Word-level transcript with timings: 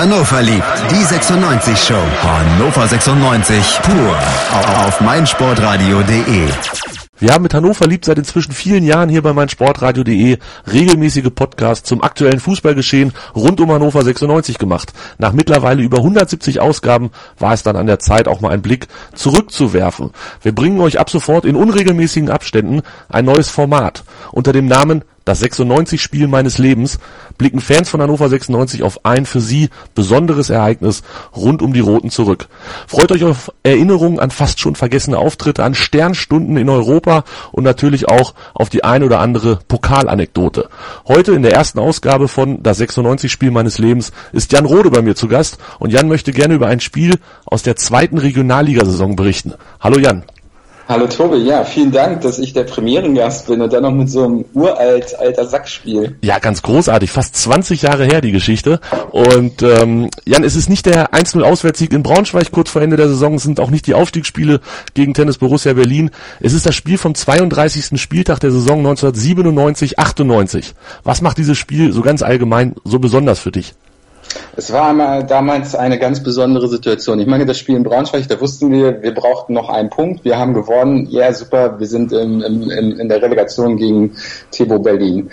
Hannover 0.00 0.42
liebt. 0.42 0.62
Die 0.92 1.02
96 1.02 1.76
Show. 1.76 2.00
Hannover 2.22 2.86
96 2.86 3.80
pur. 3.82 4.16
Auf 4.86 5.00
meinsportradio.de. 5.00 6.46
Wir 7.18 7.34
haben 7.34 7.42
mit 7.42 7.52
Hannover 7.52 7.84
liebt 7.88 8.04
seit 8.04 8.16
inzwischen 8.16 8.52
vielen 8.52 8.84
Jahren 8.84 9.08
hier 9.08 9.22
bei 9.22 9.32
meinsportradio.de 9.32 10.38
regelmäßige 10.72 11.30
Podcasts 11.34 11.88
zum 11.88 12.00
aktuellen 12.00 12.38
Fußballgeschehen 12.38 13.12
rund 13.34 13.60
um 13.60 13.72
Hannover 13.72 14.02
96 14.04 14.58
gemacht. 14.58 14.92
Nach 15.18 15.32
mittlerweile 15.32 15.82
über 15.82 15.96
170 15.96 16.60
Ausgaben 16.60 17.10
war 17.40 17.54
es 17.54 17.64
dann 17.64 17.74
an 17.74 17.88
der 17.88 17.98
Zeit, 17.98 18.28
auch 18.28 18.40
mal 18.40 18.52
einen 18.52 18.62
Blick 18.62 18.86
zurückzuwerfen. 19.16 20.12
Wir 20.42 20.54
bringen 20.54 20.80
euch 20.80 21.00
ab 21.00 21.10
sofort 21.10 21.44
in 21.44 21.56
unregelmäßigen 21.56 22.30
Abständen 22.30 22.82
ein 23.08 23.24
neues 23.24 23.50
Format 23.50 24.04
unter 24.30 24.52
dem 24.52 24.68
Namen 24.68 25.02
das 25.28 25.42
96-Spiel 25.42 26.26
meines 26.26 26.56
Lebens, 26.56 26.98
blicken 27.36 27.60
Fans 27.60 27.90
von 27.90 28.00
Hannover 28.00 28.30
96 28.30 28.82
auf 28.82 29.04
ein 29.04 29.26
für 29.26 29.40
sie 29.40 29.68
besonderes 29.94 30.48
Ereignis 30.48 31.02
rund 31.36 31.60
um 31.60 31.74
die 31.74 31.80
Roten 31.80 32.08
zurück. 32.08 32.48
Freut 32.86 33.12
euch 33.12 33.24
auf 33.24 33.52
Erinnerungen 33.62 34.20
an 34.20 34.30
fast 34.30 34.58
schon 34.58 34.74
vergessene 34.74 35.18
Auftritte, 35.18 35.64
an 35.64 35.74
Sternstunden 35.74 36.56
in 36.56 36.70
Europa 36.70 37.24
und 37.52 37.64
natürlich 37.64 38.08
auch 38.08 38.32
auf 38.54 38.70
die 38.70 38.84
ein 38.84 39.02
oder 39.02 39.20
andere 39.20 39.58
Pokalanekdote. 39.68 40.70
Heute 41.06 41.32
in 41.32 41.42
der 41.42 41.52
ersten 41.52 41.78
Ausgabe 41.78 42.28
von 42.28 42.62
Das 42.62 42.80
96-Spiel 42.80 43.50
meines 43.50 43.76
Lebens 43.78 44.12
ist 44.32 44.52
Jan 44.52 44.64
Rode 44.64 44.90
bei 44.90 45.02
mir 45.02 45.14
zu 45.14 45.28
Gast 45.28 45.58
und 45.78 45.92
Jan 45.92 46.08
möchte 46.08 46.32
gerne 46.32 46.54
über 46.54 46.68
ein 46.68 46.80
Spiel 46.80 47.16
aus 47.44 47.62
der 47.62 47.76
zweiten 47.76 48.16
Regionalligasaison 48.16 49.14
berichten. 49.14 49.52
Hallo 49.78 49.98
Jan. 49.98 50.24
Hallo 50.88 51.06
Tobi, 51.06 51.36
ja, 51.36 51.64
vielen 51.64 51.92
Dank, 51.92 52.22
dass 52.22 52.38
ich 52.38 52.54
der 52.54 52.64
Premierengast 52.64 53.46
bin 53.46 53.60
und 53.60 53.70
dann 53.74 53.82
noch 53.82 53.92
mit 53.92 54.08
so 54.08 54.24
einem 54.24 54.46
uralt 54.54 55.14
alter 55.18 55.44
Sackspiel. 55.44 56.16
Ja, 56.22 56.38
ganz 56.38 56.62
großartig, 56.62 57.10
fast 57.10 57.36
20 57.36 57.82
Jahre 57.82 58.06
her 58.06 58.22
die 58.22 58.32
Geschichte. 58.32 58.80
Und 59.10 59.60
ähm, 59.60 60.08
Jan, 60.24 60.44
es 60.44 60.56
ist 60.56 60.70
nicht 60.70 60.86
der 60.86 61.12
1-0 61.12 61.42
Auswärtssieg 61.42 61.92
in 61.92 62.02
Braunschweig 62.02 62.50
kurz 62.52 62.70
vor 62.70 62.80
Ende 62.80 62.96
der 62.96 63.08
Saison, 63.08 63.34
es 63.34 63.42
sind 63.42 63.60
auch 63.60 63.68
nicht 63.68 63.86
die 63.86 63.92
Aufstiegsspiele 63.92 64.60
gegen 64.94 65.12
Tennis 65.12 65.36
Borussia 65.36 65.74
Berlin. 65.74 66.08
Es 66.40 66.54
ist 66.54 66.64
das 66.64 66.74
Spiel 66.74 66.96
vom 66.96 67.14
32. 67.14 68.00
Spieltag 68.00 68.40
der 68.40 68.50
Saison 68.50 68.82
1997-98. 68.86 70.72
Was 71.04 71.20
macht 71.20 71.36
dieses 71.36 71.58
Spiel 71.58 71.92
so 71.92 72.00
ganz 72.00 72.22
allgemein 72.22 72.76
so 72.84 72.98
besonders 72.98 73.40
für 73.40 73.52
dich? 73.52 73.74
Es 74.56 74.72
war 74.72 74.88
einmal 74.88 75.24
damals 75.24 75.74
eine 75.74 75.98
ganz 75.98 76.22
besondere 76.22 76.68
Situation. 76.68 77.20
Ich 77.20 77.26
meine, 77.26 77.46
das 77.46 77.58
Spiel 77.58 77.76
in 77.76 77.84
Braunschweig, 77.84 78.26
da 78.28 78.40
wussten 78.40 78.72
wir, 78.72 79.02
wir 79.02 79.14
brauchten 79.14 79.52
noch 79.52 79.68
einen 79.68 79.88
Punkt. 79.88 80.24
Wir 80.24 80.38
haben 80.38 80.52
gewonnen. 80.52 81.06
Ja, 81.10 81.20
yeah, 81.20 81.32
super. 81.32 81.78
Wir 81.78 81.86
sind 81.86 82.12
im, 82.12 82.42
im, 82.42 82.70
in 82.70 83.08
der 83.08 83.22
Relegation 83.22 83.76
gegen 83.76 84.16
Tebo 84.50 84.78
Berlin. 84.78 85.30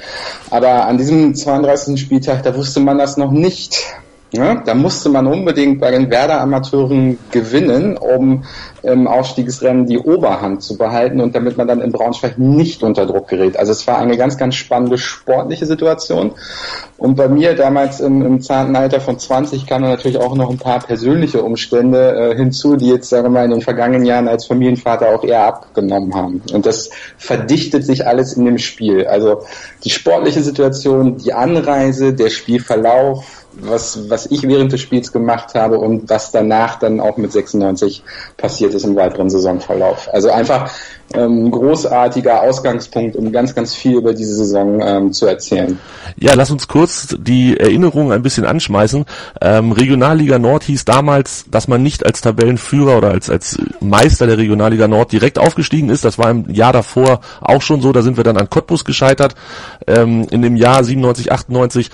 Aber 0.51 0.85
an 0.85 0.97
diesem 0.97 1.33
32. 1.33 1.99
Spieltag, 1.99 2.43
da 2.43 2.55
wusste 2.55 2.79
man 2.79 2.97
das 2.97 3.17
noch 3.17 3.31
nicht. 3.31 3.95
Ja, 4.35 4.55
da 4.55 4.73
musste 4.75 5.09
man 5.09 5.27
unbedingt 5.27 5.79
bei 5.79 5.91
den 5.91 6.09
Werder-Amateuren 6.09 7.17
gewinnen, 7.31 7.97
um 7.97 8.43
im 8.83 9.07
Aufstiegsrennen 9.07 9.87
die 9.87 9.97
Oberhand 9.97 10.61
zu 10.61 10.77
behalten 10.77 11.21
und 11.21 11.35
damit 11.35 11.57
man 11.57 11.67
dann 11.67 11.81
in 11.81 11.91
Braunschweig 11.91 12.37
nicht 12.37 12.83
unter 12.83 13.05
Druck 13.05 13.29
gerät. 13.29 13.57
Also 13.57 13.71
es 13.71 13.87
war 13.87 13.97
eine 13.97 14.17
ganz, 14.17 14.37
ganz 14.37 14.55
spannende 14.55 14.97
sportliche 14.97 15.65
Situation. 15.65 16.33
Und 16.97 17.15
bei 17.15 17.27
mir 17.27 17.55
damals 17.55 17.99
im, 17.99 18.21
im 18.21 18.41
zarten 18.41 18.75
Alter 18.75 18.99
von 18.99 19.17
20 19.17 19.65
kamen 19.65 19.89
natürlich 19.89 20.17
auch 20.17 20.35
noch 20.35 20.49
ein 20.49 20.57
paar 20.57 20.79
persönliche 20.79 21.41
Umstände 21.41 22.31
äh, 22.31 22.35
hinzu, 22.35 22.75
die 22.75 22.89
jetzt, 22.89 23.09
sagen 23.09 23.25
wir 23.25 23.31
mal, 23.31 23.45
in 23.45 23.51
den 23.51 23.61
vergangenen 23.61 24.05
Jahren 24.05 24.27
als 24.27 24.45
Familienvater 24.45 25.15
auch 25.15 25.23
eher 25.23 25.45
abgenommen 25.45 26.13
haben. 26.13 26.41
Und 26.53 26.65
das 26.65 26.89
verdichtet 27.17 27.85
sich 27.85 28.05
alles 28.05 28.33
in 28.33 28.45
dem 28.45 28.57
Spiel. 28.57 29.07
Also 29.07 29.43
die 29.83 29.89
sportliche 29.89 30.43
Situation, 30.43 31.17
die 31.17 31.33
Anreise, 31.33 32.13
der 32.13 32.29
Spielverlauf, 32.29 33.44
was, 33.59 34.09
was 34.09 34.25
ich 34.27 34.43
während 34.43 34.71
des 34.71 34.81
Spiels 34.81 35.11
gemacht 35.11 35.55
habe 35.55 35.77
und 35.77 36.09
was 36.09 36.31
danach 36.31 36.79
dann 36.79 36.99
auch 36.99 37.17
mit 37.17 37.31
96 37.31 38.03
passiert 38.37 38.73
ist 38.73 38.83
im 38.83 38.95
weiteren 38.95 39.29
Saisonverlauf. 39.29 40.09
Also 40.11 40.29
einfach 40.29 40.71
ähm, 41.13 41.51
großartiger 41.51 42.41
Ausgangspunkt, 42.41 43.15
um 43.15 43.31
ganz, 43.31 43.53
ganz 43.53 43.75
viel 43.75 43.97
über 43.97 44.13
diese 44.13 44.35
Saison 44.35 44.81
ähm, 44.81 45.13
zu 45.13 45.27
erzählen. 45.27 45.79
Ja, 46.17 46.33
lass 46.33 46.51
uns 46.51 46.67
kurz 46.67 47.15
die 47.19 47.57
Erinnerungen 47.57 48.11
ein 48.11 48.23
bisschen 48.23 48.45
anschmeißen. 48.45 49.05
Ähm, 49.41 49.71
Regionalliga 49.71 50.39
Nord 50.39 50.63
hieß 50.63 50.85
damals, 50.85 51.45
dass 51.49 51.67
man 51.67 51.83
nicht 51.83 52.05
als 52.05 52.21
Tabellenführer 52.21 52.97
oder 52.97 53.11
als, 53.11 53.29
als 53.29 53.57
Meister 53.79 54.27
der 54.27 54.37
Regionalliga 54.37 54.87
Nord 54.87 55.11
direkt 55.11 55.39
aufgestiegen 55.39 55.89
ist. 55.89 56.03
Das 56.03 56.17
war 56.17 56.29
im 56.31 56.49
Jahr 56.49 56.73
davor 56.73 57.21
auch 57.39 57.61
schon 57.61 57.81
so. 57.81 57.91
Da 57.91 58.01
sind 58.01 58.17
wir 58.17 58.23
dann 58.23 58.37
an 58.37 58.49
Cottbus 58.49 58.83
gescheitert. 58.83 59.35
Ähm, 59.87 60.25
in 60.31 60.41
dem 60.41 60.55
Jahr 60.55 60.83
97, 60.83 61.31
98 61.31 61.91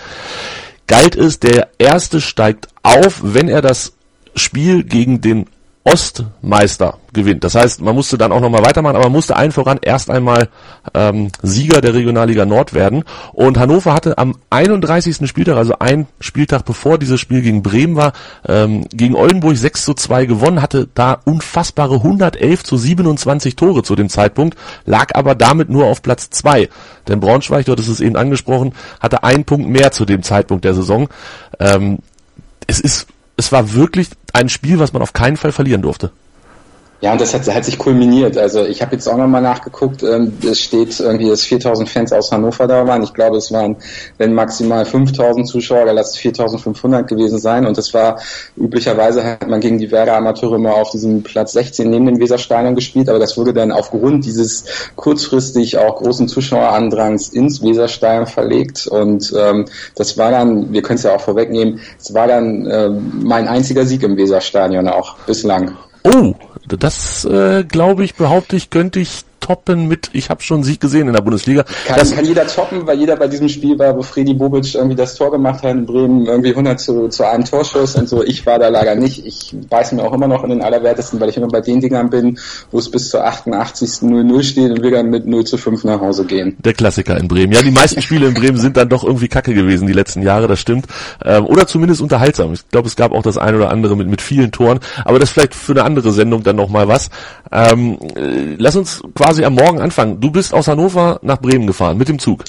galt 0.91 1.16
es, 1.16 1.40
der 1.40 1.69
Erste 1.78 2.19
steigt 2.19 2.68
auf, 2.84 3.22
wenn 3.24 3.47
er 3.47 3.62
das 3.62 3.94
Spiel 4.35 4.84
gegen 4.84 5.22
den 5.22 5.47
Ostmeister 5.84 7.00
gewinnt. 7.12 7.44
Das 7.44 7.56
heißt, 7.56 7.81
man 7.81 7.96
musste 7.96 8.18
dann 8.18 8.31
auch 8.31 8.40
nochmal 8.40 8.64
weitermachen, 8.64 8.96
aber 8.96 9.06
man 9.06 9.14
musste 9.14 9.36
allen 9.36 9.52
voran 9.52 9.80
erst 9.81 10.12
einmal 10.12 10.50
ähm, 10.94 11.30
Sieger 11.42 11.81
der 11.81 11.96
Regionalliga 11.96 12.46
Nord 12.46 12.74
werden. 12.74 13.03
Und 13.34 13.58
Hannover 13.58 13.94
hatte 13.94 14.18
am 14.19 14.36
31. 14.52 15.28
Spieltag, 15.28 15.58
also 15.58 15.80
ein 15.80 16.08
Spieltag 16.19 16.66
bevor 16.66 17.00
dieses 17.00 17.19
Spiel 17.19 17.42
gegen 17.42 17.64
Bremen 17.64 17.96
war, 17.96 18.14
ähm, 18.47 18.86
gegen 18.90 19.16
Oldenburg 19.16 19.58
6 19.58 19.84
zu 19.84 19.94
2 19.96 20.25
gewonnen, 20.25 20.62
hatte 20.62 20.88
da 20.94 21.19
unfassbare 21.25 21.96
111 21.96 22.63
zu 22.63 22.78
27 22.78 23.56
Tore 23.56 23.81
zu 23.81 23.96
dem 23.96 24.09
Zeitpunkt, 24.09 24.58
lag 24.86 25.16
aber 25.16 25.34
damit 25.34 25.69
nur 25.69 25.86
auf 25.86 26.03
Platz 26.03 26.30
2. 26.30 26.69
Denn 27.08 27.19
Braunschweig, 27.19 27.66
dort 27.66 27.80
ist 27.80 27.88
es 27.88 28.02
eben 28.02 28.18
angesprochen, 28.18 28.74
hatte 29.00 29.24
einen 29.24 29.46
Punkt 29.46 29.68
mehr 29.68 29.92
zu 29.92 30.06
dem 30.06 30.22
Zeitpunkt 30.22 30.63
der 30.63 30.75
Saison. 30.75 31.09
Ähm, 31.59 32.00
es 32.68 32.80
ist 32.80 33.08
es 33.38 33.52
war 33.52 33.74
wirklich 33.74 34.09
ein 34.34 34.50
Spiel, 34.50 34.80
was 34.80 34.94
man 34.94 35.02
auf 35.02 35.14
keinen 35.14 35.38
Fall 35.38 35.52
verlieren 35.52 35.81
durfte. 35.81 36.12
Ja, 37.01 37.13
und 37.13 37.19
das 37.19 37.34
hat, 37.34 37.51
hat 37.51 37.66
sich 37.66 37.79
kulminiert. 37.79 38.38
Also 38.38 38.63
ich 38.63 38.84
habe 38.84 38.94
jetzt 38.94 39.07
auch 39.07 39.17
nochmal 39.17 39.41
nachgeguckt. 39.41 40.03
Ähm, 40.03 40.38
es 40.47 40.62
steht 40.62 41.00
irgendwie, 41.00 41.29
dass 41.29 41.41
4000 41.41 41.89
Fans 41.89 42.13
aus 42.13 42.31
Hannover 42.31 42.67
da 42.67 42.85
waren. 42.85 43.01
Ich 43.01 43.16
glaube, 43.16 43.38
es 43.38 43.51
waren, 43.51 43.75
wenn 44.19 44.35
maximal 44.35 44.85
5000 44.85 45.47
Zuschauer, 45.47 45.85
da 45.85 45.94
lass 45.94 46.12
es 46.12 46.17
4500 46.17 47.07
gewesen 47.07 47.39
sein. 47.39 47.66
Und 47.66 47.79
das 47.79 47.91
war, 47.95 48.19
üblicherweise 48.56 49.23
hat 49.23 49.47
man 49.47 49.59
gegen 49.59 49.79
die 49.79 49.89
Werder 49.91 50.16
Amateure 50.16 50.57
immer 50.57 50.75
auf 50.75 50.91
diesem 50.91 51.23
Platz 51.23 51.53
16 51.53 51.89
neben 51.89 52.06
dem 52.06 52.19
Weserstadion 52.19 52.75
gespielt. 52.75 53.09
Aber 53.09 53.18
das 53.18 53.35
wurde 53.35 53.53
dann 53.53 53.72
aufgrund 53.72 54.23
dieses 54.25 54.66
kurzfristig 54.95 55.79
auch 55.79 55.95
großen 55.95 56.28
Zuschauerandrangs 56.28 57.29
ins 57.29 57.63
Weserstadion 57.63 58.28
verlegt. 58.28 58.85
Und 58.85 59.33
ähm, 59.35 59.66
das 59.95 60.19
war 60.19 60.29
dann, 60.29 60.72
wir 60.72 60.83
können 60.83 60.97
es 60.97 61.03
ja 61.03 61.16
auch 61.16 61.22
vorwegnehmen, 61.22 61.79
es 62.00 62.13
war 62.13 62.28
dann 62.28 62.68
äh, 62.68 62.89
mein 62.89 63.47
einziger 63.47 63.88
Sieg 63.88 64.03
im 64.03 64.18
Weserstadion 64.18 64.88
auch 64.88 65.18
bislang. 65.25 65.75
Oh, 66.03 66.33
das 66.77 67.25
äh, 67.25 67.63
glaube 67.63 68.03
ich, 68.03 68.15
behaupte 68.15 68.55
ich, 68.55 68.69
könnte 68.69 68.99
ich 68.99 69.23
toppen 69.41 69.88
mit, 69.88 70.09
ich 70.13 70.29
habe 70.29 70.41
schon 70.41 70.63
Sieg 70.63 70.79
gesehen 70.79 71.07
in 71.07 71.13
der 71.13 71.22
Bundesliga. 71.22 71.63
Kann, 71.85 72.00
das 72.00 72.16
kann 72.16 72.24
jeder 72.24 72.47
toppen, 72.47 72.88
weil 72.88 72.97
jeder 72.97 73.18
bei 73.18 73.28
diesem 73.28 73.50
Spiel 73.50 73.78
war, 73.78 73.97
wo 73.97 74.02
Fredi 74.02 74.34
Bobic 74.34 74.74
irgendwie 74.74 74.96
das 74.96 75.16
Tor 75.16 75.31
gemacht 75.31 75.63
hat 75.63 75.72
in 75.72 75.85
Bremen, 75.85 76.25
irgendwie 76.25 76.52
100 76.52 76.79
zu, 76.79 77.09
zu 77.09 77.28
einem 77.28 77.44
Torschuss 77.44 77.96
und 77.96 78.07
so. 78.07 78.24
Ich 78.24 78.46
war 78.46 78.59
da 78.59 78.69
leider 78.69 78.96
nicht. 78.96 79.25
Ich 79.25 79.53
beiß 79.69 79.91
mir 79.91 80.03
auch 80.03 80.13
immer 80.13 80.28
noch 80.28 80.44
in 80.44 80.51
den 80.51 80.62
Allerwertesten, 80.62 81.19
weil 81.19 81.30
ich 81.30 81.38
immer 81.38 81.47
bei 81.47 81.62
den 81.62 81.81
Dingern 81.81 82.09
bin, 82.09 82.40
wo 82.72 82.80
es 82.80 82.90
bis 82.90 83.09
zur 83.09 83.25
88. 83.25 83.90
0-0 84.01 84.44
steht 84.44 84.72
und 84.72 84.84
wir 84.84 84.91
dann 84.91 85.09
mit 85.09 85.25
0 85.25 85.44
zu 85.44 85.57
5 85.57 85.84
nach 85.84 86.00
Hause 86.00 86.25
gehen. 86.25 86.56
Der 86.59 86.74
Klassiker 86.74 87.18
in 87.18 87.28
Bremen. 87.28 87.51
Ja, 87.51 87.62
die 87.62 87.72
meisten 87.72 88.01
Spiele 88.01 88.28
in 88.28 88.34
Bremen 88.34 88.57
sind 88.57 88.78
dann 88.78 88.90
doch 88.90 89.03
irgendwie 89.03 89.28
kacke 89.28 89.53
gewesen 89.53 89.88
die 89.88 89.94
letzten 89.94 90.22
Jahre, 90.22 90.47
das 90.47 90.59
stimmt. 90.59 90.85
Ähm, 91.24 91.46
oder 91.46 91.68
zumindest 91.68 92.01
unterhaltsam. 92.01 92.53
Ich 92.53 92.68
glaube, 92.69 92.88
es 92.88 92.96
gab 92.96 93.12
auch 93.12 93.24
das 93.24 93.38
ein 93.38 93.56
oder 93.56 93.69
andere 93.69 93.96
mit, 93.96 94.07
mit 94.07 94.22
vielen 94.22 94.51
Toren. 94.51 94.80
Aber 95.06 95.19
das 95.19 95.31
vielleicht 95.31 95.56
für 95.56 95.72
eine 95.72 95.84
andere 95.84 96.12
Sendung 96.12 96.44
dann 96.44 96.56
nochmal 96.56 96.88
was. 96.88 97.09
Ähm, 97.51 97.97
äh, 98.16 98.56
lass 98.57 98.75
uns 98.75 99.01
quasi 99.16 99.31
am 99.40 99.56
Morgen 99.56 99.80
anfangen. 99.80 100.19
Du 100.19 100.31
bist 100.31 100.53
aus 100.53 100.68
Hannover 100.68 101.19
nach 101.22 101.40
Bremen 101.40 101.68
gefahren 101.68 101.97
mit 101.97 102.08
dem 102.08 102.19
Zug. 102.19 102.44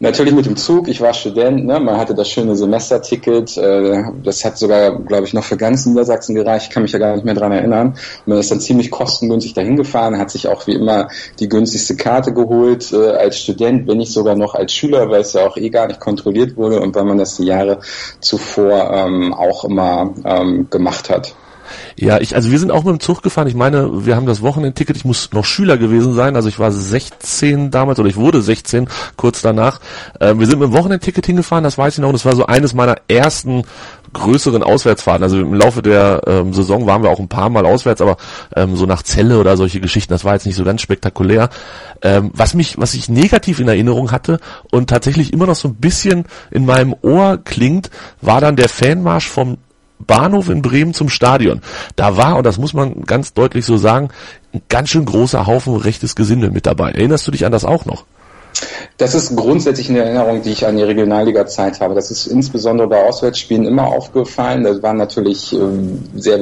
Natürlich 0.00 0.32
mit 0.32 0.46
dem 0.46 0.56
Zug. 0.56 0.86
Ich 0.86 1.00
war 1.00 1.12
Student. 1.12 1.66
Ne? 1.66 1.80
Man 1.80 1.96
hatte 1.96 2.14
das 2.14 2.28
schöne 2.28 2.54
Semesterticket. 2.54 3.56
Äh, 3.56 4.04
das 4.22 4.44
hat 4.44 4.56
sogar, 4.56 4.96
glaube 5.00 5.26
ich, 5.26 5.34
noch 5.34 5.42
für 5.42 5.56
ganz 5.56 5.86
Niedersachsen 5.86 6.36
gereicht. 6.36 6.66
Ich 6.68 6.70
kann 6.72 6.84
mich 6.84 6.92
ja 6.92 7.00
gar 7.00 7.14
nicht 7.14 7.24
mehr 7.24 7.34
dran 7.34 7.50
erinnern. 7.50 7.96
Man 8.24 8.38
ist 8.38 8.50
dann 8.52 8.60
ziemlich 8.60 8.92
kostengünstig 8.92 9.54
dahin 9.54 9.74
gefahren, 9.74 10.18
hat 10.18 10.30
sich 10.30 10.46
auch 10.46 10.68
wie 10.68 10.74
immer 10.74 11.08
die 11.40 11.48
günstigste 11.48 11.96
Karte 11.96 12.32
geholt 12.32 12.92
äh, 12.92 13.10
als 13.10 13.40
Student, 13.40 13.88
wenn 13.88 13.98
nicht 13.98 14.12
sogar 14.12 14.36
noch 14.36 14.54
als 14.54 14.72
Schüler, 14.72 15.10
weil 15.10 15.22
es 15.22 15.32
ja 15.32 15.44
auch 15.44 15.56
eh 15.56 15.68
gar 15.68 15.88
nicht 15.88 15.98
kontrolliert 15.98 16.56
wurde 16.56 16.80
und 16.80 16.94
weil 16.94 17.04
man 17.04 17.18
das 17.18 17.36
die 17.36 17.46
Jahre 17.46 17.80
zuvor 18.20 18.92
ähm, 18.92 19.34
auch 19.34 19.64
immer 19.64 20.14
ähm, 20.24 20.68
gemacht 20.70 21.10
hat. 21.10 21.34
Ja, 22.00 22.20
ich, 22.20 22.36
also 22.36 22.52
wir 22.52 22.60
sind 22.60 22.70
auch 22.70 22.84
mit 22.84 22.92
dem 22.92 23.00
Zug 23.00 23.22
gefahren. 23.22 23.48
Ich 23.48 23.56
meine, 23.56 24.06
wir 24.06 24.14
haben 24.14 24.26
das 24.26 24.40
Wochenendticket. 24.40 24.96
Ich 24.96 25.04
muss 25.04 25.32
noch 25.32 25.44
Schüler 25.44 25.76
gewesen 25.78 26.14
sein. 26.14 26.36
Also 26.36 26.48
ich 26.48 26.60
war 26.60 26.70
16 26.70 27.72
damals 27.72 27.98
oder 27.98 28.08
ich 28.08 28.14
wurde 28.14 28.40
16 28.40 28.88
kurz 29.16 29.42
danach. 29.42 29.80
Äh, 30.20 30.38
wir 30.38 30.46
sind 30.46 30.60
mit 30.60 30.68
dem 30.68 30.74
Wochenendticket 30.74 31.26
hingefahren, 31.26 31.64
das 31.64 31.76
weiß 31.76 31.94
ich 31.94 32.00
noch. 32.00 32.10
Und 32.10 32.14
das 32.14 32.24
war 32.24 32.36
so 32.36 32.46
eines 32.46 32.72
meiner 32.72 32.98
ersten 33.08 33.64
größeren 34.12 34.62
Auswärtsfahrten. 34.62 35.24
Also 35.24 35.40
im 35.40 35.54
Laufe 35.54 35.82
der 35.82 36.22
ähm, 36.28 36.54
Saison 36.54 36.86
waren 36.86 37.02
wir 37.02 37.10
auch 37.10 37.18
ein 37.18 37.28
paar 37.28 37.50
Mal 37.50 37.66
auswärts, 37.66 38.00
aber 38.00 38.16
ähm, 38.54 38.76
so 38.76 38.86
nach 38.86 39.02
Zelle 39.02 39.40
oder 39.40 39.56
solche 39.56 39.80
Geschichten, 39.80 40.12
das 40.12 40.24
war 40.24 40.34
jetzt 40.34 40.46
nicht 40.46 40.56
so 40.56 40.64
ganz 40.64 40.80
spektakulär. 40.80 41.50
Ähm, 42.00 42.30
was 42.32 42.54
mich, 42.54 42.78
was 42.78 42.94
ich 42.94 43.08
negativ 43.08 43.58
in 43.58 43.66
Erinnerung 43.66 44.12
hatte 44.12 44.38
und 44.70 44.88
tatsächlich 44.88 45.32
immer 45.32 45.46
noch 45.46 45.56
so 45.56 45.66
ein 45.66 45.74
bisschen 45.74 46.26
in 46.52 46.64
meinem 46.64 46.94
Ohr 47.02 47.38
klingt, 47.42 47.90
war 48.20 48.40
dann 48.40 48.54
der 48.54 48.68
Fanmarsch 48.68 49.28
vom 49.28 49.58
Bahnhof 49.98 50.48
in 50.48 50.62
Bremen 50.62 50.94
zum 50.94 51.08
Stadion. 51.08 51.60
Da 51.96 52.16
war, 52.16 52.36
und 52.36 52.44
das 52.44 52.58
muss 52.58 52.74
man 52.74 53.02
ganz 53.04 53.34
deutlich 53.34 53.66
so 53.66 53.76
sagen, 53.76 54.10
ein 54.52 54.62
ganz 54.68 54.90
schön 54.90 55.04
großer 55.04 55.46
Haufen 55.46 55.76
rechtes 55.76 56.14
Gesindel 56.14 56.50
mit 56.50 56.66
dabei. 56.66 56.92
Erinnerst 56.92 57.26
du 57.26 57.30
dich 57.30 57.44
an 57.44 57.52
das 57.52 57.64
auch 57.64 57.84
noch? 57.84 58.04
Das 58.96 59.14
ist 59.14 59.36
grundsätzlich 59.36 59.88
eine 59.90 60.00
Erinnerung, 60.00 60.42
die 60.42 60.50
ich 60.50 60.66
an 60.66 60.76
die 60.76 60.82
Regionalliga-Zeit 60.82 61.80
habe. 61.80 61.94
Das 61.94 62.10
ist 62.10 62.26
insbesondere 62.26 62.88
bei 62.88 63.04
Auswärtsspielen 63.04 63.64
immer 63.64 63.86
aufgefallen. 63.86 64.64
Da 64.64 64.82
waren 64.82 64.96
natürlich 64.96 65.52
ähm, 65.52 66.02
sehr 66.16 66.38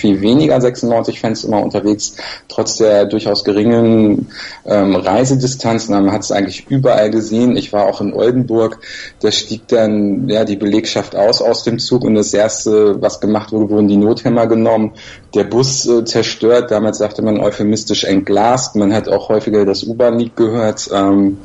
viel 0.00 0.20
weniger 0.20 0.56
96-Fans 0.56 1.44
immer 1.44 1.62
unterwegs, 1.62 2.16
trotz 2.48 2.76
der 2.76 3.04
durchaus 3.04 3.44
geringen 3.44 4.28
ähm, 4.64 4.96
Reisedistanzen. 4.96 5.94
Man 5.94 6.12
hat 6.12 6.22
es 6.22 6.32
eigentlich 6.32 6.68
überall 6.68 7.10
gesehen. 7.10 7.56
Ich 7.56 7.72
war 7.72 7.86
auch 7.86 8.00
in 8.00 8.12
Oldenburg. 8.12 8.78
Da 9.20 9.30
stieg 9.30 9.68
dann 9.68 10.28
ja 10.28 10.44
die 10.44 10.56
Belegschaft 10.56 11.14
aus 11.14 11.42
aus 11.42 11.64
dem 11.64 11.78
Zug 11.78 12.04
und 12.04 12.14
das 12.14 12.32
erste, 12.32 13.00
was 13.00 13.20
gemacht 13.20 13.52
wurde, 13.52 13.70
wurden 13.70 13.88
die 13.88 13.96
Nothämmer 13.96 14.46
genommen. 14.46 14.92
Der 15.34 15.44
Bus 15.44 15.86
äh, 15.86 16.04
zerstört. 16.04 16.70
Damals 16.70 16.98
sagte 16.98 17.22
man 17.22 17.38
euphemistisch 17.38 18.04
entglast. 18.04 18.76
Man 18.76 18.92
hat 18.92 19.08
auch 19.08 19.28
häufiger 19.28 19.64
das 19.64 19.84
U-Bahn-Lied 19.84 20.36
gehört. 20.36 20.88
Ähm, 20.92 21.38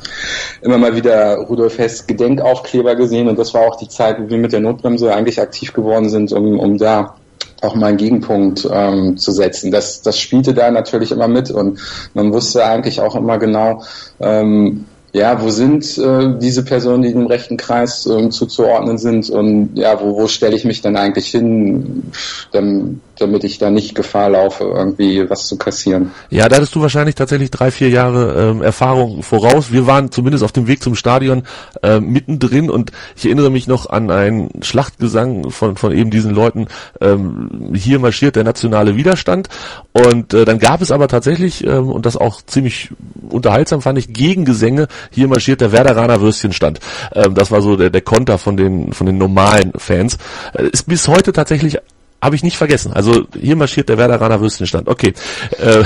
immer 0.61 0.77
mal 0.77 0.95
wieder 0.95 1.35
Rudolf 1.37 1.77
Hess 1.77 2.07
Gedenkaufkleber 2.07 2.95
gesehen 2.95 3.27
und 3.27 3.37
das 3.37 3.53
war 3.53 3.61
auch 3.67 3.75
die 3.75 3.89
Zeit, 3.89 4.19
wo 4.19 4.29
wir 4.29 4.37
mit 4.37 4.53
der 4.53 4.61
Notbremse 4.61 5.13
eigentlich 5.13 5.41
aktiv 5.41 5.73
geworden 5.73 6.09
sind, 6.09 6.31
um, 6.31 6.59
um 6.59 6.77
da 6.77 7.15
auch 7.61 7.75
mal 7.75 7.87
einen 7.87 7.97
Gegenpunkt 7.97 8.67
ähm, 8.71 9.17
zu 9.17 9.31
setzen. 9.31 9.71
Das, 9.71 10.01
das 10.01 10.19
spielte 10.19 10.53
da 10.53 10.71
natürlich 10.71 11.11
immer 11.11 11.27
mit 11.27 11.51
und 11.51 11.79
man 12.13 12.31
wusste 12.33 12.65
eigentlich 12.65 13.01
auch 13.01 13.15
immer 13.15 13.37
genau, 13.37 13.83
ähm, 14.19 14.85
ja, 15.15 15.41
wo 15.41 15.49
sind 15.49 15.97
äh, 15.97 16.37
diese 16.39 16.65
Personen, 16.65 17.03
die 17.03 17.11
im 17.11 17.25
rechten 17.25 17.55
Kreis 17.55 18.05
äh, 18.05 18.29
zuzuordnen 18.29 18.97
sind 18.97 19.29
und 19.29 19.71
ja, 19.75 19.97
wo, 20.01 20.17
wo 20.17 20.27
stelle 20.27 20.57
ich 20.57 20.65
mich 20.65 20.81
dann 20.81 20.97
eigentlich 20.97 21.27
hin, 21.27 22.11
dann, 22.51 22.99
damit 23.19 23.43
ich 23.43 23.57
da 23.57 23.69
nicht 23.69 23.95
Gefahr 23.95 24.29
laufe, 24.29 24.63
irgendwie 24.63 25.29
was 25.29 25.47
zu 25.47 25.57
kassieren. 25.57 26.11
Ja, 26.29 26.49
da 26.49 26.57
hattest 26.57 26.75
du 26.75 26.81
wahrscheinlich 26.81 27.15
tatsächlich 27.15 27.51
drei, 27.51 27.71
vier 27.71 27.89
Jahre 27.89 28.49
ähm, 28.49 28.61
Erfahrung 28.61 29.23
voraus. 29.23 29.71
Wir 29.71 29.87
waren 29.87 30.11
zumindest 30.11 30.43
auf 30.43 30.51
dem 30.51 30.67
Weg 30.67 30.83
zum 30.83 30.95
Stadion 30.95 31.43
äh, 31.81 31.99
mittendrin 31.99 32.69
und 32.69 32.91
ich 33.15 33.25
erinnere 33.25 33.49
mich 33.49 33.67
noch 33.67 33.89
an 33.89 34.11
einen 34.11 34.49
Schlachtgesang 34.61 35.51
von, 35.51 35.75
von 35.77 35.91
eben 35.91 36.09
diesen 36.09 36.33
Leuten, 36.33 36.67
ähm, 37.01 37.71
hier 37.73 37.99
marschiert 37.99 38.35
der 38.35 38.43
nationale 38.43 38.95
Widerstand 38.95 39.49
und 39.93 40.33
äh, 40.33 40.45
dann 40.45 40.59
gab 40.59 40.81
es 40.81 40.91
aber 40.91 41.07
tatsächlich, 41.07 41.65
ähm, 41.65 41.89
und 41.89 42.05
das 42.05 42.17
auch 42.17 42.41
ziemlich 42.41 42.89
unterhaltsam 43.29 43.81
fand 43.81 43.97
ich, 43.97 44.13
Gegengesänge, 44.13 44.87
hier 45.11 45.27
marschiert 45.27 45.61
der 45.61 45.71
Werderaner 45.71 46.21
Würstchenstand. 46.21 46.79
Ähm, 47.13 47.33
das 47.33 47.51
war 47.51 47.61
so 47.61 47.75
der, 47.75 47.89
der 47.89 48.01
Konter 48.01 48.37
von 48.37 48.57
den, 48.57 48.93
von 48.93 49.07
den 49.07 49.17
normalen 49.17 49.71
Fans. 49.77 50.17
Äh, 50.53 50.67
ist 50.67 50.87
bis 50.87 51.07
heute 51.07 51.31
tatsächlich 51.33 51.79
habe 52.21 52.35
ich 52.35 52.43
nicht 52.43 52.57
vergessen. 52.57 52.91
Also 52.93 53.25
hier 53.39 53.55
marschiert 53.55 53.87
der 53.87 53.97
Werderaner 53.97 54.41
Würstchenstand. 54.41 54.87
Okay. 54.87 55.13
Äh, 55.59 55.83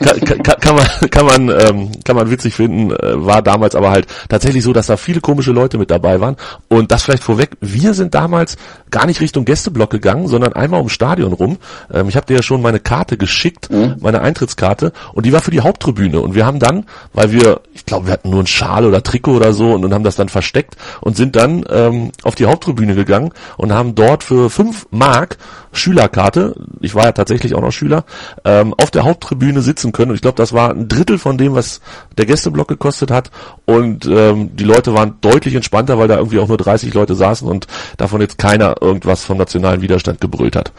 kann, 0.04 0.20
kann, 0.20 0.60
kann, 0.60 0.76
man, 0.76 1.10
kann, 1.10 1.26
man, 1.26 1.48
ähm, 1.48 1.90
kann 2.04 2.16
man 2.16 2.30
witzig 2.30 2.54
finden. 2.54 2.90
Äh, 2.90 3.24
war 3.24 3.40
damals 3.40 3.74
aber 3.74 3.90
halt 3.90 4.06
tatsächlich 4.28 4.62
so, 4.62 4.72
dass 4.72 4.88
da 4.88 4.96
viele 4.96 5.20
komische 5.20 5.52
Leute 5.52 5.78
mit 5.78 5.90
dabei 5.90 6.20
waren. 6.20 6.36
Und 6.68 6.92
das 6.92 7.04
vielleicht 7.04 7.22
vorweg. 7.22 7.50
Wir 7.60 7.94
sind 7.94 8.14
damals 8.14 8.56
gar 8.90 9.06
nicht 9.06 9.20
Richtung 9.20 9.44
Gästeblock 9.44 9.90
gegangen, 9.90 10.28
sondern 10.28 10.52
einmal 10.52 10.80
ums 10.80 10.92
Stadion 10.92 11.32
rum. 11.32 11.56
Ähm, 11.92 12.08
ich 12.08 12.16
habe 12.16 12.26
dir 12.26 12.36
ja 12.36 12.42
schon 12.42 12.60
meine 12.60 12.80
Karte 12.80 13.16
geschickt, 13.16 13.70
mhm. 13.70 13.96
meine 14.00 14.20
Eintrittskarte. 14.20 14.92
Und 15.14 15.24
die 15.24 15.32
war 15.32 15.40
für 15.40 15.50
die 15.50 15.60
Haupttribüne. 15.60 16.20
Und 16.20 16.34
wir 16.34 16.44
haben 16.44 16.58
dann, 16.58 16.84
weil 17.14 17.32
wir, 17.32 17.60
ich 17.72 17.86
glaube, 17.86 18.06
wir 18.06 18.12
hatten 18.12 18.30
nur 18.30 18.40
einen 18.40 18.46
Schal 18.46 18.84
oder 18.84 19.02
Trikot 19.02 19.36
oder 19.36 19.54
so 19.54 19.72
und, 19.72 19.84
und 19.84 19.94
haben 19.94 20.04
das 20.04 20.16
dann 20.16 20.28
versteckt 20.28 20.76
und 21.00 21.16
sind 21.16 21.36
dann 21.36 21.64
ähm, 21.70 22.12
auf 22.22 22.34
die 22.34 22.46
Haupttribüne 22.46 22.94
gegangen 22.94 23.32
und 23.56 23.72
haben 23.72 23.94
dort 23.94 24.24
für 24.24 24.50
fünf 24.50 24.86
Mark 24.90 25.37
Schülerkarte, 25.72 26.54
ich 26.80 26.94
war 26.94 27.04
ja 27.04 27.12
tatsächlich 27.12 27.54
auch 27.54 27.60
noch 27.60 27.72
Schüler, 27.72 28.04
ähm, 28.44 28.74
auf 28.76 28.90
der 28.90 29.04
Haupttribüne 29.04 29.60
sitzen 29.62 29.92
können. 29.92 30.10
Und 30.10 30.16
ich 30.16 30.22
glaube, 30.22 30.36
das 30.36 30.52
war 30.52 30.70
ein 30.70 30.88
Drittel 30.88 31.18
von 31.18 31.38
dem, 31.38 31.54
was 31.54 31.80
der 32.16 32.26
Gästeblock 32.26 32.68
gekostet 32.68 33.10
hat. 33.10 33.30
Und 33.64 34.06
ähm, 34.06 34.56
die 34.56 34.64
Leute 34.64 34.94
waren 34.94 35.16
deutlich 35.20 35.54
entspannter, 35.54 35.98
weil 35.98 36.08
da 36.08 36.16
irgendwie 36.16 36.38
auch 36.38 36.48
nur 36.48 36.58
30 36.58 36.94
Leute 36.94 37.14
saßen 37.14 37.48
und 37.48 37.66
davon 37.96 38.20
jetzt 38.20 38.38
keiner 38.38 38.76
irgendwas 38.80 39.24
vom 39.24 39.38
nationalen 39.38 39.82
Widerstand 39.82 40.20
gebrüllt 40.20 40.56
hat. 40.56 40.72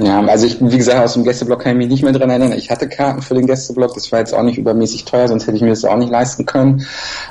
Ja, 0.00 0.20
also 0.24 0.46
ich, 0.46 0.58
wie 0.60 0.76
gesagt, 0.76 0.98
aus 0.98 1.14
dem 1.14 1.24
Gästeblock 1.24 1.60
kann 1.60 1.72
ich 1.72 1.78
mich 1.78 1.88
nicht 1.88 2.02
mehr 2.02 2.12
dran 2.12 2.30
erinnern. 2.30 2.52
Ich 2.52 2.70
hatte 2.70 2.88
Karten 2.88 3.22
für 3.22 3.34
den 3.34 3.46
Gästeblock, 3.46 3.94
das 3.94 4.10
war 4.12 4.18
jetzt 4.18 4.34
auch 4.34 4.42
nicht 4.42 4.58
übermäßig 4.58 5.04
teuer, 5.04 5.28
sonst 5.28 5.46
hätte 5.46 5.56
ich 5.56 5.62
mir 5.62 5.70
das 5.70 5.84
auch 5.84 5.96
nicht 5.96 6.10
leisten 6.10 6.46
können. 6.46 6.86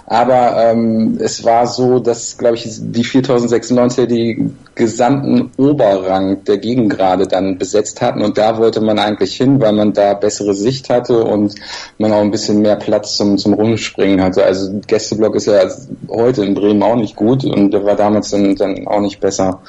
Aber 0.06 0.56
ähm, 0.58 1.18
es 1.20 1.44
war 1.44 1.68
so, 1.68 2.00
dass, 2.00 2.38
glaube 2.38 2.56
ich, 2.56 2.68
die 2.68 3.04
4096 3.04 4.08
die 4.08 4.52
gesamten 4.76 5.52
Oberrang 5.58 6.44
der 6.46 6.58
Gegengrade 6.58 7.28
dann 7.28 7.58
besetzt 7.58 8.02
hatten 8.02 8.22
und 8.22 8.38
da 8.38 8.58
wollte 8.58 8.82
man 8.82 9.00
eigentlich 9.00 9.36
hin, 9.36 9.60
weil 9.60 9.74
man 9.74 9.94
da 9.94 10.14
bessere 10.14 10.54
Sicht 10.54 10.90
hatte 10.90 11.24
und 11.24 11.56
man 11.98 12.12
auch 12.12 12.22
ein 12.22 12.32
bisschen 12.32 12.62
mehr 12.62 12.76
Platz 12.76 13.18
zum, 13.18 13.38
zum 13.38 13.54
Rumspringen 13.54 14.22
hatte. 14.22 14.44
Also 14.44 14.80
Gästeblock 14.88 15.36
ist 15.36 15.48
ja 15.48 15.68
heute 16.10 16.46
in 16.46 16.54
Bremen 16.54 16.84
auch 16.84 16.96
nicht 16.96 17.16
gut 17.16 17.44
und 17.44 17.72
der 17.72 17.84
war 17.84 17.96
damals 17.96 18.30
dann, 18.32 18.56
dann 18.56 18.88
auch 18.88 19.02
nicht 19.02 19.20
besser. 19.20 19.62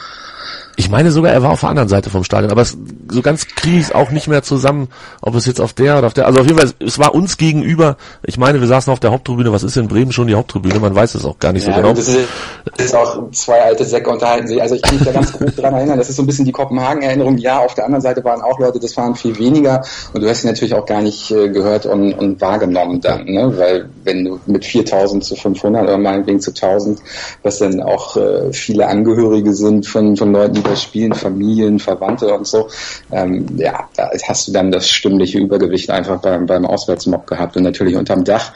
Ich 0.77 0.91
meine 0.91 1.11
sogar, 1.11 1.33
er 1.33 1.43
war 1.43 1.51
auf 1.51 1.61
der 1.61 1.71
anderen 1.71 1.89
Seite 1.89 2.11
vom 2.11 2.25
Stadion, 2.25 2.51
aber 2.51 2.63
es, 2.63 2.77
so 3.11 3.23
ganz 3.23 3.47
kriege 3.47 3.77
ich 3.77 3.85
es 3.85 3.93
auch 3.93 4.11
nicht 4.11 4.29
mehr 4.29 4.43
zusammen, 4.43 4.89
ob 5.21 5.35
es 5.35 5.47
jetzt 5.47 5.61
auf 5.61 5.73
der 5.73 5.99
oder 5.99 6.09
auf 6.09 6.15
der, 6.15 6.27
also 6.27 6.41
auf 6.41 6.47
jeden 6.47 6.59
Fall, 6.59 6.71
es 6.81 6.99
war 6.99 7.15
uns 7.15 7.37
gegenüber, 7.37 7.97
ich 8.25 8.39
meine, 8.39 8.61
wir 8.61 8.67
saßen 8.67 8.93
auf 8.93 9.01
der 9.01 9.13
Haupttribüne, 9.13 9.53
was 9.53 9.63
ist 9.63 9.77
in 9.77 9.89
Bremen 9.89 10.13
schon 10.13 10.27
die 10.27 10.35
Haupttribüne, 10.35 10.81
man 10.81 10.95
weiß 10.95 11.15
es 11.15 11.25
auch 11.25 11.39
gar 11.39 11.53
nicht 11.53 11.67
ja, 11.67 11.75
so 11.75 11.81
genau. 11.81 11.95
Das 11.95 12.09
ist, 12.09 12.29
das 12.77 12.87
ist 12.87 12.95
auch 12.95 13.31
zwei 13.31 13.63
alte 13.63 13.85
Säcke 13.85 14.11
unterhalten 14.11 14.49
sich, 14.49 14.61
also 14.61 14.75
ich 14.75 14.83
kann 14.83 14.97
mich 14.97 15.05
da 15.05 15.13
ganz 15.13 15.33
grob 15.33 15.55
dran 15.55 15.75
erinnern, 15.75 15.99
das 15.99 16.09
ist 16.09 16.17
so 16.17 16.23
ein 16.23 16.27
bisschen 16.27 16.45
die 16.45 16.53
Kopenhagen-Erinnerung, 16.53 17.39
ja, 17.39 17.61
auf 17.61 17.75
der 17.75 17.85
anderen 17.85 18.03
Seite 18.03 18.25
waren 18.25 18.43
auch 18.43 18.59
Leute, 18.59 18.81
das 18.81 18.97
waren 18.97 19.15
viel 19.15 19.39
weniger. 19.39 19.83
Und 20.13 20.23
du 20.23 20.29
hast 20.29 20.43
sie 20.43 20.49
natürlich 20.49 20.75
auch 20.75 20.87
gar 20.87 21.03
nicht 21.03 21.31
äh, 21.31 21.49
gehört 21.49 21.87
und, 21.87 22.13
und 22.15 22.41
wahrgenommen 22.41 23.01
dann, 23.01 23.25
ne, 23.25 23.53
weil 23.57 23.89
wenn 24.05 24.25
du 24.25 24.41
mit 24.47 24.65
4000 24.65 25.25
zu 25.25 25.37
500 25.37 25.85
oder 25.85 25.99
meinetwegen 25.99 26.41
zu 26.41 26.51
1000, 26.51 27.01
was 27.43 27.59
dann 27.59 27.81
auch 27.81 28.17
äh, 28.17 28.53
viele 28.53 28.87
Angehörige 28.87 29.55
sind 29.55 29.87
von, 29.87 30.17
von 30.17 30.33
Leuten, 30.33 30.64
da 30.65 30.77
spielen, 30.77 31.15
Familien, 31.15 31.79
Verwandte 31.79 32.33
und 32.35 32.47
so, 32.47 32.69
ähm, 33.13 33.47
ja, 33.57 33.89
da 33.97 34.11
hast 34.29 34.49
du 34.49 34.53
dann 34.53 34.71
das 34.71 34.89
stimmliche 34.89 35.39
Übergewicht 35.39 35.91
einfach 35.91 36.21
beim, 36.21 36.47
beim 36.47 36.65
Auswärtsmob 36.65 37.27
gehabt 37.27 37.57
und 37.57 37.63
natürlich 37.63 37.97
unterm 37.97 38.25
Dach. 38.25 38.53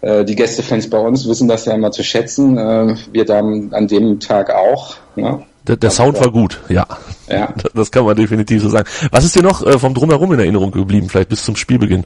Äh, 0.00 0.24
die 0.24 0.36
Gästefans 0.36 0.88
bei 0.90 0.98
uns 0.98 1.26
wissen 1.28 1.48
das 1.48 1.64
ja 1.64 1.74
immer 1.74 1.90
zu 1.90 2.02
schätzen, 2.02 2.58
äh, 2.58 2.94
wir 3.12 3.24
dann 3.24 3.70
an 3.72 3.88
dem 3.88 4.20
Tag 4.20 4.50
auch. 4.50 4.96
Ne? 5.16 5.44
Der, 5.66 5.76
der 5.76 5.90
Sound 5.90 6.18
war 6.20 6.30
gut, 6.30 6.60
ja. 6.68 6.86
ja. 7.28 7.52
Das 7.74 7.90
kann 7.90 8.04
man 8.04 8.16
definitiv 8.16 8.62
so 8.62 8.70
sagen. 8.70 8.88
Was 9.10 9.24
ist 9.24 9.36
dir 9.36 9.42
noch 9.42 9.64
äh, 9.66 9.78
vom 9.78 9.92
Drumherum 9.92 10.32
in 10.32 10.40
Erinnerung 10.40 10.70
geblieben, 10.70 11.08
vielleicht 11.08 11.28
bis 11.28 11.44
zum 11.44 11.56
Spielbeginn? 11.56 12.04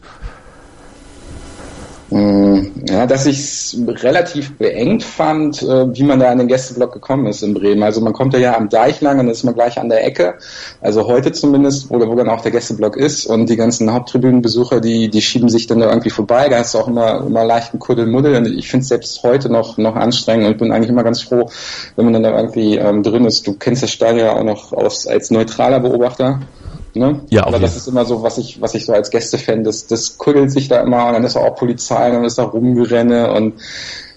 Mm, 2.13 2.73
ja, 2.91 3.07
dass 3.07 3.25
ich 3.25 3.39
es 3.39 3.77
relativ 3.87 4.59
beengt 4.59 5.03
fand, 5.03 5.63
äh, 5.63 5.95
wie 5.95 6.03
man 6.03 6.21
da 6.21 6.31
an 6.31 6.37
den 6.37 6.47
Gästeblock 6.47 6.93
gekommen 6.93 7.27
ist 7.27 7.43
in 7.43 7.55
Bremen. 7.55 7.83
Also 7.83 8.03
man 8.03 8.13
kommt 8.13 8.35
ja 8.35 8.55
am 8.55 8.69
Deich 8.69 9.01
lang 9.01 9.19
und 9.19 9.29
ist 9.29 9.45
man 9.45 9.55
gleich 9.55 9.79
an 9.79 9.89
der 9.89 10.05
Ecke. 10.05 10.35
Also 10.83 11.07
heute 11.07 11.33
zumindest, 11.33 11.89
wo, 11.89 11.99
wo 11.99 12.15
dann 12.15 12.29
auch 12.29 12.43
der 12.43 12.53
Gästeblock 12.53 12.99
ist 12.99 13.25
und 13.25 13.49
die 13.49 13.57
ganzen 13.57 13.91
Haupttribünenbesucher, 13.91 14.81
die, 14.81 15.09
die 15.09 15.23
schieben 15.23 15.49
sich 15.49 15.67
dann 15.67 15.81
da 15.81 15.89
irgendwie 15.89 16.11
vorbei. 16.11 16.51
Da 16.51 16.59
hast 16.59 16.75
du 16.75 16.81
auch 16.81 16.89
immer, 16.89 17.25
immer 17.27 17.47
leichten 17.47 17.79
Kuddelmuddel. 17.79 18.37
Und 18.37 18.47
ich 18.47 18.69
finde 18.69 18.83
es 18.83 18.89
selbst 18.89 19.23
heute 19.23 19.49
noch, 19.49 19.79
noch 19.79 19.97
anstrengend 19.97 20.49
und 20.49 20.59
bin 20.59 20.71
eigentlich 20.71 20.91
immer 20.91 21.05
ganz 21.05 21.23
froh, 21.23 21.49
wenn 21.97 22.05
man 22.05 22.13
dann 22.13 22.25
da 22.25 22.37
irgendwie 22.37 22.77
ähm, 22.77 23.03
drin 23.03 23.25
ist. 23.25 23.47
Du 23.47 23.55
kennst 23.55 23.83
das 23.83 23.91
Stadion 23.91 24.27
ja 24.27 24.37
auch 24.37 24.45
noch 24.45 24.75
aus, 24.75 25.07
als 25.07 25.31
neutraler 25.31 25.81
Beobachter. 25.81 26.41
Ne? 26.95 27.23
Ja, 27.31 27.47
Aber 27.47 27.59
das 27.59 27.77
ist 27.77 27.89
immer 27.89 28.05
so, 28.05 28.23
was 28.23 28.39
ich, 28.39 28.61
was 28.61 28.75
ich 28.75 28.85
so 28.85 28.93
als 28.93 29.11
Gästefan, 29.11 29.65
das, 29.65 29.87
das 29.87 30.19
kuddelt 30.19 30.51
sich 30.53 30.69
da 30.69 30.81
immer 30.81 31.07
und 31.07 31.15
dann 31.15 31.25
ist 31.25 31.37
auch 31.37 31.57
Polizei, 31.57 32.11
dann 32.11 32.25
ist 32.25 32.37
da 32.37 32.43
Rumgerenne 32.43 33.33
und 33.33 33.55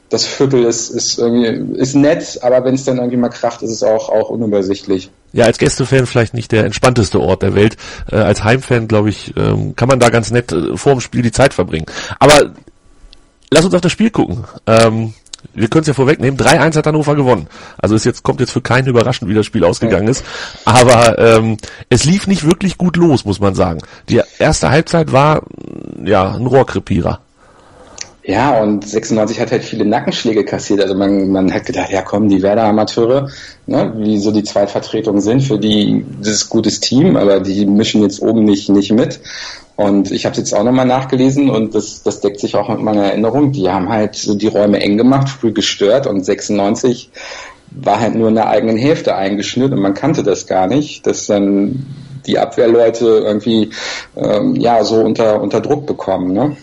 das 0.10 0.26
Viertel 0.26 0.64
ist, 0.66 0.90
ist 0.90 1.18
irgendwie, 1.18 1.78
ist 1.78 1.96
nett, 1.96 2.40
aber 2.42 2.64
wenn 2.64 2.76
es 2.76 2.86
dann 2.86 2.98
irgendwie 2.98 3.18
mal 3.18 3.30
kracht, 3.30 3.62
ist 3.64 3.72
es 3.72 3.84
auch, 3.84 4.10
auch 4.10 4.30
unübersichtlich. 4.30 5.10
Ja, 5.34 5.46
als 5.46 5.58
Gästefan 5.58 6.06
vielleicht 6.06 6.34
nicht 6.34 6.52
der 6.52 6.64
entspannteste 6.64 7.20
Ort 7.20 7.42
der 7.42 7.56
Welt. 7.56 7.76
Äh, 8.12 8.18
als 8.18 8.44
Heimfan, 8.44 8.88
glaube 8.88 9.10
ich, 9.10 9.34
ähm, 9.36 9.76
kann 9.76 9.90
man 9.90 10.00
da 10.00 10.10
ganz 10.10 10.32
nett 10.32 10.52
äh, 10.52 10.78
vor 10.78 10.94
dem 10.94 11.02
Spiel 11.02 11.22
die 11.22 11.32
Zeit 11.32 11.54
verbringen. 11.54 11.86
Aber 12.20 12.54
lass 13.52 13.66
uns 13.66 13.74
auf 13.74 13.82
das 13.82 13.92
Spiel 13.92 14.12
gucken. 14.12 14.46
Ähm, 14.68 15.14
wir 15.54 15.68
können 15.68 15.82
es 15.82 15.88
ja 15.88 15.94
vorwegnehmen, 15.94 16.40
3-1 16.40 16.76
hat 16.76 16.88
Hannover 16.88 17.16
gewonnen. 17.16 17.48
Also 17.78 17.96
ist 17.96 18.06
jetzt, 18.06 18.24
kommt 18.24 18.40
jetzt 18.40 18.52
für 18.52 18.62
keinen 18.62 18.88
überraschend, 18.88 19.30
wie 19.30 19.36
das 19.36 19.46
Spiel 19.46 19.64
ausgegangen 19.64 20.08
ist. 20.08 20.24
Aber 20.66 21.20
ähm, 21.20 21.58
es 21.90 22.06
lief 22.06 22.28
nicht 22.28 22.46
wirklich 22.46 22.78
gut 22.78 22.98
los, 22.98 23.26
muss 23.26 23.40
man 23.40 23.56
sagen. 23.56 23.82
Die 24.10 24.22
erste 24.40 24.70
Halbzeit 24.70 25.12
war 25.12 25.44
ja 26.04 26.34
ein 26.34 26.46
Rohrkrepierer. 26.46 27.20
Ja, 28.28 28.60
und 28.60 28.88
96 28.88 29.40
hat 29.40 29.52
halt 29.52 29.64
viele 29.64 29.86
Nackenschläge 29.86 30.46
kassiert. 30.46 30.82
Also 30.82 30.96
man, 30.96 31.30
man 31.30 31.54
hat 31.54 31.66
gedacht, 31.66 31.92
ja 31.92 32.02
komm, 32.02 32.28
die 32.28 32.42
Werder-Amateure, 32.42 33.30
ne, 33.68 33.94
wie 33.98 34.18
so 34.18 34.32
die 34.32 34.44
Zweitvertretungen 34.44 35.22
sind, 35.22 35.42
für 35.42 35.60
die 35.60 36.04
das 36.20 36.30
ist 36.30 36.50
gutes 36.50 36.80
Team, 36.80 37.18
aber 37.18 37.40
die 37.40 37.68
mischen 37.68 38.02
jetzt 38.02 38.22
oben 38.24 38.44
nicht, 38.44 38.70
nicht 38.70 38.92
mit. 38.92 39.20
Und 39.76 40.12
ich 40.12 40.26
habe 40.26 40.32
es 40.34 40.38
jetzt 40.38 40.54
auch 40.54 40.64
nochmal 40.64 40.86
nachgelesen 40.86 41.50
und 41.50 41.76
das, 41.76 42.02
das 42.02 42.22
deckt 42.22 42.40
sich 42.40 42.56
auch 42.56 42.70
mit 42.70 42.80
meiner 42.80 43.04
Erinnerung. 43.06 43.52
Die 43.52 43.70
haben 43.70 43.90
halt 43.90 44.16
so 44.16 44.36
die 44.36 44.48
Räume 44.48 44.80
eng 44.80 44.98
gemacht, 44.98 45.28
früh 45.28 45.52
gestört 45.52 46.08
und 46.08 46.24
96 46.24 47.10
war 47.72 48.00
halt 48.00 48.16
nur 48.16 48.30
in 48.30 48.36
der 48.36 48.48
eigenen 48.48 48.78
Hälfte 48.78 49.16
eingeschnürt 49.16 49.74
und 49.74 49.82
man 49.82 49.94
kannte 49.94 50.24
das 50.24 50.48
gar 50.48 50.68
nicht, 50.68 51.06
dass 51.06 51.26
dann 51.26 51.86
die 52.26 52.40
Abwehrleute 52.40 53.06
irgendwie 53.06 53.72
ähm, 54.16 54.56
ja 54.56 54.84
so 54.84 55.02
unter, 55.02 55.42
unter 55.42 55.60
Druck 55.60 55.86
bekommen. 55.86 56.32
Ne? 56.34 56.56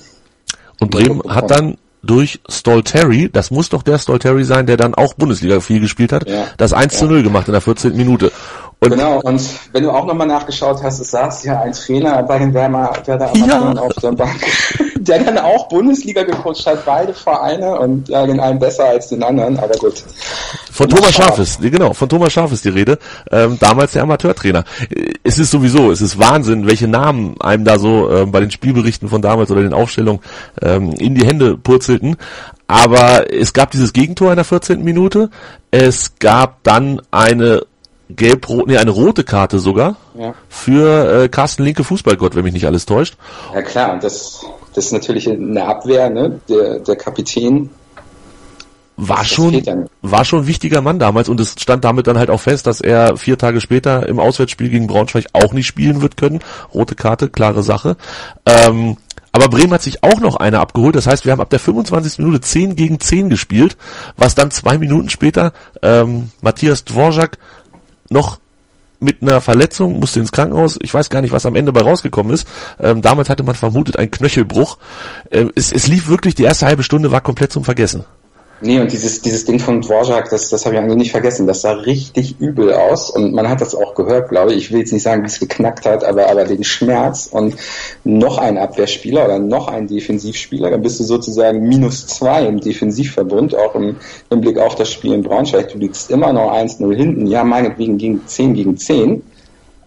Und 0.80 0.90
Bremen 0.90 1.22
hat 1.28 1.50
dann 1.50 1.76
durch 2.02 2.40
Stolteri, 2.48 3.30
das 3.32 3.50
muss 3.50 3.68
doch 3.68 3.82
der 3.82 3.98
Stolteri 3.98 4.44
sein, 4.44 4.66
der 4.66 4.76
dann 4.76 4.94
auch 4.94 5.14
Bundesliga 5.14 5.60
viel 5.60 5.80
gespielt 5.80 6.12
hat, 6.12 6.28
ja, 6.28 6.46
das 6.56 6.72
1 6.72 6.98
zu 6.98 7.06
0 7.06 7.22
gemacht 7.22 7.46
in 7.46 7.52
der 7.52 7.60
14. 7.60 7.96
Minute. 7.96 8.32
Und 8.82 8.90
genau, 8.90 9.20
und 9.20 9.40
wenn 9.70 9.84
du 9.84 9.92
auch 9.92 10.04
nochmal 10.06 10.26
nachgeschaut 10.26 10.82
hast, 10.82 10.98
es 10.98 11.12
saß 11.12 11.44
ja 11.44 11.60
ein 11.60 11.70
Trainer 11.70 12.20
bei 12.24 12.40
den 12.40 12.52
Werder, 12.52 12.92
Werder 13.06 13.30
ja. 13.32 13.72
auf 13.74 13.92
der 14.02 14.10
Bank, 14.10 14.40
der 14.96 15.22
dann 15.22 15.38
auch 15.38 15.68
Bundesliga 15.68 16.24
gecoacht 16.24 16.66
hat, 16.66 16.84
beide 16.84 17.14
Vereine 17.14 17.78
und 17.78 18.08
ja, 18.08 18.26
den 18.26 18.40
einen 18.40 18.58
besser 18.58 18.86
als 18.86 19.06
den 19.06 19.22
anderen, 19.22 19.56
aber 19.56 19.74
gut. 19.74 20.02
Von 20.72 20.88
Thomas 20.88 21.14
Scharf 21.14 21.38
ist, 21.38 21.60
genau, 21.60 21.92
von 21.92 22.08
Thomas 22.08 22.32
Scharf 22.32 22.50
ist 22.50 22.64
die 22.64 22.70
Rede, 22.70 22.98
ähm, 23.30 23.56
damals 23.60 23.92
der 23.92 24.02
Amateurtrainer. 24.02 24.64
Es 25.22 25.38
ist 25.38 25.52
sowieso, 25.52 25.92
es 25.92 26.00
ist 26.00 26.18
Wahnsinn, 26.18 26.66
welche 26.66 26.88
Namen 26.88 27.40
einem 27.40 27.64
da 27.64 27.78
so 27.78 28.10
ähm, 28.10 28.32
bei 28.32 28.40
den 28.40 28.50
Spielberichten 28.50 29.08
von 29.08 29.22
damals 29.22 29.52
oder 29.52 29.62
den 29.62 29.74
Aufstellungen 29.74 30.22
ähm, 30.60 30.92
in 30.98 31.14
die 31.14 31.24
Hände 31.24 31.56
purzelten. 31.56 32.16
Aber 32.66 33.32
es 33.32 33.52
gab 33.52 33.70
dieses 33.70 33.92
Gegentor 33.92 34.30
in 34.30 34.36
der 34.36 34.44
14. 34.44 34.82
Minute. 34.82 35.30
Es 35.70 36.18
gab 36.18 36.64
dann 36.64 37.00
eine 37.12 37.62
gelb-rot, 38.16 38.66
nee, 38.66 38.76
eine 38.76 38.90
rote 38.90 39.24
Karte 39.24 39.58
sogar 39.58 39.96
ja. 40.18 40.34
für 40.48 41.24
äh, 41.24 41.28
Carsten 41.28 41.64
Linke 41.64 41.84
Fußballgott, 41.84 42.34
wenn 42.34 42.44
mich 42.44 42.52
nicht 42.52 42.66
alles 42.66 42.86
täuscht. 42.86 43.16
Ja 43.54 43.62
klar, 43.62 43.98
das, 44.00 44.44
das 44.74 44.86
ist 44.86 44.92
natürlich 44.92 45.28
eine 45.28 45.64
Abwehr, 45.64 46.10
ne? 46.10 46.40
Der, 46.48 46.80
der 46.80 46.96
Kapitän 46.96 47.70
war 48.96 49.24
schon, 49.24 49.62
war 50.02 50.24
schon 50.24 50.40
ein 50.40 50.46
wichtiger 50.46 50.80
Mann 50.80 50.98
damals 50.98 51.28
und 51.28 51.40
es 51.40 51.54
stand 51.58 51.84
damit 51.84 52.06
dann 52.06 52.18
halt 52.18 52.30
auch 52.30 52.40
fest, 52.40 52.66
dass 52.66 52.80
er 52.80 53.16
vier 53.16 53.38
Tage 53.38 53.60
später 53.60 54.06
im 54.06 54.20
Auswärtsspiel 54.20 54.68
gegen 54.68 54.86
Braunschweig 54.86 55.26
auch 55.32 55.52
nicht 55.52 55.66
spielen 55.66 56.02
wird 56.02 56.16
können. 56.16 56.40
Rote 56.72 56.94
Karte, 56.94 57.28
klare 57.28 57.62
Sache. 57.62 57.96
Ähm, 58.46 58.96
aber 59.32 59.48
Bremen 59.48 59.72
hat 59.72 59.82
sich 59.82 60.04
auch 60.04 60.20
noch 60.20 60.36
eine 60.36 60.60
abgeholt. 60.60 60.94
Das 60.94 61.06
heißt, 61.06 61.24
wir 61.24 61.32
haben 61.32 61.40
ab 61.40 61.48
der 61.48 61.58
25. 61.58 62.18
Minute 62.18 62.42
10 62.42 62.76
gegen 62.76 63.00
10 63.00 63.30
gespielt, 63.30 63.78
was 64.16 64.34
dann 64.34 64.50
zwei 64.50 64.76
Minuten 64.76 65.08
später 65.08 65.52
ähm, 65.82 66.30
Matthias 66.42 66.84
Dvorak 66.84 67.38
noch 68.12 68.38
mit 69.00 69.20
einer 69.20 69.40
Verletzung, 69.40 69.98
musste 69.98 70.20
ins 70.20 70.32
Krankenhaus. 70.32 70.78
Ich 70.80 70.94
weiß 70.94 71.10
gar 71.10 71.20
nicht, 71.22 71.32
was 71.32 71.44
am 71.44 71.56
Ende 71.56 71.72
bei 71.72 71.80
rausgekommen 71.80 72.32
ist. 72.32 72.46
Ähm, 72.78 73.02
damals 73.02 73.28
hatte 73.28 73.42
man 73.42 73.56
vermutet 73.56 73.98
ein 73.98 74.10
Knöchelbruch. 74.10 74.78
Ähm, 75.30 75.50
es, 75.56 75.72
es 75.72 75.88
lief 75.88 76.08
wirklich, 76.08 76.36
die 76.36 76.44
erste 76.44 76.66
halbe 76.66 76.84
Stunde 76.84 77.10
war 77.10 77.20
komplett 77.20 77.52
zum 77.52 77.64
Vergessen. 77.64 78.04
Nee, 78.64 78.78
und 78.78 78.92
dieses, 78.92 79.20
dieses 79.20 79.44
Ding 79.44 79.58
von 79.58 79.80
Dvorak, 79.80 80.30
das, 80.30 80.48
das 80.48 80.64
habe 80.64 80.76
ich 80.76 80.80
eigentlich 80.80 80.96
nicht 80.96 81.10
vergessen. 81.10 81.48
Das 81.48 81.62
sah 81.62 81.72
richtig 81.72 82.40
übel 82.40 82.72
aus 82.72 83.10
und 83.10 83.34
man 83.34 83.48
hat 83.48 83.60
das 83.60 83.74
auch 83.74 83.96
gehört, 83.96 84.28
glaube 84.28 84.52
ich. 84.52 84.58
Ich 84.58 84.72
will 84.72 84.78
jetzt 84.78 84.92
nicht 84.92 85.02
sagen, 85.02 85.24
wie 85.24 85.26
es 85.26 85.40
geknackt 85.40 85.84
hat, 85.84 86.04
aber, 86.04 86.30
aber 86.30 86.44
den 86.44 86.62
Schmerz 86.62 87.26
und 87.26 87.56
noch 88.04 88.38
ein 88.38 88.58
Abwehrspieler 88.58 89.24
oder 89.24 89.40
noch 89.40 89.66
ein 89.66 89.88
Defensivspieler, 89.88 90.70
dann 90.70 90.80
bist 90.80 91.00
du 91.00 91.04
sozusagen 91.04 91.66
minus 91.66 92.06
zwei 92.06 92.46
im 92.46 92.60
Defensivverbund, 92.60 93.56
auch 93.56 93.74
im, 93.74 93.96
im 94.30 94.40
Blick 94.40 94.58
auf 94.58 94.76
das 94.76 94.92
Spiel 94.92 95.12
in 95.12 95.22
Braunschweig. 95.22 95.72
Du 95.72 95.78
liegst 95.78 96.12
immer 96.12 96.32
noch 96.32 96.52
1-0 96.52 96.94
hinten. 96.94 97.26
Ja, 97.26 97.42
meinetwegen 97.42 97.98
gegen 97.98 98.24
10 98.24 98.54
gegen 98.54 98.76
10, 98.76 99.22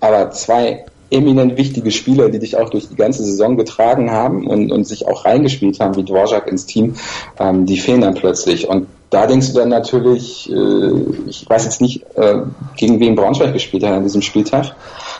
aber 0.02 0.32
zwei 0.32 0.84
eminent 1.10 1.58
wichtige 1.58 1.92
Spieler, 1.92 2.30
die 2.30 2.40
dich 2.40 2.58
auch 2.58 2.70
durch 2.70 2.90
die 2.90 2.96
ganze 2.96 3.24
Saison 3.24 3.58
getragen 3.58 4.12
haben 4.12 4.48
und, 4.48 4.72
und 4.72 4.86
sich 4.86 5.08
auch 5.08 5.26
reingespielt 5.26 5.80
haben, 5.80 5.96
wie 5.96 6.04
Dvorak 6.04 6.48
ins 6.48 6.66
Team, 6.66 6.96
ähm, 7.40 7.66
die 7.66 7.78
fehlen 7.78 8.02
dann 8.02 8.16
plötzlich. 8.16 8.68
Und 8.68 8.88
da 9.10 9.28
denkst 9.28 9.54
du 9.54 9.60
dann 9.60 9.70
natürlich, 9.70 10.52
äh, 10.52 10.92
ich 11.28 11.48
weiß 11.48 11.66
jetzt 11.66 11.82
nicht, 11.82 12.04
äh, 12.16 12.42
gegen 12.76 13.00
wen 13.00 13.16
Braunschweig 13.16 13.54
gespielt 13.54 13.84
hat 13.84 13.94
an 13.94 14.04
diesem 14.04 14.22
Spieltag. 14.22 14.76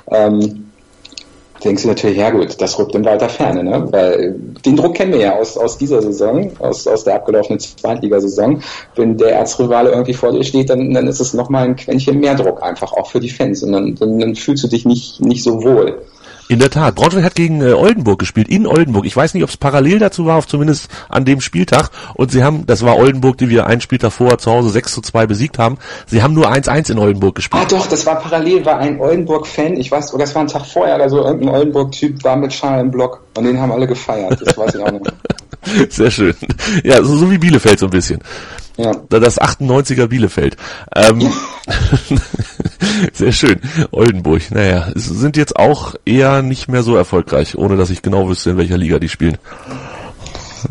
Ähm, 0.08 0.72
denkst 1.64 1.84
du 1.84 1.88
natürlich, 1.90 2.18
ja 2.18 2.30
gut, 2.30 2.60
das 2.62 2.78
rückt 2.78 2.96
in 2.96 3.06
weiter 3.06 3.30
Ferne, 3.30 3.64
ne? 3.64 3.88
Weil 3.92 4.36
den 4.66 4.76
Druck 4.76 4.96
kennen 4.96 5.14
wir 5.14 5.20
ja 5.20 5.36
aus, 5.36 5.58
aus 5.58 5.78
dieser 5.78 6.02
Saison, 6.02 6.52
aus, 6.60 6.88
aus 6.88 7.04
der 7.04 7.16
abgelaufenen 7.16 7.60
Zweitligasaison. 7.60 8.62
Wenn 8.96 9.18
der 9.18 9.36
Erzrivale 9.36 9.92
irgendwie 9.92 10.14
vor 10.14 10.32
dir 10.32 10.44
steht, 10.44 10.70
dann, 10.70 10.94
dann 10.94 11.08
ist 11.08 11.20
es 11.20 11.34
nochmal 11.34 11.66
ein 11.66 11.76
Quäntchen 11.76 12.20
mehr 12.20 12.36
Druck 12.36 12.62
einfach, 12.62 12.94
auch 12.94 13.10
für 13.10 13.20
die 13.20 13.30
Fans. 13.30 13.64
Und 13.64 13.72
dann, 13.72 13.96
dann, 13.96 14.20
dann 14.20 14.36
fühlst 14.36 14.64
du 14.64 14.68
dich 14.68 14.86
nicht, 14.86 15.22
nicht 15.22 15.44
so 15.44 15.64
wohl. 15.64 16.02
In 16.48 16.60
der 16.60 16.70
Tat. 16.70 16.94
Braunschweig 16.96 17.24
hat 17.24 17.36
gegen 17.36 17.62
äh, 17.62 17.74
Oldenburg 17.74 18.20
gespielt, 18.20 18.48
in 18.50 18.68
Oldenburg. 18.68 19.06
Ich 19.06 19.16
weiß 19.16 19.34
nicht, 19.34 19.44
ob 19.44 19.50
es 19.50 19.58
parallel 19.58 19.98
dazu 19.98 20.28
war, 20.28 20.38
auf 20.38 20.48
zumindest 20.48 20.90
an 21.10 21.26
dem 21.26 21.42
Spieltag. 21.42 21.90
Und 22.14 22.32
sie 22.32 22.44
haben, 22.44 22.68
das 22.68 22.86
war 22.86 22.98
Oldenburg, 22.98 23.38
die 23.38 23.50
wir 23.50 23.66
einen 23.66 23.82
Spiel 23.82 23.98
davor 23.98 24.38
zu 24.38 24.52
Hause 24.52 24.70
6 24.70 24.94
zu 24.94 25.02
2 25.02 25.26
besiegt 25.26 25.58
haben. 25.58 25.78
Sie 26.06 26.22
haben 26.22 26.36
nur 26.36 26.52
1-1 26.52 26.92
in 26.92 27.00
Oldenburg 27.00 27.36
gespielt. 27.36 27.64
Ah 27.64 27.68
doch, 27.68 27.88
das 27.88 28.06
war 28.06 28.20
parallel, 28.20 28.64
war 28.64 28.78
ein 28.78 29.00
Oldenburg-Fan, 29.00 29.78
ich 29.78 29.90
weiß, 29.90 30.14
oder 30.14 30.24
das 30.24 30.36
war 30.36 30.44
ein 30.44 30.48
Tag 30.48 30.66
vorher 30.66 30.96
oder 30.96 31.10
so, 31.10 31.24
irgendein 31.24 31.50
Oldenburg-Typ 31.50 32.24
war 32.24 32.36
mit 32.36 32.54
Schal 32.54 32.80
im 32.80 32.92
Block 32.92 33.25
und 33.36 33.44
den 33.44 33.60
haben 33.60 33.72
alle 33.72 33.88
gefeiert. 33.88 34.42
Das 34.42 34.58
weiß 34.58 34.76
ich 34.76 34.82
auch 34.82 34.92
noch. 34.92 35.02
Sehr 35.90 36.12
schön. 36.12 36.34
Ja, 36.84 37.04
so, 37.04 37.16
so 37.16 37.32
wie 37.32 37.38
Bielefeld 37.38 37.80
so 37.80 37.88
ein 37.88 37.92
bisschen. 37.92 38.20
Ja. 38.78 38.92
Das 39.10 39.40
98er 39.40 40.08
Bielefeld. 40.08 40.58
Ähm, 40.94 41.32
sehr 43.14 43.32
schön. 43.32 43.60
Oldenburg, 43.92 44.52
naja, 44.52 44.92
sind 44.96 45.38
jetzt 45.38 45.56
auch 45.56 45.96
eher 46.06 46.42
nicht 46.42 46.68
mehr 46.68 46.84
so 46.84 46.96
erfolgreich, 46.96 47.58
ohne 47.58 47.78
dass 47.78 47.90
ich 47.90 48.02
genau 48.02 48.28
wüsste, 48.28 48.52
in 48.52 48.58
welcher 48.58 48.78
Liga 48.78 49.00
die 49.00 49.10
spielen. 49.10 49.38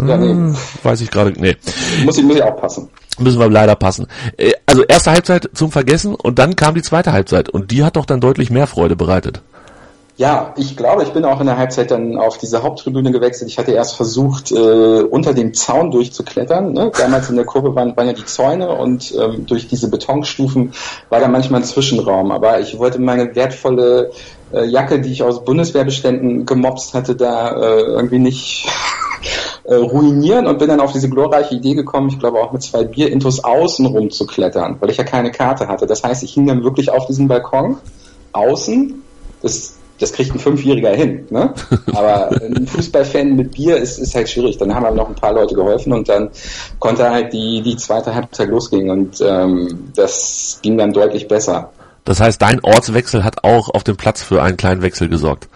Ja, 0.06 0.16
nee. 0.16 0.30
Hm, 0.30 0.56
weiß 0.82 1.00
ich 1.00 1.10
gerade, 1.10 1.32
nee. 1.36 1.56
Muss 2.04 2.18
ich, 2.18 2.24
muss 2.24 2.36
ich 2.36 2.42
auch 2.42 2.60
passen. 2.60 2.88
Müssen 3.18 3.38
wir 3.38 3.48
leider 3.48 3.76
passen. 3.76 4.06
Äh, 4.36 4.52
also 4.66 4.82
erste 4.84 5.12
Halbzeit 5.12 5.50
zum 5.54 5.70
Vergessen 5.70 6.14
und 6.14 6.38
dann 6.38 6.56
kam 6.56 6.74
die 6.74 6.82
zweite 6.82 7.12
Halbzeit 7.12 7.48
und 7.48 7.70
die 7.70 7.84
hat 7.84 7.96
doch 7.96 8.06
dann 8.06 8.20
deutlich 8.20 8.50
mehr 8.50 8.66
Freude 8.66 8.96
bereitet. 8.96 9.42
Ja, 10.16 10.54
ich 10.56 10.76
glaube, 10.76 11.02
ich 11.02 11.12
bin 11.12 11.24
auch 11.24 11.40
in 11.40 11.46
der 11.46 11.58
Halbzeit 11.58 11.90
dann 11.90 12.16
auf 12.16 12.38
diese 12.38 12.62
Haupttribüne 12.62 13.10
gewechselt. 13.10 13.50
Ich 13.50 13.58
hatte 13.58 13.72
erst 13.72 13.96
versucht, 13.96 14.52
äh, 14.52 15.02
unter 15.02 15.34
dem 15.34 15.54
Zaun 15.54 15.90
durchzuklettern. 15.90 16.72
Ne? 16.72 16.92
Damals 16.96 17.30
in 17.30 17.36
der 17.36 17.44
Kurve 17.44 17.74
waren, 17.74 17.96
waren 17.96 18.06
ja 18.06 18.12
die 18.12 18.24
Zäune 18.24 18.68
und 18.68 19.12
ähm, 19.18 19.44
durch 19.46 19.66
diese 19.66 19.90
Betonstufen 19.90 20.72
war 21.08 21.18
da 21.18 21.26
manchmal 21.26 21.62
ein 21.62 21.64
Zwischenraum. 21.64 22.30
Aber 22.30 22.60
ich 22.60 22.78
wollte 22.78 23.00
meine 23.00 23.34
wertvolle 23.34 24.12
äh, 24.52 24.64
Jacke, 24.66 25.00
die 25.00 25.10
ich 25.10 25.24
aus 25.24 25.44
Bundeswehrbeständen 25.44 26.46
gemobst 26.46 26.94
hatte, 26.94 27.16
da 27.16 27.50
äh, 27.50 27.80
irgendwie 27.80 28.20
nicht 28.20 28.68
äh, 29.64 29.74
ruinieren 29.74 30.46
und 30.46 30.60
bin 30.60 30.68
dann 30.68 30.80
auf 30.80 30.92
diese 30.92 31.10
glorreiche 31.10 31.56
Idee 31.56 31.74
gekommen, 31.74 32.08
ich 32.08 32.20
glaube 32.20 32.38
auch 32.38 32.52
mit 32.52 32.62
zwei 32.62 32.84
Bierintos 32.84 33.42
außen 33.42 33.84
rum 33.86 34.12
zu 34.12 34.26
klettern, 34.28 34.76
weil 34.78 34.90
ich 34.90 34.96
ja 34.96 35.04
keine 35.04 35.32
Karte 35.32 35.66
hatte. 35.66 35.86
Das 35.86 36.04
heißt, 36.04 36.22
ich 36.22 36.34
hing 36.34 36.46
dann 36.46 36.62
wirklich 36.62 36.92
auf 36.92 37.06
diesem 37.06 37.26
Balkon 37.26 37.78
außen. 38.30 39.02
Das 39.42 39.74
das 39.98 40.12
kriegt 40.12 40.34
ein 40.34 40.38
Fünfjähriger 40.38 40.90
hin. 40.90 41.26
Ne? 41.30 41.54
Aber 41.94 42.30
ein 42.30 42.66
Fußballfan 42.66 43.36
mit 43.36 43.52
Bier 43.52 43.76
ist, 43.76 43.98
ist 43.98 44.14
halt 44.14 44.28
schwierig. 44.28 44.58
Dann 44.58 44.74
haben 44.74 44.84
wir 44.84 44.90
noch 44.90 45.08
ein 45.08 45.14
paar 45.14 45.32
Leute 45.32 45.54
geholfen 45.54 45.92
und 45.92 46.08
dann 46.08 46.30
konnte 46.78 47.10
halt 47.10 47.32
die, 47.32 47.62
die 47.62 47.76
zweite 47.76 48.14
Halbzeit 48.14 48.48
losgehen 48.48 48.90
und 48.90 49.20
ähm, 49.20 49.92
das 49.94 50.58
ging 50.62 50.76
dann 50.78 50.92
deutlich 50.92 51.28
besser. 51.28 51.70
Das 52.04 52.20
heißt, 52.20 52.42
dein 52.42 52.62
Ortswechsel 52.62 53.24
hat 53.24 53.44
auch 53.44 53.70
auf 53.70 53.84
dem 53.84 53.96
Platz 53.96 54.22
für 54.22 54.42
einen 54.42 54.56
kleinen 54.56 54.82
Wechsel 54.82 55.08
gesorgt. 55.08 55.48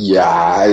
Ja, 0.00 0.64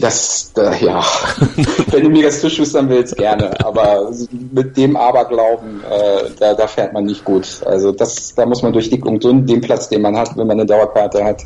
das, 0.00 0.52
äh, 0.56 0.84
ja. 0.84 1.02
Wenn 1.90 2.04
du 2.04 2.10
mir 2.10 2.22
das 2.22 2.40
zuschustern 2.40 2.88
willst, 2.88 3.16
gerne. 3.16 3.50
Aber 3.64 4.12
mit 4.52 4.76
dem 4.76 4.94
Aberglauben, 4.94 5.82
äh, 5.82 6.30
da, 6.38 6.54
da 6.54 6.68
fährt 6.68 6.92
man 6.92 7.04
nicht 7.04 7.24
gut. 7.24 7.60
Also 7.66 7.90
das, 7.90 8.36
da 8.36 8.46
muss 8.46 8.62
man 8.62 8.72
durch 8.72 8.88
dick 8.88 9.04
und 9.04 9.24
dünn 9.24 9.44
den 9.46 9.60
Platz, 9.60 9.88
den 9.88 10.02
man 10.02 10.16
hat, 10.16 10.36
wenn 10.36 10.46
man 10.46 10.60
eine 10.60 10.66
Dauerkarte 10.66 11.24
hat, 11.24 11.44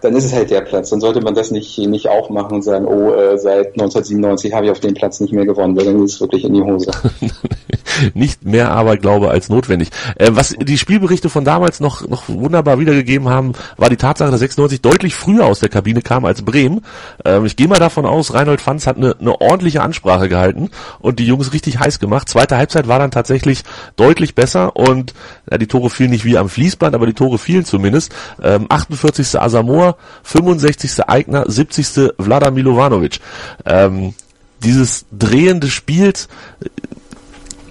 dann 0.00 0.14
ist 0.14 0.24
es 0.24 0.32
halt 0.32 0.50
der 0.50 0.60
Platz. 0.60 0.90
Dann 0.90 1.00
sollte 1.00 1.20
man 1.20 1.34
das 1.34 1.50
nicht, 1.50 1.78
nicht 1.78 2.08
aufmachen 2.08 2.56
und 2.56 2.62
sagen, 2.62 2.86
oh, 2.86 3.12
äh, 3.12 3.38
seit 3.38 3.72
1997 3.72 4.52
habe 4.52 4.66
ich 4.66 4.72
auf 4.72 4.80
dem 4.80 4.94
Platz 4.94 5.20
nicht 5.20 5.32
mehr 5.32 5.46
gewonnen, 5.46 5.76
weil 5.76 5.84
dann 5.84 6.04
ist 6.04 6.14
es 6.14 6.20
wirklich 6.20 6.44
in 6.44 6.54
die 6.54 6.62
Hose. 6.62 6.90
nicht 8.14 8.44
mehr 8.44 8.70
Aberglaube 8.70 9.30
als 9.30 9.48
notwendig. 9.48 9.90
Äh, 10.16 10.30
was 10.32 10.54
die 10.58 10.78
Spielberichte 10.78 11.28
von 11.28 11.44
damals 11.44 11.80
noch, 11.80 12.06
noch 12.08 12.28
wunderbar 12.28 12.78
wiedergegeben 12.78 13.28
haben, 13.28 13.52
war 13.76 13.90
die 13.90 13.96
Tatsache, 13.96 14.30
dass 14.30 14.40
96 14.40 14.80
deutlich 14.80 15.14
früher 15.14 15.46
aus 15.46 15.60
der 15.60 15.68
Kabine 15.68 16.02
kam 16.02 16.24
als 16.24 16.42
Bremen. 16.42 16.82
Ähm, 17.24 17.44
ich 17.44 17.56
gehe 17.56 17.68
mal 17.68 17.78
davon 17.78 18.06
aus, 18.06 18.34
Reinhold 18.34 18.60
Fanz 18.60 18.86
hat 18.86 18.96
eine, 18.96 19.16
eine 19.18 19.40
ordentliche 19.40 19.82
Ansprache 19.82 20.28
gehalten 20.28 20.70
und 21.00 21.18
die 21.18 21.26
Jungs 21.26 21.52
richtig 21.52 21.80
heiß 21.80 21.98
gemacht. 21.98 22.28
Zweite 22.28 22.56
Halbzeit 22.56 22.88
war 22.88 22.98
dann 22.98 23.10
tatsächlich 23.10 23.62
deutlich 23.96 24.34
besser 24.34 24.76
und 24.76 25.14
ja, 25.50 25.58
die 25.58 25.66
Tore 25.66 25.90
fielen 25.90 26.10
nicht 26.10 26.24
wie 26.24 26.38
am 26.38 26.48
Fließband, 26.48 26.94
aber 26.94 27.06
die 27.06 27.14
Tore 27.14 27.38
fielen 27.38 27.64
zumindest. 27.64 28.12
Ähm, 28.42 28.66
48. 28.68 29.40
Asamoah, 29.40 29.87
65. 30.22 31.08
Eigner, 31.08 31.44
70. 31.46 32.12
Vlada 32.18 32.50
Milovanovic. 32.50 33.20
Ähm, 33.64 34.14
dieses 34.62 35.06
Drehen 35.12 35.60
des 35.60 35.70
Spiels, 35.70 36.28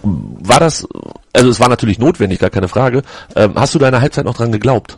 war 0.04 0.60
das, 0.60 0.88
also 1.34 1.50
es 1.50 1.60
war 1.60 1.70
natürlich 1.70 2.00
notwendig, 2.00 2.40
gar 2.40 2.50
keine 2.50 2.68
Frage. 2.68 3.02
Ähm, 3.36 3.54
hast 3.56 3.76
du 3.76 3.80
deiner 3.80 4.02
Halbzeit 4.02 4.26
noch 4.26 4.36
dran 4.36 4.52
geglaubt? 4.52 4.98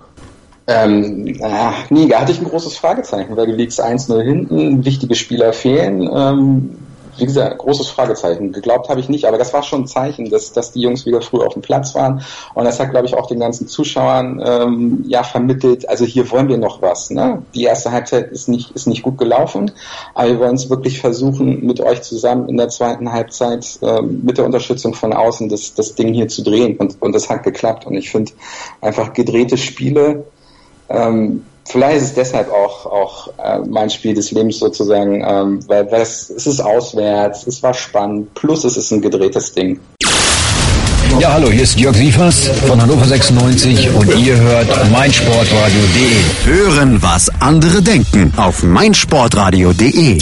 Ähm, 0.68 1.36
ach, 1.42 1.90
nie, 1.90 2.08
da 2.08 2.22
hatte 2.22 2.32
ich 2.32 2.40
ein 2.40 2.48
großes 2.48 2.78
Fragezeichen, 2.78 3.36
weil 3.36 3.48
du 3.48 3.54
liegst 3.54 3.84
1-0 3.84 4.22
hinten, 4.22 4.86
wichtige 4.86 5.16
Spieler 5.16 5.52
fehlen. 5.52 6.08
Ähm, 6.14 6.78
wie 7.20 7.26
gesagt, 7.26 7.58
großes 7.58 7.90
Fragezeichen. 7.90 8.52
Geglaubt 8.52 8.90
habe 8.90 9.00
ich 9.00 9.10
nicht, 9.10 9.26
aber 9.26 9.38
das 9.38 9.54
war 9.54 9.64
schon 9.64 9.82
ein 9.82 9.88
Zeichen, 9.88 10.30
dass, 10.30 10.52
dass 10.54 10.72
die 10.72 10.82
Jungs 10.82 11.06
wieder 11.06 11.22
früh 11.22 11.40
auf 11.40 11.54
dem 11.54 11.62
Platz 11.62 11.96
waren. 11.96 12.22
Und 12.54 12.66
das 12.66 12.80
hat, 12.80 12.92
glaube 12.92 13.08
ich, 13.08 13.16
auch 13.16 13.28
den 13.28 13.40
ganzen 13.40 13.68
Zuschauern 13.68 14.42
ähm, 14.46 15.04
ja 15.08 15.24
vermittelt, 15.24 15.88
also 15.90 16.06
hier 16.06 16.30
wollen 16.32 16.48
wir 16.48 16.58
noch 16.58 16.82
was. 16.82 17.10
Ne? 17.10 17.44
Die 17.54 17.64
erste 17.64 17.92
Halbzeit 17.92 18.32
ist 18.32 18.48
nicht, 18.48 18.72
ist 18.72 18.88
nicht 18.88 19.04
gut 19.04 19.18
gelaufen, 19.18 19.72
aber 20.14 20.30
wir 20.30 20.40
wollen 20.40 20.56
es 20.56 20.70
wirklich 20.70 21.00
versuchen, 21.00 21.66
mit 21.66 21.80
euch 21.82 22.02
zusammen 22.02 22.50
in 22.50 22.58
der 22.58 22.70
zweiten 22.70 23.12
Halbzeit 23.12 23.80
äh, 23.82 24.02
mit 24.02 24.38
der 24.38 24.46
Unterstützung 24.46 24.94
von 24.94 25.14
außen 25.14 25.50
das, 25.50 25.74
das 25.74 25.96
Ding 25.96 26.14
hier 26.14 26.28
zu 26.28 26.44
drehen. 26.44 26.78
Und, 26.78 27.02
und 27.02 27.14
das 27.14 27.30
hat 27.30 27.44
geklappt. 27.44 27.86
Und 27.86 27.96
ich 27.96 28.12
finde 28.12 28.32
einfach 28.82 29.14
gedrehte 29.14 29.58
Spiele, 29.58 30.26
ähm, 30.90 31.46
vielleicht 31.70 31.98
ist 31.98 32.04
es 32.04 32.14
deshalb 32.14 32.52
auch, 32.52 32.86
auch 32.86 33.28
äh, 33.38 33.60
mein 33.68 33.90
Spiel 33.90 34.14
des 34.14 34.32
Lebens 34.32 34.60
sozusagen, 34.60 35.24
ähm, 35.26 35.60
weil, 35.68 35.90
weil 35.92 36.02
es, 36.02 36.30
es 36.30 36.48
ist 36.48 36.60
auswärts, 36.60 37.48
es 37.48 37.62
war 37.64 37.74
spannend, 37.74 38.34
plus 38.34 38.64
es 38.64 38.78
ist 38.78 38.92
ein 38.92 39.02
gedrehtes 39.02 39.54
Ding. 39.54 39.80
Ja, 41.20 41.34
hallo, 41.34 41.50
hier 41.50 41.64
ist 41.64 41.78
Jörg 41.80 41.96
Sievers 41.96 42.50
von 42.68 42.82
Hannover 42.82 43.06
96 43.06 43.90
und 43.90 44.16
ihr 44.16 44.38
hört 44.38 44.92
meinsportradio.de. 44.92 46.22
Hören, 46.46 47.02
was 47.02 47.30
andere 47.42 47.82
denken 47.82 48.32
auf 48.38 48.62
meinsportradio.de. 48.62 50.20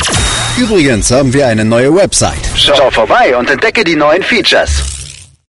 Übrigens 0.57 1.11
haben 1.11 1.33
wir 1.33 1.47
eine 1.47 1.65
neue 1.65 1.93
Website. 1.93 2.39
Schau 2.55 2.89
vorbei 2.89 3.35
und 3.37 3.49
entdecke 3.49 3.83
die 3.83 3.95
neuen 3.95 4.23
Features. 4.23 4.96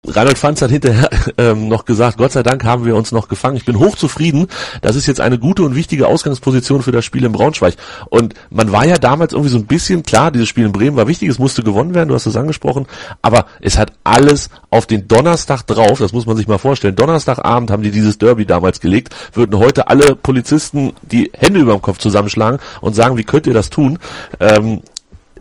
Reinhold 0.07 0.37
Fanz 0.37 0.61
hat 0.61 0.71
hinterher 0.71 1.09
ähm, 1.37 1.67
noch 1.67 1.85
gesagt, 1.85 2.17
Gott 2.17 2.31
sei 2.31 2.43
Dank 2.43 2.63
haben 2.63 2.85
wir 2.85 2.95
uns 2.95 3.11
noch 3.11 3.27
gefangen. 3.27 3.57
Ich 3.57 3.65
bin 3.65 3.79
hochzufrieden. 3.79 4.47
Das 4.81 4.95
ist 4.95 5.05
jetzt 5.05 5.19
eine 5.19 5.37
gute 5.37 5.63
und 5.63 5.75
wichtige 5.75 6.07
Ausgangsposition 6.07 6.81
für 6.81 6.91
das 6.91 7.05
Spiel 7.05 7.25
in 7.25 7.31
Braunschweig. 7.31 7.75
Und 8.09 8.33
man 8.49 8.71
war 8.71 8.85
ja 8.85 8.97
damals 8.97 9.33
irgendwie 9.33 9.51
so 9.51 9.57
ein 9.57 9.65
bisschen, 9.65 10.03
klar, 10.03 10.31
dieses 10.31 10.47
Spiel 10.47 10.65
in 10.65 10.71
Bremen 10.71 10.95
war 10.95 11.07
wichtig, 11.07 11.29
es 11.29 11.39
musste 11.39 11.63
gewonnen 11.63 11.93
werden, 11.93 12.09
du 12.09 12.15
hast 12.15 12.25
es 12.25 12.35
angesprochen, 12.35 12.87
aber 13.21 13.45
es 13.61 13.77
hat 13.77 13.91
alles 14.03 14.49
auf 14.69 14.85
den 14.85 15.07
Donnerstag 15.07 15.63
drauf, 15.63 15.99
das 15.99 16.13
muss 16.13 16.25
man 16.25 16.37
sich 16.37 16.47
mal 16.47 16.57
vorstellen. 16.57 16.95
Donnerstagabend 16.95 17.71
haben 17.71 17.83
die 17.83 17.91
dieses 17.91 18.17
Derby 18.17 18.45
damals 18.45 18.79
gelegt, 18.79 19.13
würden 19.33 19.59
heute 19.59 19.87
alle 19.87 20.15
Polizisten 20.15 20.93
die 21.01 21.31
Hände 21.33 21.59
über 21.59 21.73
dem 21.73 21.81
Kopf 21.81 21.97
zusammenschlagen 21.97 22.59
und 22.81 22.95
sagen, 22.95 23.17
wie 23.17 23.23
könnt 23.23 23.47
ihr 23.47 23.53
das 23.53 23.69
tun? 23.69 23.99
Ähm, 24.39 24.81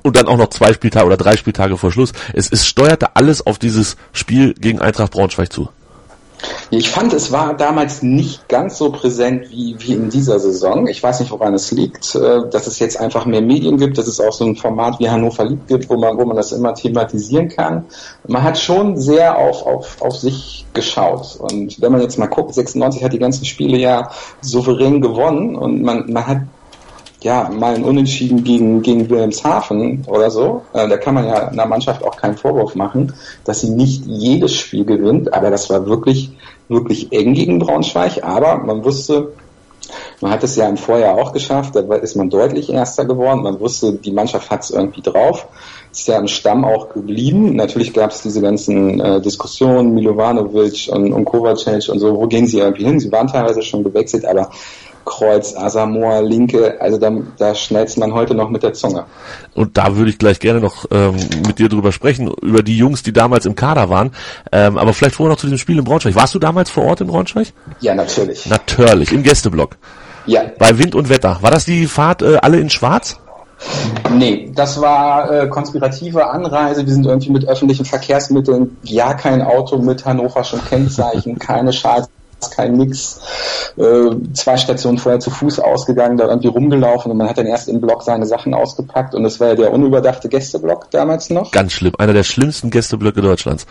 und 0.06 0.16
dann 0.16 0.28
auch 0.28 0.36
noch 0.36 0.50
zwei 0.50 0.72
Spieltage 0.72 1.06
oder 1.06 1.16
drei 1.16 1.36
Spieltage 1.36 1.76
vor 1.76 1.90
Schluss. 1.90 2.12
Es, 2.32 2.50
es 2.50 2.66
steuerte 2.66 3.16
alles 3.16 3.44
auf 3.46 3.58
dieses 3.58 3.96
Spiel 4.12 4.54
gegen 4.54 4.78
Eintracht 4.78 5.12
Braunschweig 5.12 5.52
zu. 5.52 5.68
Ich 6.70 6.90
fand, 6.90 7.12
es 7.12 7.32
war 7.32 7.56
damals 7.56 8.02
nicht 8.02 8.48
ganz 8.48 8.76
so 8.76 8.90
präsent 8.92 9.50
wie, 9.50 9.76
wie 9.78 9.94
in 9.94 10.10
dieser 10.10 10.38
Saison. 10.38 10.86
Ich 10.86 11.02
weiß 11.02 11.20
nicht, 11.20 11.30
woran 11.30 11.54
es 11.54 11.70
liegt, 11.72 12.14
äh, 12.14 12.48
dass 12.50 12.66
es 12.66 12.78
jetzt 12.78 13.00
einfach 13.00 13.24
mehr 13.24 13.40
Medien 13.40 13.78
gibt, 13.78 13.96
dass 13.98 14.06
es 14.06 14.20
auch 14.20 14.32
so 14.32 14.44
ein 14.44 14.54
Format 14.54 15.00
wie 15.00 15.08
Hannover 15.08 15.44
Lieb 15.44 15.66
gibt, 15.66 15.88
wo 15.88 15.96
man, 15.96 16.18
wo 16.18 16.24
man 16.24 16.36
das 16.36 16.52
immer 16.52 16.74
thematisieren 16.74 17.48
kann. 17.48 17.86
Man 18.28 18.42
hat 18.42 18.58
schon 18.58 18.96
sehr 18.98 19.38
auf, 19.38 19.64
auf, 19.64 20.02
auf 20.02 20.16
sich 20.16 20.66
geschaut. 20.74 21.36
Und 21.38 21.80
wenn 21.80 21.92
man 21.92 22.02
jetzt 22.02 22.18
mal 22.18 22.26
guckt, 22.26 22.54
96 22.54 23.02
hat 23.02 23.12
die 23.12 23.18
ganzen 23.18 23.44
Spiele 23.44 23.78
ja 23.78 24.10
souverän 24.42 25.00
gewonnen 25.00 25.56
und 25.56 25.82
man, 25.82 26.12
man 26.12 26.26
hat 26.26 26.38
ja, 27.26 27.50
mal 27.50 27.74
ein 27.74 27.82
Unentschieden 27.82 28.44
gegen, 28.44 28.82
gegen 28.82 29.10
Wilhelmshaven 29.10 30.04
oder 30.06 30.30
so. 30.30 30.62
Äh, 30.72 30.88
da 30.88 30.96
kann 30.96 31.14
man 31.14 31.26
ja 31.26 31.48
einer 31.48 31.66
Mannschaft 31.66 32.04
auch 32.04 32.16
keinen 32.16 32.36
Vorwurf 32.36 32.76
machen, 32.76 33.14
dass 33.42 33.62
sie 33.62 33.70
nicht 33.70 34.06
jedes 34.06 34.54
Spiel 34.54 34.84
gewinnt, 34.84 35.34
aber 35.34 35.50
das 35.50 35.68
war 35.68 35.86
wirklich, 35.86 36.30
wirklich 36.68 37.10
eng 37.10 37.34
gegen 37.34 37.58
Braunschweig. 37.58 38.22
Aber 38.22 38.58
man 38.58 38.84
wusste, 38.84 39.32
man 40.20 40.30
hat 40.30 40.44
es 40.44 40.54
ja 40.54 40.68
im 40.68 40.76
Vorjahr 40.76 41.16
auch 41.16 41.32
geschafft, 41.32 41.74
da 41.74 41.80
ist 41.96 42.14
man 42.14 42.30
deutlich 42.30 42.70
Erster 42.70 43.04
geworden. 43.04 43.42
Man 43.42 43.58
wusste, 43.58 43.94
die 43.94 44.12
Mannschaft 44.12 44.48
hat 44.48 44.62
es 44.62 44.70
irgendwie 44.70 45.02
drauf. 45.02 45.48
Ist 45.90 46.06
ja 46.06 46.18
im 46.18 46.28
Stamm 46.28 46.64
auch 46.64 46.90
geblieben. 46.90 47.56
Natürlich 47.56 47.92
gab 47.92 48.12
es 48.12 48.22
diese 48.22 48.40
ganzen 48.40 49.00
äh, 49.00 49.20
Diskussionen, 49.20 49.94
Milovanovic 49.94 50.90
und, 50.92 51.12
und 51.12 51.24
Kovacic 51.24 51.88
und 51.88 51.98
so, 51.98 52.16
wo 52.16 52.28
gehen 52.28 52.46
sie 52.46 52.60
irgendwie 52.60 52.84
hin? 52.84 53.00
Sie 53.00 53.10
waren 53.10 53.26
teilweise 53.26 53.62
schon 53.62 53.82
gewechselt, 53.82 54.26
aber 54.26 54.50
Kreuz, 55.06 55.54
Asamoah, 55.56 56.20
Linke, 56.20 56.76
also 56.80 56.98
da, 56.98 57.10
da 57.38 57.54
schnellst 57.54 57.96
man 57.96 58.12
heute 58.12 58.34
noch 58.34 58.50
mit 58.50 58.62
der 58.62 58.74
Zunge. 58.74 59.04
Und 59.54 59.78
da 59.78 59.96
würde 59.96 60.10
ich 60.10 60.18
gleich 60.18 60.40
gerne 60.40 60.60
noch 60.60 60.84
ähm, 60.90 61.16
mit 61.46 61.58
dir 61.58 61.70
drüber 61.70 61.92
sprechen, 61.92 62.30
über 62.42 62.62
die 62.62 62.76
Jungs, 62.76 63.02
die 63.02 63.12
damals 63.12 63.46
im 63.46 63.54
Kader 63.54 63.88
waren. 63.88 64.10
Ähm, 64.52 64.76
aber 64.76 64.92
vielleicht 64.92 65.14
vorher 65.14 65.32
noch 65.32 65.38
zu 65.38 65.46
diesem 65.46 65.58
Spiel 65.58 65.78
in 65.78 65.84
Braunschweig. 65.84 66.14
Warst 66.14 66.34
du 66.34 66.38
damals 66.38 66.70
vor 66.70 66.84
Ort 66.84 67.00
in 67.00 67.06
Braunschweig? 67.06 67.52
Ja, 67.80 67.94
natürlich. 67.94 68.46
Natürlich, 68.46 69.12
im 69.12 69.22
Gästeblock. 69.22 69.76
Ja. 70.26 70.42
Bei 70.58 70.76
Wind 70.78 70.94
und 70.94 71.08
Wetter. 71.08 71.38
War 71.40 71.52
das 71.52 71.64
die 71.64 71.86
Fahrt 71.86 72.20
äh, 72.22 72.36
alle 72.42 72.58
in 72.58 72.68
Schwarz? 72.68 73.18
Nee, 74.12 74.50
das 74.54 74.80
war 74.80 75.30
äh, 75.30 75.48
konspirative 75.48 76.28
Anreise. 76.28 76.84
Wir 76.84 76.92
sind 76.92 77.06
irgendwie 77.06 77.30
mit 77.30 77.48
öffentlichen 77.48 77.86
Verkehrsmitteln, 77.86 78.76
ja 78.82 79.14
kein 79.14 79.40
Auto 79.40 79.78
mit 79.78 80.04
hannoverschen 80.04 80.62
Kennzeichen, 80.64 81.38
keine 81.38 81.72
Schals 81.72 82.08
kein 82.54 82.74
Nix. 82.74 83.20
Äh, 83.76 84.10
zwei 84.34 84.56
Stationen 84.56 84.98
vorher 84.98 85.20
zu 85.20 85.30
Fuß 85.30 85.60
ausgegangen, 85.60 86.16
da 86.16 86.28
irgendwie 86.28 86.48
rumgelaufen 86.48 87.10
und 87.10 87.18
man 87.18 87.28
hat 87.28 87.38
dann 87.38 87.46
erst 87.46 87.68
im 87.68 87.80
Block 87.80 88.02
seine 88.02 88.26
Sachen 88.26 88.54
ausgepackt 88.54 89.14
und 89.14 89.22
das 89.22 89.40
war 89.40 89.48
ja 89.48 89.54
der 89.54 89.72
unüberdachte 89.72 90.28
Gästeblock 90.28 90.90
damals 90.90 91.30
noch. 91.30 91.50
Ganz 91.52 91.72
schlimm, 91.72 91.92
einer 91.98 92.12
der 92.12 92.24
schlimmsten 92.24 92.70
Gästeblöcke 92.70 93.20
Deutschlands. 93.20 93.66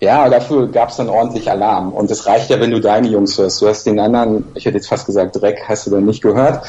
Ja, 0.00 0.28
dafür 0.28 0.68
gab 0.68 0.90
es 0.90 0.96
dann 0.96 1.08
ordentlich 1.08 1.50
Alarm. 1.50 1.92
Und 1.92 2.10
es 2.10 2.26
reicht 2.26 2.50
ja, 2.50 2.60
wenn 2.60 2.70
du 2.70 2.80
deine 2.80 3.08
Jungs 3.08 3.38
hörst. 3.38 3.62
Du 3.62 3.68
hast 3.68 3.84
den 3.84 3.98
anderen, 3.98 4.44
ich 4.54 4.66
hätte 4.66 4.76
jetzt 4.76 4.88
fast 4.88 5.06
gesagt, 5.06 5.40
Dreck 5.40 5.62
hast 5.66 5.86
du 5.86 5.90
dann 5.92 6.04
nicht 6.04 6.22
gehört. 6.22 6.66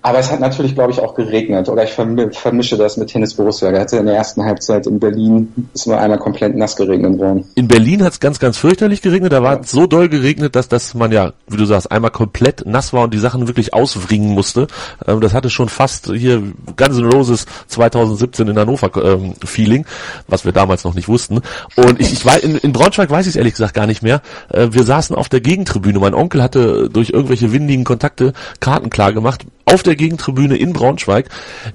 Aber 0.00 0.20
es 0.20 0.30
hat 0.30 0.38
natürlich, 0.38 0.74
glaube 0.74 0.92
ich, 0.92 1.00
auch 1.00 1.16
geregnet. 1.16 1.68
Oder 1.68 1.82
ich 1.82 1.92
vermische 1.92 2.76
das 2.76 2.96
mit 2.96 3.08
Tennis 3.08 3.34
Borussia. 3.34 3.72
Da 3.72 3.80
hatte 3.80 3.96
in 3.96 4.06
der 4.06 4.14
ersten 4.14 4.44
Halbzeit 4.44 4.86
in 4.86 5.00
Berlin 5.00 5.52
ist 5.74 5.88
nur 5.88 5.98
einmal 5.98 6.18
komplett 6.18 6.54
nass 6.54 6.76
geregnet 6.76 7.18
worden. 7.18 7.44
In 7.56 7.66
Berlin 7.66 8.04
hat 8.04 8.12
es 8.12 8.20
ganz, 8.20 8.38
ganz 8.38 8.58
fürchterlich 8.58 9.02
geregnet. 9.02 9.32
Da 9.32 9.42
war 9.42 9.56
ja. 9.56 9.62
so 9.64 9.88
doll 9.88 10.08
geregnet, 10.08 10.54
dass, 10.54 10.68
dass 10.68 10.94
man 10.94 11.10
ja, 11.10 11.32
wie 11.48 11.56
du 11.56 11.64
sagst, 11.64 11.90
einmal 11.90 12.12
komplett 12.12 12.64
nass 12.64 12.92
war 12.92 13.04
und 13.04 13.14
die 13.14 13.18
Sachen 13.18 13.48
wirklich 13.48 13.74
auswringen 13.74 14.30
musste. 14.30 14.68
Ähm, 15.04 15.20
das 15.20 15.34
hatte 15.34 15.50
schon 15.50 15.68
fast 15.68 16.06
hier 16.06 16.42
Guns 16.76 16.96
N' 16.96 17.04
Roses 17.04 17.46
2017 17.66 18.46
in 18.46 18.58
Hannover 18.58 18.90
ähm, 19.04 19.34
Feeling, 19.44 19.84
was 20.28 20.44
wir 20.44 20.52
damals 20.52 20.84
noch 20.84 20.94
nicht 20.94 21.08
wussten. 21.08 21.40
Und 21.74 22.00
ich, 22.00 22.12
ich 22.12 22.24
war 22.24 22.40
in, 22.40 22.56
in 22.58 22.72
Braunschweig 22.72 23.10
weiß 23.10 23.26
ich 23.26 23.30
es 23.30 23.36
ehrlich 23.36 23.54
gesagt 23.54 23.74
gar 23.74 23.88
nicht 23.88 24.04
mehr. 24.04 24.22
Äh, 24.48 24.68
wir 24.70 24.84
saßen 24.84 25.16
auf 25.16 25.28
der 25.28 25.40
Gegentribüne. 25.40 25.98
Mein 25.98 26.14
Onkel 26.14 26.40
hatte 26.40 26.88
durch 26.88 27.10
irgendwelche 27.10 27.52
windigen 27.52 27.82
Kontakte 27.82 28.32
Karten 28.60 28.90
klar 28.90 29.12
gemacht 29.12 29.44
auf 29.72 29.82
der 29.88 29.96
Gegentribüne 29.96 30.56
in 30.56 30.72
Braunschweig. 30.72 31.28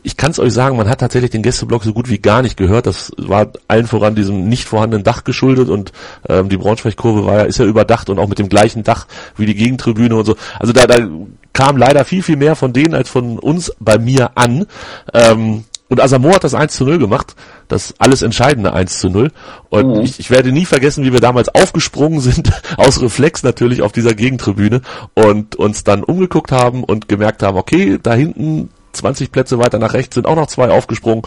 Ich 0.03 0.17
kann 0.17 0.31
es 0.31 0.39
euch 0.39 0.53
sagen, 0.53 0.77
man 0.77 0.89
hat 0.89 0.99
tatsächlich 0.99 1.31
den 1.31 1.43
Gästeblock 1.43 1.83
so 1.83 1.93
gut 1.93 2.09
wie 2.09 2.19
gar 2.19 2.41
nicht 2.41 2.57
gehört. 2.57 2.87
Das 2.87 3.11
war 3.17 3.51
allen 3.67 3.87
voran 3.87 4.15
diesem 4.15 4.47
nicht 4.47 4.65
vorhandenen 4.65 5.03
Dach 5.03 5.23
geschuldet 5.23 5.69
und 5.69 5.91
ähm, 6.29 6.49
die 6.49 6.57
Braunschweig-Kurve 6.57 7.25
war 7.25 7.35
ja, 7.35 7.43
ist 7.43 7.59
ja 7.59 7.65
überdacht 7.65 8.09
und 8.09 8.19
auch 8.19 8.29
mit 8.29 8.39
dem 8.39 8.49
gleichen 8.49 8.83
Dach 8.83 9.07
wie 9.35 9.45
die 9.45 9.55
Gegentribüne 9.55 10.15
und 10.15 10.25
so. 10.25 10.35
Also 10.59 10.73
da, 10.73 10.87
da 10.87 11.07
kam 11.53 11.77
leider 11.77 12.05
viel, 12.05 12.23
viel 12.23 12.37
mehr 12.37 12.55
von 12.55 12.73
denen 12.73 12.93
als 12.93 13.09
von 13.09 13.39
uns 13.39 13.73
bei 13.79 13.97
mir 13.97 14.31
an. 14.35 14.65
Ähm, 15.13 15.65
und 15.93 16.01
Asamoah 16.01 16.33
hat 16.33 16.43
das 16.43 16.55
1 16.55 16.73
zu 16.73 16.85
0 16.85 16.97
gemacht, 16.97 17.35
das 17.67 17.93
alles 17.99 18.23
entscheidende 18.23 18.73
1 18.73 18.99
zu 18.99 19.11
0. 19.11 19.31
Und 19.69 19.97
mhm. 19.97 20.01
ich, 20.01 20.19
ich 20.19 20.31
werde 20.31 20.51
nie 20.51 20.65
vergessen, 20.65 21.03
wie 21.03 21.13
wir 21.13 21.19
damals 21.19 21.53
aufgesprungen 21.53 22.19
sind, 22.19 22.51
aus 22.77 22.99
Reflex 22.99 23.43
natürlich 23.43 23.83
auf 23.83 23.91
dieser 23.91 24.15
Gegentribüne 24.15 24.81
und 25.13 25.55
uns 25.55 25.83
dann 25.83 26.03
umgeguckt 26.03 26.51
haben 26.51 26.83
und 26.83 27.07
gemerkt 27.07 27.43
haben, 27.43 27.57
okay, 27.57 27.99
da 28.01 28.15
hinten 28.15 28.69
20 28.93 29.31
Plätze 29.31 29.57
weiter 29.57 29.79
nach 29.79 29.93
rechts 29.93 30.15
sind 30.15 30.27
auch 30.27 30.35
noch 30.35 30.47
zwei 30.47 30.69
aufgesprungen. 30.69 31.23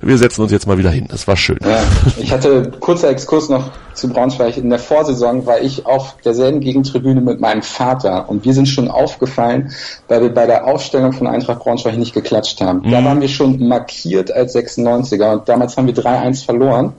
Wir 0.00 0.18
setzen 0.18 0.42
uns 0.42 0.52
jetzt 0.52 0.66
mal 0.66 0.78
wieder 0.78 0.90
hin. 0.90 1.06
Das 1.08 1.28
war 1.28 1.36
schön. 1.36 1.58
Ja, 1.62 1.82
ich 2.16 2.32
hatte 2.32 2.70
kurzer 2.80 3.10
Exkurs 3.10 3.48
noch 3.48 3.70
zu 3.94 4.08
Braunschweig. 4.08 4.56
In 4.56 4.70
der 4.70 4.78
Vorsaison 4.78 5.46
war 5.46 5.60
ich 5.60 5.86
auf 5.86 6.16
derselben 6.24 6.60
Gegentribüne 6.60 7.20
mit 7.20 7.40
meinem 7.40 7.62
Vater 7.62 8.28
und 8.28 8.44
wir 8.44 8.54
sind 8.54 8.66
schon 8.66 8.88
aufgefallen, 8.88 9.72
weil 10.08 10.22
wir 10.22 10.32
bei 10.32 10.46
der 10.46 10.66
Aufstellung 10.66 11.12
von 11.12 11.26
Eintracht 11.26 11.60
Braunschweig 11.60 11.96
nicht 11.96 12.14
geklatscht 12.14 12.60
haben. 12.60 12.80
Mhm. 12.80 12.90
Da 12.90 13.04
waren 13.04 13.20
wir 13.20 13.28
schon 13.28 13.68
markiert 13.68 14.32
als 14.32 14.54
96er 14.54 15.32
und 15.32 15.48
damals 15.48 15.76
haben 15.76 15.86
wir 15.86 15.94
3-1 15.94 16.44
verloren. 16.44 16.94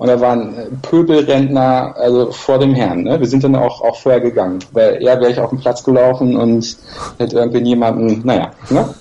Und 0.00 0.06
da 0.06 0.18
waren 0.18 0.56
äh, 0.56 0.66
Pöbelrentner 0.80 1.94
also 1.94 2.32
vor 2.32 2.58
dem 2.58 2.74
Herrn. 2.74 3.02
Ne? 3.02 3.20
Wir 3.20 3.26
sind 3.26 3.44
dann 3.44 3.54
auch, 3.54 3.82
auch 3.82 4.00
vorher 4.00 4.22
gegangen. 4.22 4.60
Weil 4.72 5.02
eher 5.02 5.20
wäre 5.20 5.30
ich 5.30 5.38
auf 5.38 5.50
den 5.50 5.60
Platz 5.60 5.84
gelaufen 5.84 6.38
und 6.38 6.78
hätte 7.18 7.36
irgendwie 7.36 7.58
jemanden, 7.58 8.22
naja. 8.24 8.50
Ne? 8.70 8.94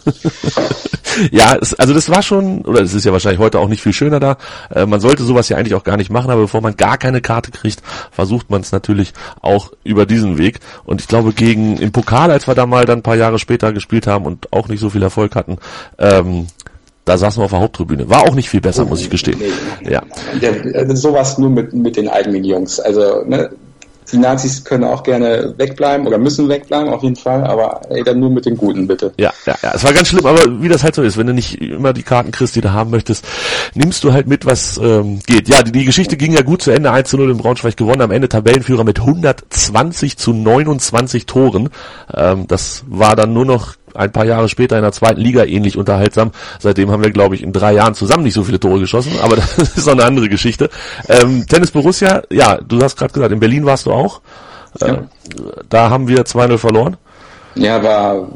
ja, 1.31 1.55
es, 1.55 1.73
also 1.75 1.93
das 1.93 2.09
war 2.09 2.21
schon, 2.21 2.65
oder 2.65 2.81
es 2.81 2.93
ist 2.93 3.05
ja 3.05 3.13
wahrscheinlich 3.13 3.39
heute 3.39 3.59
auch 3.59 3.69
nicht 3.69 3.81
viel 3.81 3.93
schöner 3.93 4.19
da. 4.19 4.35
Äh, 4.75 4.85
man 4.87 4.99
sollte 4.99 5.23
sowas 5.23 5.47
ja 5.47 5.55
eigentlich 5.55 5.75
auch 5.75 5.85
gar 5.85 5.95
nicht 5.95 6.09
machen, 6.09 6.31
aber 6.31 6.41
bevor 6.41 6.59
man 6.59 6.75
gar 6.75 6.97
keine 6.97 7.21
Karte 7.21 7.51
kriegt, 7.51 7.81
versucht 8.11 8.49
man 8.49 8.59
es 8.59 8.73
natürlich 8.73 9.13
auch 9.41 9.71
über 9.85 10.05
diesen 10.05 10.37
Weg. 10.37 10.59
Und 10.83 10.99
ich 10.99 11.07
glaube, 11.07 11.31
gegen 11.31 11.77
im 11.77 11.93
Pokal, 11.93 12.29
als 12.29 12.45
wir 12.45 12.55
da 12.55 12.65
mal 12.65 12.83
dann 12.83 12.99
ein 12.99 13.03
paar 13.03 13.15
Jahre 13.15 13.39
später 13.39 13.71
gespielt 13.71 14.05
haben 14.05 14.25
und 14.25 14.51
auch 14.51 14.67
nicht 14.67 14.81
so 14.81 14.89
viel 14.89 15.01
Erfolg 15.03 15.37
hatten, 15.37 15.59
ähm, 15.97 16.47
da 17.09 17.17
saßen 17.17 17.41
wir 17.41 17.45
auf 17.45 17.51
der 17.51 17.59
Haupttribüne. 17.59 18.07
War 18.09 18.21
auch 18.21 18.35
nicht 18.35 18.49
viel 18.49 18.61
besser, 18.61 18.85
muss 18.85 19.01
ich 19.01 19.09
gestehen. 19.09 19.39
Nee. 19.81 19.91
Ja. 19.91 20.03
Also 20.75 20.95
sowas 20.95 21.37
nur 21.39 21.49
mit, 21.49 21.73
mit 21.73 21.97
den 21.97 22.07
eigenen 22.07 22.43
Jungs. 22.43 22.79
Also, 22.79 23.23
ne, 23.25 23.49
die 24.11 24.17
Nazis 24.17 24.63
können 24.63 24.83
auch 24.83 25.03
gerne 25.03 25.53
wegbleiben 25.57 26.07
oder 26.07 26.17
müssen 26.17 26.49
wegbleiben, 26.49 26.91
auf 26.91 27.03
jeden 27.03 27.15
Fall, 27.15 27.43
aber 27.43 27.81
ey, 27.89 28.03
dann 28.03 28.19
nur 28.19 28.29
mit 28.29 28.45
den 28.45 28.57
Guten, 28.57 28.87
bitte. 28.87 29.11
Ja, 29.17 29.31
ja, 29.45 29.55
ja, 29.61 29.71
es 29.75 29.83
war 29.83 29.93
ganz 29.93 30.09
schlimm, 30.09 30.25
aber 30.25 30.61
wie 30.61 30.67
das 30.67 30.83
halt 30.83 30.95
so 30.95 31.03
ist, 31.03 31.17
wenn 31.17 31.27
du 31.27 31.33
nicht 31.33 31.61
immer 31.61 31.93
die 31.93 32.03
Karten 32.03 32.31
kriegst, 32.31 32.55
die 32.55 32.61
du 32.61 32.71
haben 32.71 32.89
möchtest, 32.89 33.25
nimmst 33.75 34.03
du 34.03 34.13
halt 34.13 34.27
mit, 34.27 34.45
was 34.45 34.77
ähm, 34.77 35.19
geht. 35.25 35.47
Ja, 35.47 35.61
die, 35.63 35.71
die 35.71 35.85
Geschichte 35.85 36.17
ging 36.17 36.33
ja 36.33 36.41
gut 36.41 36.61
zu 36.61 36.71
Ende, 36.71 36.91
1 36.91 37.09
zu 37.09 37.17
0 37.17 37.31
in 37.31 37.37
Braunschweig 37.37 37.77
gewonnen, 37.77 38.01
am 38.01 38.11
Ende 38.11 38.29
Tabellenführer 38.29 38.83
mit 38.83 38.99
120 38.99 40.17
zu 40.17 40.33
29 40.33 41.25
Toren. 41.25 41.69
Ähm, 42.13 42.47
das 42.47 42.83
war 42.87 43.15
dann 43.15 43.33
nur 43.33 43.45
noch 43.45 43.75
ein 43.95 44.11
paar 44.11 44.25
Jahre 44.25 44.49
später 44.49 44.75
in 44.77 44.83
der 44.83 44.91
zweiten 44.91 45.21
Liga 45.21 45.43
ähnlich 45.43 45.77
unterhaltsam. 45.77 46.31
Seitdem 46.59 46.91
haben 46.91 47.03
wir, 47.03 47.11
glaube 47.11 47.35
ich, 47.35 47.43
in 47.43 47.53
drei 47.53 47.73
Jahren 47.73 47.93
zusammen 47.93 48.23
nicht 48.23 48.33
so 48.33 48.43
viele 48.43 48.59
Tore 48.59 48.79
geschossen, 48.79 49.13
aber 49.21 49.35
das 49.57 49.57
ist 49.57 49.87
auch 49.87 49.93
eine 49.93 50.05
andere 50.05 50.29
Geschichte. 50.29 50.69
Ähm, 51.07 51.45
Tennis 51.47 51.71
Borussia, 51.71 52.23
ja, 52.29 52.57
du 52.57 52.81
hast 52.81 52.97
gerade 52.97 53.13
gesagt, 53.13 53.31
in 53.31 53.39
Berlin 53.39 53.65
warst 53.65 53.85
du 53.85 53.91
auch. 53.91 54.21
Ja. 54.79 54.87
Äh, 54.87 55.01
da 55.69 55.89
haben 55.89 56.07
wir 56.07 56.23
2-0 56.23 56.57
verloren. 56.57 56.97
Ja, 57.55 57.81
war 57.83 58.27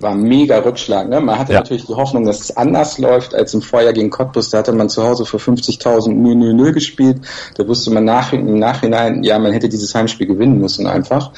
war 0.00 0.12
ein 0.12 0.22
mega 0.22 0.58
Rückschlag. 0.58 1.08
Ne? 1.08 1.20
Man 1.20 1.38
hatte 1.38 1.52
ja. 1.52 1.60
natürlich 1.60 1.86
die 1.86 1.94
Hoffnung, 1.94 2.24
dass 2.24 2.40
es 2.40 2.56
anders 2.56 2.98
läuft 2.98 3.34
als 3.34 3.52
im 3.54 3.62
Vorjahr 3.62 3.92
gegen 3.92 4.10
Cottbus. 4.10 4.50
Da 4.50 4.58
hatte 4.58 4.72
man 4.72 4.88
zu 4.88 5.02
Hause 5.02 5.24
für 5.24 5.38
50.000 5.38 6.10
0-0 6.12 6.72
gespielt. 6.72 7.20
Da 7.56 7.66
wusste 7.66 7.90
man 7.90 8.04
nach, 8.04 8.32
im 8.32 8.58
Nachhinein, 8.58 9.24
ja, 9.24 9.38
man 9.38 9.52
hätte 9.52 9.68
dieses 9.68 9.94
Heimspiel 9.94 10.26
gewinnen 10.26 10.58
müssen 10.58 10.86
einfach. 10.86 11.32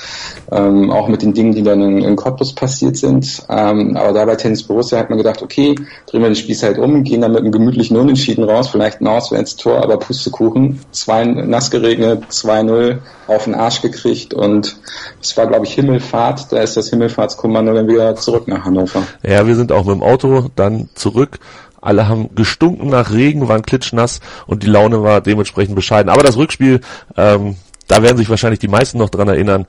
Ähm, 0.51 0.91
auch 0.91 1.09
mit 1.09 1.23
den 1.23 1.33
Dingen, 1.33 1.55
die 1.55 1.63
dann 1.63 1.81
in, 1.81 2.03
in 2.03 2.17
Cottbus 2.17 2.55
passiert 2.55 2.97
sind. 2.97 3.43
Ähm, 3.49 3.97
aber 3.97 4.13
da 4.13 4.25
bei 4.25 4.37
Tennis 4.37 4.63
Borussia 4.63 4.99
hat 4.99 5.09
man 5.09 5.19
gedacht, 5.19 5.43
okay, 5.43 5.75
drehen 6.07 6.23
wir 6.23 6.29
das 6.29 6.39
Spiel 6.39 6.57
halt 6.63 6.79
um, 6.79 7.05
gehen 7.05 7.21
dann 7.21 7.33
mit 7.33 7.41
einem 7.41 7.53
gemütlichen 7.53 7.97
Unentschieden 7.97 8.45
raus, 8.45 8.69
vielleicht 8.69 9.01
ein 9.01 9.07
Auswärtstor, 9.07 9.83
aber 9.83 9.99
Pustekuchen. 9.99 10.81
Zwei 10.91 11.25
nass 11.25 11.71
geregnet, 11.71 12.25
2-0 12.31 12.99
auf 13.27 13.45
den 13.45 13.55
Arsch 13.55 13.81
gekriegt 13.81 14.35
und 14.35 14.77
es 15.23 15.37
war, 15.37 15.47
glaube 15.47 15.65
ich, 15.65 15.75
Himmelfahrt. 15.75 16.53
Da 16.53 16.59
ist 16.59 16.77
das 16.77 16.91
Himmelfahrtskommando 16.91 17.73
dann 17.73 17.89
wieder 17.89 18.17
zurück 18.17 18.49
nach 18.51 18.65
Hannover. 18.65 19.03
Ja, 19.23 19.47
wir 19.47 19.57
sind 19.57 19.73
auch 19.73 19.85
mit 19.85 19.95
dem 19.95 20.03
Auto 20.03 20.51
dann 20.55 20.89
zurück. 20.95 21.39
Alle 21.81 22.09
haben 22.09 22.35
gestunken 22.35 22.91
nach 22.91 23.11
Regen, 23.11 23.49
waren 23.49 23.63
klitschnass 23.63 24.21
und 24.47 24.63
die 24.63 24.67
Laune 24.67 25.03
war 25.03 25.23
dementsprechend 25.23 25.75
bescheiden. 25.75 26.11
Aber 26.11 26.23
das 26.23 26.37
Rückspiel, 26.37 26.81
ähm, 27.17 27.57
da 27.89 28.03
werden 28.03 28.19
sich 28.19 28.29
wahrscheinlich 28.29 28.61
die 28.61 28.69
meisten 28.69 28.99
noch 28.99 29.09
dran 29.09 29.29
erinnern. 29.29 29.67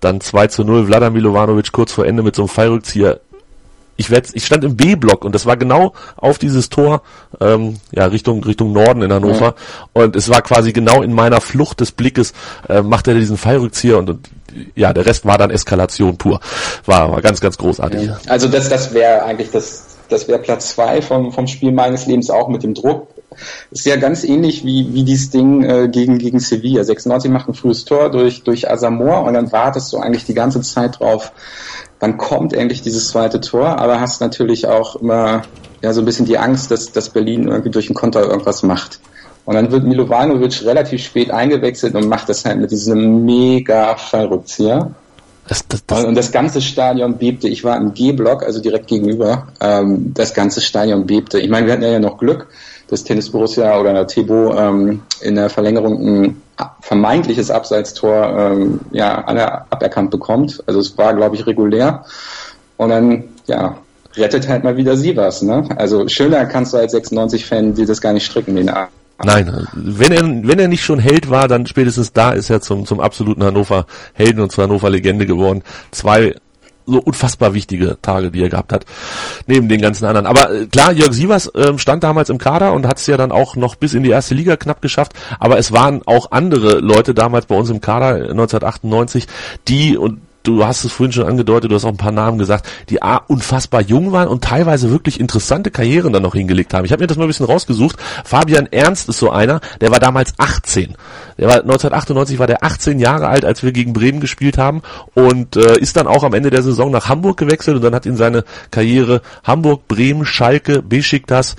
Dann 0.00 0.20
2 0.20 0.48
zu 0.48 0.64
0, 0.64 0.86
Vladimir 0.86 1.22
Milovanovic 1.22 1.72
kurz 1.72 1.92
vor 1.92 2.04
Ende 2.04 2.22
mit 2.22 2.36
so 2.36 2.42
einem 2.42 2.50
Fallrückzieher 2.50 3.20
ich, 3.96 4.10
werd, 4.10 4.28
ich 4.32 4.44
stand 4.44 4.64
im 4.64 4.76
B-Block 4.76 5.24
und 5.24 5.34
das 5.34 5.46
war 5.46 5.56
genau 5.56 5.94
auf 6.16 6.38
dieses 6.38 6.68
Tor, 6.68 7.02
ähm, 7.40 7.76
ja, 7.92 8.06
Richtung, 8.06 8.42
Richtung 8.42 8.72
Norden 8.72 9.02
in 9.02 9.12
Hannover. 9.12 9.46
Ja. 9.46 9.54
Und 9.92 10.16
es 10.16 10.28
war 10.28 10.42
quasi 10.42 10.72
genau 10.72 11.02
in 11.02 11.12
meiner 11.12 11.40
Flucht 11.40 11.80
des 11.80 11.92
Blickes, 11.92 12.32
äh, 12.68 12.82
machte 12.82 13.12
er 13.12 13.18
diesen 13.18 13.36
Fallrückzieher 13.36 13.98
und, 13.98 14.10
und 14.10 14.28
ja, 14.74 14.92
der 14.92 15.06
Rest 15.06 15.26
war 15.26 15.38
dann 15.38 15.50
Eskalation 15.50 16.16
pur. 16.16 16.40
War, 16.86 17.12
war 17.12 17.22
ganz, 17.22 17.40
ganz 17.40 17.58
großartig. 17.58 18.02
Ja. 18.02 18.18
Also 18.26 18.48
das, 18.48 18.68
das 18.68 18.94
wäre 18.94 19.24
eigentlich 19.24 19.50
das, 19.50 19.96
das 20.08 20.28
wäre 20.28 20.38
Platz 20.38 20.70
zwei 20.70 21.02
vom, 21.02 21.32
vom 21.32 21.46
Spiel 21.46 21.72
meines 21.72 22.06
Lebens 22.06 22.30
auch 22.30 22.48
mit 22.48 22.62
dem 22.62 22.74
Druck. 22.74 23.08
Ist 23.70 23.86
ja 23.86 23.96
ganz 23.96 24.22
ähnlich 24.22 24.64
wie, 24.64 24.94
wie 24.94 25.02
dieses 25.02 25.30
Ding 25.30 25.64
äh, 25.64 25.88
gegen, 25.88 26.18
gegen 26.18 26.38
Sevilla. 26.38 26.84
96 26.84 27.30
macht 27.30 27.48
ein 27.48 27.54
frühes 27.54 27.84
Tor 27.84 28.10
durch, 28.10 28.44
durch 28.44 28.70
Asamoah 28.70 29.24
und 29.24 29.34
dann 29.34 29.50
wartest 29.50 29.92
du 29.92 29.98
eigentlich 29.98 30.24
die 30.24 30.34
ganze 30.34 30.60
Zeit 30.60 31.00
drauf, 31.00 31.32
wann 31.98 32.16
kommt 32.16 32.52
endlich 32.52 32.82
dieses 32.82 33.08
zweite 33.08 33.40
Tor, 33.40 33.78
aber 33.80 34.00
hast 34.00 34.20
natürlich 34.20 34.66
auch 34.66 34.96
immer 34.96 35.42
ja 35.82 35.92
so 35.92 36.00
ein 36.00 36.04
bisschen 36.04 36.26
die 36.26 36.38
Angst, 36.38 36.70
dass, 36.70 36.92
dass 36.92 37.10
Berlin 37.10 37.48
irgendwie 37.48 37.70
durch 37.70 37.88
den 37.88 37.94
Konter 37.94 38.22
irgendwas 38.22 38.62
macht. 38.62 39.00
Und 39.44 39.54
dann 39.54 39.70
wird 39.70 39.84
Milovanovic 39.84 40.64
relativ 40.64 41.04
spät 41.04 41.30
eingewechselt 41.30 41.94
und 41.94 42.08
macht 42.08 42.28
das 42.28 42.44
halt 42.44 42.58
mit 42.60 42.70
diesem 42.70 43.24
mega 43.24 43.96
Fallrückzieher. 43.96 44.90
Das, 45.46 45.66
das, 45.68 45.84
das 45.86 46.04
und 46.04 46.14
das 46.14 46.32
ganze 46.32 46.62
Stadion 46.62 47.18
bebte. 47.18 47.48
Ich 47.48 47.64
war 47.64 47.76
im 47.76 47.92
G-Block, 47.92 48.42
also 48.42 48.60
direkt 48.60 48.86
gegenüber. 48.86 49.48
Ähm, 49.60 50.14
das 50.14 50.32
ganze 50.32 50.62
Stadion 50.62 51.06
bebte. 51.06 51.38
Ich 51.38 51.50
meine, 51.50 51.66
wir 51.66 51.74
hatten 51.74 51.82
ja 51.82 51.98
noch 51.98 52.16
Glück, 52.16 52.48
dass 52.88 53.04
Tennis 53.04 53.30
Borussia 53.30 53.78
oder 53.78 53.92
der 53.92 54.06
Tebo 54.06 54.54
ähm, 54.54 55.02
in 55.20 55.34
der 55.34 55.50
Verlängerung 55.50 56.24
ein 56.24 56.42
vermeintliches 56.80 57.50
Abseitstor 57.50 58.38
ähm, 58.38 58.80
ja, 58.92 59.26
aberkannt 59.68 60.10
bekommt. 60.10 60.62
Also 60.66 60.80
es 60.80 60.96
war, 60.96 61.12
glaube 61.14 61.36
ich, 61.36 61.46
regulär. 61.46 62.04
Und 62.78 62.88
dann, 62.88 63.24
ja, 63.46 63.76
rettet 64.16 64.48
halt 64.48 64.64
mal 64.64 64.76
wieder 64.76 64.96
sie 64.96 65.16
was. 65.16 65.42
Ne? 65.42 65.68
Also 65.76 66.08
schöner 66.08 66.46
kannst 66.46 66.72
du 66.72 66.78
als 66.78 66.94
96-Fan 66.94 67.74
dir 67.74 67.86
das 67.86 68.00
gar 68.00 68.14
nicht 68.14 68.24
stricken, 68.24 68.56
den 68.56 68.70
Arm. 68.70 68.88
Nein, 69.22 69.68
wenn 69.74 70.12
er, 70.12 70.22
wenn 70.22 70.58
er 70.58 70.68
nicht 70.68 70.84
schon 70.84 70.98
Held 70.98 71.30
war, 71.30 71.46
dann 71.46 71.66
spätestens 71.66 72.12
da 72.12 72.32
ist 72.32 72.50
er 72.50 72.60
zum, 72.60 72.84
zum 72.84 73.00
absoluten 73.00 73.44
Hannover 73.44 73.86
Helden 74.12 74.40
und 74.40 74.50
zur 74.50 74.64
Hannover 74.64 74.90
Legende 74.90 75.24
geworden. 75.26 75.62
Zwei 75.92 76.34
so 76.86 77.00
unfassbar 77.00 77.54
wichtige 77.54 77.98
Tage, 78.02 78.30
die 78.30 78.42
er 78.42 78.48
gehabt 78.48 78.72
hat, 78.72 78.84
neben 79.46 79.68
den 79.68 79.80
ganzen 79.80 80.04
anderen. 80.04 80.26
Aber 80.26 80.52
äh, 80.52 80.66
klar, 80.66 80.92
Jörg 80.92 81.12
Sievers 81.12 81.46
äh, 81.54 81.78
stand 81.78 82.04
damals 82.04 82.28
im 82.28 82.38
Kader 82.38 82.72
und 82.72 82.86
hat 82.86 82.98
es 82.98 83.06
ja 83.06 83.16
dann 83.16 83.32
auch 83.32 83.56
noch 83.56 83.74
bis 83.76 83.94
in 83.94 84.02
die 84.02 84.10
erste 84.10 84.34
Liga 84.34 84.56
knapp 84.56 84.82
geschafft. 84.82 85.12
Aber 85.38 85.58
es 85.58 85.72
waren 85.72 86.02
auch 86.06 86.30
andere 86.30 86.80
Leute 86.80 87.14
damals 87.14 87.46
bei 87.46 87.56
uns 87.56 87.70
im 87.70 87.80
Kader 87.80 88.30
1998, 88.30 89.26
die 89.68 89.96
und 89.96 90.20
du 90.44 90.64
hast 90.64 90.84
es 90.84 90.92
vorhin 90.92 91.12
schon 91.12 91.26
angedeutet, 91.26 91.70
du 91.70 91.74
hast 91.74 91.84
auch 91.84 91.90
ein 91.90 91.96
paar 91.96 92.12
Namen 92.12 92.38
gesagt, 92.38 92.68
die 92.90 93.02
A, 93.02 93.16
unfassbar 93.16 93.80
jung 93.80 94.12
waren 94.12 94.28
und 94.28 94.44
teilweise 94.44 94.90
wirklich 94.90 95.18
interessante 95.18 95.70
Karrieren 95.70 96.12
dann 96.12 96.22
noch 96.22 96.34
hingelegt 96.34 96.72
haben. 96.74 96.84
Ich 96.84 96.92
habe 96.92 97.02
mir 97.02 97.06
das 97.06 97.16
mal 97.16 97.24
ein 97.24 97.28
bisschen 97.28 97.46
rausgesucht. 97.46 97.96
Fabian 98.24 98.68
Ernst 98.70 99.08
ist 99.08 99.18
so 99.18 99.30
einer, 99.30 99.60
der 99.80 99.90
war 99.90 99.98
damals 99.98 100.34
18. 100.38 100.94
Der 101.38 101.48
war 101.48 101.56
1998 101.56 102.38
war 102.38 102.46
der 102.46 102.62
18 102.62 103.00
Jahre 103.00 103.26
alt, 103.26 103.44
als 103.44 103.62
wir 103.62 103.72
gegen 103.72 103.92
Bremen 103.92 104.20
gespielt 104.20 104.58
haben 104.58 104.82
und 105.14 105.56
äh, 105.56 105.78
ist 105.78 105.96
dann 105.96 106.06
auch 106.06 106.22
am 106.22 106.34
Ende 106.34 106.50
der 106.50 106.62
Saison 106.62 106.90
nach 106.90 107.08
Hamburg 107.08 107.38
gewechselt 107.38 107.76
und 107.76 107.82
dann 107.82 107.94
hat 107.94 108.06
ihn 108.06 108.16
seine 108.16 108.44
Karriere 108.70 109.22
Hamburg, 109.42 109.88
Bremen, 109.88 110.26
Schalke, 110.26 110.82
Besiktas, 110.82 111.56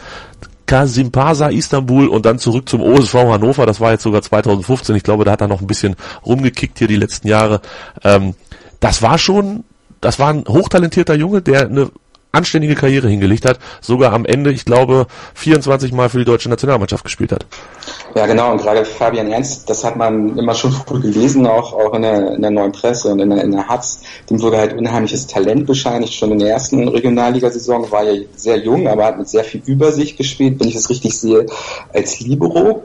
Kasimpasa 0.65 1.49
Istanbul 1.49 2.07
und 2.07 2.25
dann 2.25 2.39
zurück 2.39 2.67
zum 2.67 2.81
OSV 2.81 3.13
Hannover. 3.13 3.65
Das 3.65 3.79
war 3.79 3.91
jetzt 3.91 4.03
sogar 4.03 4.21
2015. 4.21 4.95
Ich 4.95 5.03
glaube, 5.03 5.25
da 5.25 5.31
hat 5.31 5.41
er 5.41 5.47
noch 5.47 5.61
ein 5.61 5.67
bisschen 5.67 5.95
rumgekickt 6.25 6.79
hier 6.79 6.87
die 6.87 6.95
letzten 6.95 7.27
Jahre. 7.27 7.61
Ähm, 8.03 8.33
das 8.85 9.01
war 9.01 9.17
schon, 9.17 9.63
das 9.99 10.19
war 10.19 10.29
ein 10.29 10.45
hochtalentierter 10.47 11.15
Junge, 11.15 11.41
der 11.41 11.61
eine 11.61 11.89
anständige 12.31 12.75
Karriere 12.75 13.07
hingelegt 13.07 13.45
hat, 13.45 13.57
sogar 13.81 14.13
am 14.13 14.25
Ende, 14.25 14.51
ich 14.51 14.63
glaube, 14.63 15.07
24 15.33 15.91
Mal 15.91 16.09
für 16.09 16.19
die 16.19 16.25
deutsche 16.25 16.49
Nationalmannschaft 16.49 17.03
gespielt 17.03 17.31
hat. 17.31 17.47
Ja, 18.13 18.27
genau, 18.27 18.51
und 18.51 18.61
gerade 18.61 18.85
Fabian 18.85 19.31
Ernst, 19.31 19.67
das 19.69 19.83
hat 19.83 19.95
man 19.95 20.37
immer 20.37 20.53
schon 20.53 20.71
früh 20.71 20.99
gelesen, 20.99 21.47
auch, 21.47 21.73
auch 21.73 21.95
in, 21.95 22.03
der, 22.03 22.35
in 22.35 22.41
der 22.43 22.51
neuen 22.51 22.73
Presse 22.73 23.11
und 23.11 23.19
in 23.19 23.31
der, 23.31 23.43
in 23.43 23.53
der 23.53 23.67
Hatz, 23.67 24.01
dem 24.29 24.39
wurde 24.39 24.57
halt 24.57 24.77
unheimliches 24.77 25.25
Talent 25.25 25.65
bescheinigt, 25.65 26.13
schon 26.13 26.33
in 26.33 26.39
der 26.39 26.49
ersten 26.49 26.87
Regionalligasaison, 26.87 27.89
war 27.89 28.03
ja 28.03 28.21
sehr 28.35 28.59
jung, 28.59 28.87
aber 28.87 29.05
hat 29.05 29.17
mit 29.17 29.29
sehr 29.29 29.45
viel 29.45 29.63
Übersicht 29.65 30.15
gespielt, 30.15 30.59
wenn 30.59 30.67
ich 30.67 30.75
das 30.75 30.91
richtig 30.91 31.17
sehe, 31.17 31.47
als 31.91 32.19
Libero. 32.19 32.83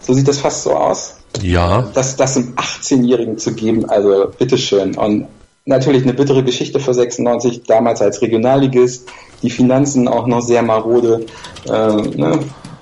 So 0.00 0.12
sieht 0.12 0.28
das 0.28 0.40
fast 0.40 0.64
so 0.64 0.74
aus. 0.74 1.17
Ja. 1.42 1.88
Das, 1.94 2.16
das 2.16 2.36
einem 2.36 2.54
18-Jährigen 2.54 3.38
zu 3.38 3.54
geben, 3.54 3.88
also 3.88 4.32
bitteschön. 4.38 4.96
Und 4.96 5.28
natürlich 5.64 6.02
eine 6.02 6.14
bittere 6.14 6.42
Geschichte 6.42 6.80
für 6.80 6.94
96, 6.94 7.62
damals 7.64 8.02
als 8.02 8.22
Regionalligist, 8.22 9.08
die 9.42 9.50
Finanzen 9.50 10.08
auch 10.08 10.26
noch 10.26 10.40
sehr 10.40 10.62
marode. 10.62 11.26
Äh, 11.66 11.70
ne? 11.70 12.40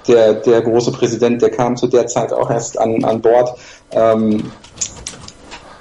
der, 0.09 0.35
der 0.35 0.63
große 0.63 0.93
Präsident, 0.93 1.43
der 1.43 1.51
kam 1.51 1.77
zu 1.77 1.87
der 1.87 2.07
Zeit 2.07 2.33
auch 2.33 2.51
erst 2.51 2.79
an, 2.79 3.05
an 3.05 3.21
Bord. 3.21 3.59
Ähm, 3.91 4.51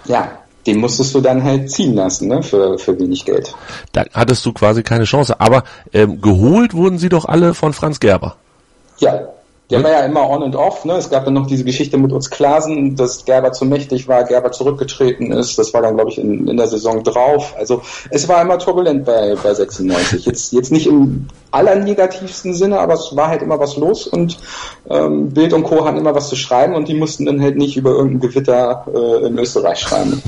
ja, 0.06 0.40
den 0.66 0.78
musstest 0.78 1.14
du 1.14 1.22
dann 1.22 1.44
halt 1.44 1.70
ziehen 1.70 1.94
lassen, 1.94 2.28
ne, 2.28 2.42
für, 2.42 2.80
für 2.80 2.98
wenig 3.00 3.26
Geld. 3.26 3.54
Da 3.92 4.06
hattest 4.14 4.46
du 4.46 4.54
quasi 4.54 4.84
keine 4.84 5.04
Chance. 5.04 5.40
Aber 5.40 5.64
ähm, 5.94 6.22
geholt 6.22 6.74
wurden 6.74 6.98
sie 6.98 7.10
doch 7.10 7.26
alle 7.26 7.54
von 7.54 7.74
Franz 7.74 8.00
Gerber. 8.00 8.38
Ja, 8.98 9.28
der 9.70 9.84
war 9.84 9.92
ja 9.92 10.06
immer 10.06 10.30
on 10.30 10.44
and 10.44 10.56
off. 10.56 10.86
Ne? 10.86 10.94
Es 10.94 11.10
gab 11.10 11.26
dann 11.26 11.34
noch 11.34 11.48
diese 11.48 11.64
Geschichte 11.64 11.98
mit 11.98 12.12
uns 12.12 12.30
Klasen, 12.30 12.96
dass 12.96 13.26
Gerber 13.26 13.52
zu 13.52 13.66
mächtig 13.66 14.08
war, 14.08 14.24
Gerber 14.24 14.52
zurückgetreten 14.52 15.32
ist. 15.32 15.58
Das 15.58 15.74
war 15.74 15.82
dann, 15.82 15.96
glaube 15.96 16.12
ich, 16.12 16.20
in, 16.20 16.48
in 16.48 16.58
der 16.58 16.68
Saison 16.68 17.04
drauf. 17.04 17.56
Also 17.58 17.82
es 18.12 18.28
war 18.28 18.42
immer 18.42 18.60
turbulent 18.60 19.06
bei, 19.06 19.36
bei 19.42 19.54
96. 19.54 20.26
Jetzt, 20.26 20.54
jetzt 20.54 20.72
nicht 20.72 20.86
im 20.86 21.28
allernegativsten 21.56 22.54
Sinne, 22.54 22.80
aber 22.80 22.94
es 22.96 23.16
war 23.16 23.30
halt 23.30 23.42
immer 23.42 23.60
was 23.60 23.78
los 23.78 24.08
und 24.08 24.38
ähm, 24.90 25.30
Bild 25.30 25.54
und 25.54 25.64
Co. 25.64 25.86
hatten 25.86 25.98
immer 25.98 26.14
was 26.14 26.28
zu 26.28 26.36
schreiben 26.36 26.76
und 26.76 26.88
die 26.88 26.94
mussten 26.94 27.26
dann 27.26 27.42
halt 27.42 27.56
nicht 27.56 27.78
über 27.78 27.92
irgendein 27.92 28.30
Gewitter 28.30 28.86
äh, 28.94 29.26
in 29.28 29.38
Österreich 29.38 29.80
schreiben. 29.80 30.22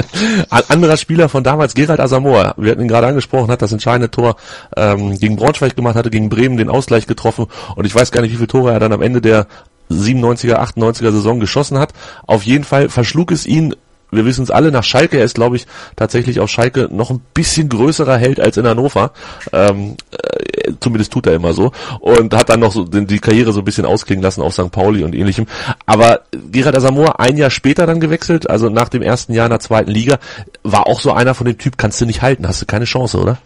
Anderer 0.68 0.96
Spieler 0.96 1.28
von 1.28 1.42
damals, 1.42 1.74
Gerald 1.74 1.98
Asamoah, 1.98 2.54
wir 2.56 2.70
hatten 2.70 2.82
ihn 2.82 2.88
gerade 2.88 3.08
angesprochen, 3.08 3.50
hat 3.50 3.62
das 3.62 3.72
entscheidende 3.72 4.10
Tor 4.10 4.36
ähm, 4.76 5.18
gegen 5.18 5.36
Braunschweig 5.36 5.74
gemacht, 5.74 5.96
hatte 5.96 6.10
gegen 6.10 6.28
Bremen 6.28 6.56
den 6.56 6.70
Ausgleich 6.70 7.06
getroffen 7.06 7.46
und 7.74 7.84
ich 7.84 7.94
weiß 7.94 8.12
gar 8.12 8.22
nicht, 8.22 8.32
wie 8.32 8.36
viele 8.36 8.48
Tore 8.48 8.69
er 8.72 8.80
dann 8.80 8.92
am 8.92 9.02
Ende 9.02 9.20
der 9.20 9.46
97er, 9.90 10.56
98er 10.56 11.10
Saison 11.10 11.40
geschossen 11.40 11.78
hat. 11.78 11.92
Auf 12.26 12.44
jeden 12.44 12.64
Fall 12.64 12.88
verschlug 12.88 13.32
es 13.32 13.46
ihn 13.46 13.74
wir 14.10 14.24
wissen 14.24 14.42
es 14.42 14.50
alle, 14.50 14.72
nach 14.72 14.84
Schalke, 14.84 15.18
er 15.18 15.24
ist, 15.24 15.34
glaube 15.34 15.56
ich, 15.56 15.66
tatsächlich 15.96 16.40
auf 16.40 16.50
Schalke 16.50 16.88
noch 16.90 17.10
ein 17.10 17.20
bisschen 17.34 17.68
größerer 17.68 18.16
Held 18.16 18.40
als 18.40 18.56
in 18.56 18.66
Hannover. 18.66 19.12
Ähm, 19.52 19.96
äh, 20.10 20.72
zumindest 20.80 21.12
tut 21.12 21.26
er 21.26 21.34
immer 21.34 21.52
so. 21.52 21.72
Und 22.00 22.34
hat 22.34 22.48
dann 22.48 22.60
noch 22.60 22.72
so 22.72 22.84
die 22.84 23.18
Karriere 23.18 23.52
so 23.52 23.60
ein 23.60 23.64
bisschen 23.64 23.86
ausklingen 23.86 24.22
lassen 24.22 24.42
auf 24.42 24.54
St. 24.54 24.70
Pauli 24.70 25.04
und 25.04 25.14
ähnlichem. 25.14 25.46
Aber 25.86 26.22
Gerard 26.50 26.76
Asamoah 26.76 27.20
ein 27.20 27.36
Jahr 27.36 27.50
später 27.50 27.86
dann 27.86 28.00
gewechselt, 28.00 28.50
also 28.50 28.68
nach 28.68 28.88
dem 28.88 29.02
ersten 29.02 29.32
Jahr 29.32 29.46
in 29.46 29.50
der 29.50 29.60
zweiten 29.60 29.90
Liga, 29.90 30.18
war 30.62 30.86
auch 30.86 31.00
so 31.00 31.12
einer 31.12 31.34
von 31.34 31.46
dem 31.46 31.58
Typ, 31.58 31.78
kannst 31.78 32.00
du 32.00 32.06
nicht 32.06 32.22
halten, 32.22 32.48
hast 32.48 32.62
du 32.62 32.66
keine 32.66 32.84
Chance, 32.84 33.18
oder? 33.18 33.38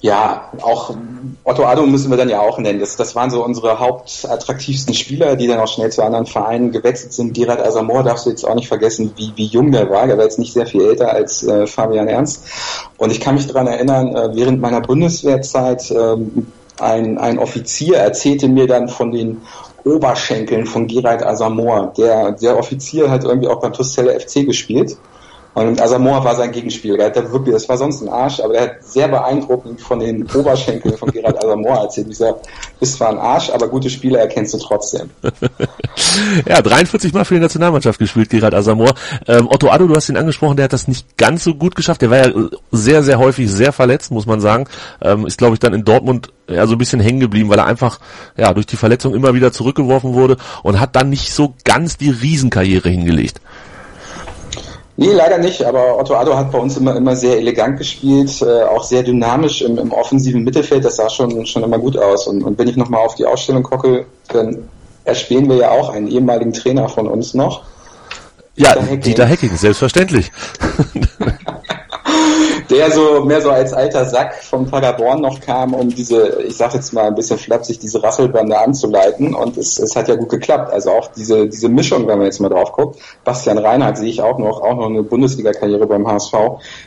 Ja, 0.00 0.52
auch 0.62 0.94
Otto 1.42 1.64
Addo 1.64 1.84
müssen 1.84 2.10
wir 2.10 2.16
dann 2.16 2.28
ja 2.28 2.40
auch 2.40 2.58
nennen. 2.58 2.78
Das, 2.78 2.96
das 2.96 3.16
waren 3.16 3.30
so 3.30 3.44
unsere 3.44 3.80
hauptattraktivsten 3.80 4.94
Spieler, 4.94 5.34
die 5.34 5.48
dann 5.48 5.58
auch 5.58 5.66
schnell 5.66 5.90
zu 5.90 6.04
anderen 6.04 6.26
Vereinen 6.26 6.70
gewechselt 6.70 7.12
sind. 7.12 7.34
Gerard 7.34 7.60
Asamoah 7.60 8.04
darfst 8.04 8.26
du 8.26 8.30
jetzt 8.30 8.44
auch 8.44 8.54
nicht 8.54 8.68
vergessen, 8.68 9.12
wie, 9.16 9.32
wie 9.34 9.46
jung 9.46 9.72
der 9.72 9.90
war. 9.90 10.06
Der 10.06 10.16
war 10.16 10.24
jetzt 10.24 10.38
nicht 10.38 10.52
sehr 10.52 10.66
viel 10.66 10.82
älter 10.82 11.12
als 11.12 11.42
äh, 11.42 11.66
Fabian 11.66 12.06
Ernst. 12.06 12.44
Und 12.96 13.10
ich 13.10 13.20
kann 13.20 13.34
mich 13.34 13.48
daran 13.48 13.66
erinnern, 13.66 14.14
äh, 14.14 14.36
während 14.36 14.60
meiner 14.60 14.80
Bundeswehrzeit 14.80 15.90
äh, 15.90 16.16
ein, 16.78 17.18
ein 17.18 17.38
Offizier 17.40 17.96
erzählte 17.96 18.46
mir 18.46 18.68
dann 18.68 18.88
von 18.88 19.10
den 19.10 19.42
Oberschenkeln 19.84 20.66
von 20.66 20.86
Gerard 20.86 21.24
Asamoah. 21.24 21.92
Der, 21.98 22.32
der 22.32 22.56
Offizier 22.56 23.10
hat 23.10 23.24
irgendwie 23.24 23.48
auch 23.48 23.60
beim 23.60 23.72
Tusselle 23.72 24.18
FC 24.18 24.46
gespielt. 24.46 24.96
Und 25.66 25.80
Asamoah 25.80 26.22
war 26.24 26.36
sein 26.36 26.52
Gegenspieler. 26.52 26.98
Er 26.98 27.06
hat 27.06 27.32
wirklich, 27.32 27.52
das 27.52 27.68
war 27.68 27.76
sonst 27.76 28.00
ein 28.00 28.08
Arsch, 28.08 28.38
aber 28.40 28.54
er 28.54 28.62
hat 28.62 28.84
sehr 28.84 29.08
beeindruckend 29.08 29.80
von 29.80 29.98
den 29.98 30.24
Oberschenkeln 30.34 30.96
von 30.96 31.10
Gerard 31.10 31.42
Asamoah 31.44 31.82
erzählt. 31.82 32.08
Ich 32.10 32.18
sag, 32.18 32.36
bist 32.78 32.94
zwar 32.94 33.08
ein 33.08 33.18
Arsch, 33.18 33.50
aber 33.50 33.68
gute 33.68 33.90
Spieler 33.90 34.20
erkennst 34.20 34.54
du 34.54 34.58
trotzdem. 34.58 35.10
ja, 36.46 36.62
43 36.62 37.12
Mal 37.12 37.24
für 37.24 37.34
die 37.34 37.40
Nationalmannschaft 37.40 37.98
gespielt, 37.98 38.30
Gerard 38.30 38.54
Asamoah. 38.54 38.94
Ähm, 39.26 39.48
Otto 39.48 39.68
Addo, 39.68 39.88
du 39.88 39.96
hast 39.96 40.08
ihn 40.08 40.16
angesprochen, 40.16 40.56
der 40.56 40.64
hat 40.64 40.72
das 40.72 40.86
nicht 40.86 41.16
ganz 41.16 41.42
so 41.42 41.54
gut 41.54 41.74
geschafft. 41.74 42.02
Der 42.02 42.10
war 42.10 42.28
ja 42.28 42.32
sehr, 42.70 43.02
sehr 43.02 43.18
häufig 43.18 43.50
sehr 43.50 43.72
verletzt, 43.72 44.12
muss 44.12 44.26
man 44.26 44.40
sagen. 44.40 44.66
Ähm, 45.02 45.26
ist, 45.26 45.38
glaube 45.38 45.54
ich, 45.54 45.60
dann 45.60 45.74
in 45.74 45.84
Dortmund 45.84 46.32
ja 46.48 46.66
so 46.66 46.74
ein 46.76 46.78
bisschen 46.78 47.00
hängen 47.00 47.20
geblieben, 47.20 47.48
weil 47.48 47.58
er 47.58 47.66
einfach 47.66 47.98
ja 48.36 48.54
durch 48.54 48.66
die 48.66 48.76
Verletzung 48.76 49.14
immer 49.14 49.34
wieder 49.34 49.52
zurückgeworfen 49.52 50.14
wurde 50.14 50.36
und 50.62 50.80
hat 50.80 50.96
dann 50.96 51.10
nicht 51.10 51.32
so 51.32 51.54
ganz 51.64 51.96
die 51.96 52.10
Riesenkarriere 52.10 52.88
hingelegt. 52.88 53.40
Nee, 55.00 55.12
leider 55.12 55.38
nicht, 55.38 55.62
aber 55.62 55.96
Otto 55.96 56.16
Addo 56.16 56.36
hat 56.36 56.50
bei 56.50 56.58
uns 56.58 56.76
immer, 56.76 56.96
immer 56.96 57.14
sehr 57.14 57.36
elegant 57.36 57.78
gespielt, 57.78 58.42
äh, 58.42 58.64
auch 58.64 58.82
sehr 58.82 59.04
dynamisch 59.04 59.62
im, 59.62 59.78
im 59.78 59.92
offensiven 59.92 60.42
Mittelfeld, 60.42 60.84
das 60.84 60.96
sah 60.96 61.08
schon, 61.08 61.46
schon 61.46 61.62
immer 61.62 61.78
gut 61.78 61.96
aus. 61.96 62.26
Und, 62.26 62.42
und 62.42 62.58
wenn 62.58 62.66
ich 62.66 62.76
nochmal 62.76 63.06
auf 63.06 63.14
die 63.14 63.24
Ausstellung 63.24 63.62
gucke, 63.62 64.06
dann 64.26 64.68
erspielen 65.04 65.48
wir 65.48 65.54
ja 65.54 65.70
auch 65.70 65.90
einen 65.90 66.08
ehemaligen 66.08 66.52
Trainer 66.52 66.88
von 66.88 67.06
uns 67.06 67.32
noch. 67.32 67.62
Ja, 68.56 68.72
Dieter 68.72 68.82
Hecking, 68.82 69.00
Dieter 69.02 69.26
Hecking 69.26 69.56
selbstverständlich. 69.56 70.32
der 72.70 72.90
so 72.90 73.24
mehr 73.24 73.40
so 73.40 73.50
als 73.50 73.72
alter 73.72 74.04
Sack 74.04 74.34
vom 74.42 74.66
Paderborn 74.66 75.20
noch 75.20 75.40
kam, 75.40 75.74
um 75.74 75.88
diese, 75.88 76.42
ich 76.42 76.56
sag 76.56 76.74
jetzt 76.74 76.92
mal 76.92 77.06
ein 77.06 77.14
bisschen 77.14 77.38
flapsig, 77.38 77.78
diese 77.78 78.02
Rasselbande 78.02 78.58
anzuleiten 78.58 79.34
und 79.34 79.56
es, 79.56 79.78
es 79.78 79.96
hat 79.96 80.08
ja 80.08 80.16
gut 80.16 80.28
geklappt. 80.28 80.72
Also 80.72 80.90
auch 80.90 81.08
diese, 81.08 81.48
diese 81.48 81.68
Mischung, 81.68 82.06
wenn 82.06 82.18
man 82.18 82.26
jetzt 82.26 82.40
mal 82.40 82.48
drauf 82.48 82.72
guckt, 82.72 82.98
Bastian 83.24 83.58
Reinhardt 83.58 83.98
sehe 83.98 84.10
ich 84.10 84.20
auch 84.20 84.38
noch, 84.38 84.60
auch 84.60 84.76
noch 84.76 84.86
eine 84.86 85.02
Bundesliga-Karriere 85.02 85.86
beim 85.86 86.06
HSV 86.06 86.34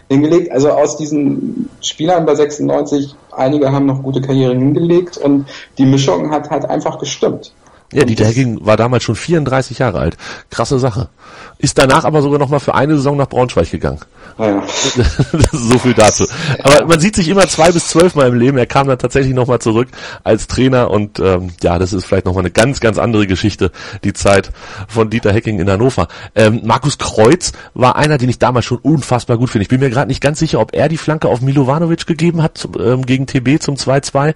hingelegt. 0.10 0.52
Also 0.52 0.70
aus 0.70 0.98
diesen 0.98 1.70
Spielern 1.82 2.26
bei 2.26 2.36
96, 2.36 3.16
einige 3.32 3.72
haben 3.72 3.86
noch 3.86 4.04
gute 4.04 4.22
Karrieren 4.22 4.60
hingelegt 4.60 5.18
und 5.18 5.48
die 5.78 5.86
Mischung 5.86 6.32
hat 6.32 6.50
halt 6.50 6.66
einfach 6.66 7.00
gestimmt. 7.00 7.54
Ja, 7.92 8.06
Dieter 8.06 8.26
Hecking 8.26 8.66
war 8.66 8.78
damals 8.78 9.04
schon 9.04 9.16
34 9.16 9.80
Jahre 9.80 10.00
alt. 10.00 10.18
Krasse 10.50 10.80
Sache. 10.80 11.10
Ist 11.58 11.78
danach 11.78 12.06
aber 12.06 12.22
sogar 12.22 12.40
noch 12.40 12.50
mal 12.50 12.60
für 12.60 12.74
eine 12.74 12.96
Saison 12.96 13.18
nach 13.18 13.28
Braunschweig 13.28 13.70
gegangen. 13.70 14.00
Ja. 14.40 14.64
so 15.52 15.78
viel 15.78 15.94
dazu. 15.94 16.26
Aber 16.64 16.86
man 16.86 17.00
sieht 17.00 17.16
sich 17.16 17.28
immer 17.28 17.48
zwei 17.48 17.72
bis 17.72 17.90
zwölf 17.90 18.16
Mal 18.16 18.30
im 18.30 18.40
Leben. 18.40 18.58
Er 18.58 18.66
kam 18.66 18.88
dann 18.88 18.98
tatsächlich 18.98 19.34
nochmal 19.34 19.60
zurück 19.60 19.90
als 20.24 20.48
Trainer 20.48 20.90
und 20.90 21.20
ähm, 21.20 21.52
ja, 21.62 21.78
das 21.78 21.92
ist 21.92 22.06
vielleicht 22.06 22.26
nochmal 22.26 22.44
eine 22.44 22.52
ganz, 22.52 22.80
ganz 22.80 22.98
andere 22.98 23.28
Geschichte, 23.28 23.72
die 24.06 24.14
Zeit 24.14 24.52
von 24.88 25.10
Dieter 25.10 25.34
Hecking 25.34 25.60
in 25.60 25.70
Hannover. 25.70 26.08
Ähm, 26.34 26.62
Markus 26.64 26.98
Kreuz 26.98 27.52
war 27.74 27.98
einer, 27.98 28.18
den 28.18 28.30
ich 28.30 28.40
damals 28.40 28.66
schon 28.66 28.78
unfassbar 28.78 29.38
gut 29.38 29.50
finde. 29.50 29.64
Ich 29.64 29.70
bin 29.70 29.82
mir 29.82 29.90
gerade 29.90 30.08
nicht 30.08 30.22
ganz 30.22 30.40
sicher, 30.40 30.60
ob 30.62 30.74
er 30.74 30.88
die 30.88 30.98
Flanke 30.98 31.28
auf 31.28 31.42
Milovanovic 31.42 32.08
gegeben 32.08 32.42
hat 32.42 32.68
ähm, 32.80 33.06
gegen 33.06 33.28
TB 33.28 33.62
zum 33.62 33.76
2-2. 33.76 34.34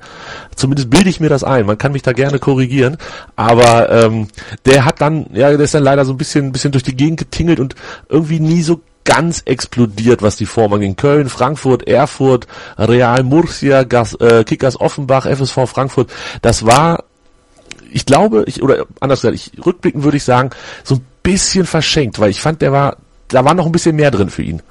Zumindest 0.55 0.89
bilde 0.89 1.09
ich 1.09 1.21
mir 1.21 1.29
das 1.29 1.43
ein. 1.45 1.65
Man 1.65 1.77
kann 1.77 1.93
mich 1.93 2.01
da 2.01 2.11
gerne 2.11 2.37
korrigieren. 2.37 2.97
Aber 3.37 3.44
ähm, 3.89 4.27
der 4.65 4.85
hat 4.85 5.01
dann, 5.01 5.27
ja, 5.33 5.49
der 5.49 5.59
ist 5.59 5.73
dann 5.73 5.83
leider 5.83 6.05
so 6.05 6.13
ein 6.13 6.17
bisschen, 6.17 6.51
bisschen 6.51 6.71
durch 6.71 6.83
die 6.83 6.95
Gegend 6.95 7.19
getingelt 7.19 7.59
und 7.59 7.75
irgendwie 8.09 8.39
nie 8.39 8.61
so 8.61 8.81
ganz 9.05 9.43
explodiert, 9.45 10.21
was 10.21 10.35
die 10.35 10.45
Form 10.45 10.73
angeht. 10.73 10.97
Köln, 10.97 11.29
Frankfurt, 11.29 11.87
Erfurt, 11.87 12.47
Real 12.77 13.23
Murcia, 13.23 13.83
Gas, 13.83 14.15
äh, 14.15 14.43
Kickers 14.43 14.79
Offenbach, 14.81 15.25
FSV 15.25 15.67
Frankfurt. 15.67 16.11
Das 16.41 16.65
war, 16.65 17.03
ich 17.91 18.05
glaube, 18.05 18.43
ich, 18.47 18.61
oder 18.61 18.85
anders 18.99 19.21
gesagt, 19.21 19.35
ich, 19.35 19.65
rückblicken 19.65 20.03
würde 20.03 20.17
ich 20.17 20.23
sagen, 20.23 20.49
so 20.83 20.95
ein 20.95 21.05
bisschen 21.23 21.65
verschenkt, 21.65 22.19
weil 22.19 22.31
ich 22.31 22.41
fand, 22.41 22.61
der 22.61 22.71
war, 22.71 22.97
da 23.27 23.45
war 23.45 23.53
noch 23.53 23.67
ein 23.67 23.71
bisschen 23.71 23.95
mehr 23.95 24.11
drin 24.11 24.29
für 24.29 24.43
ihn. 24.43 24.61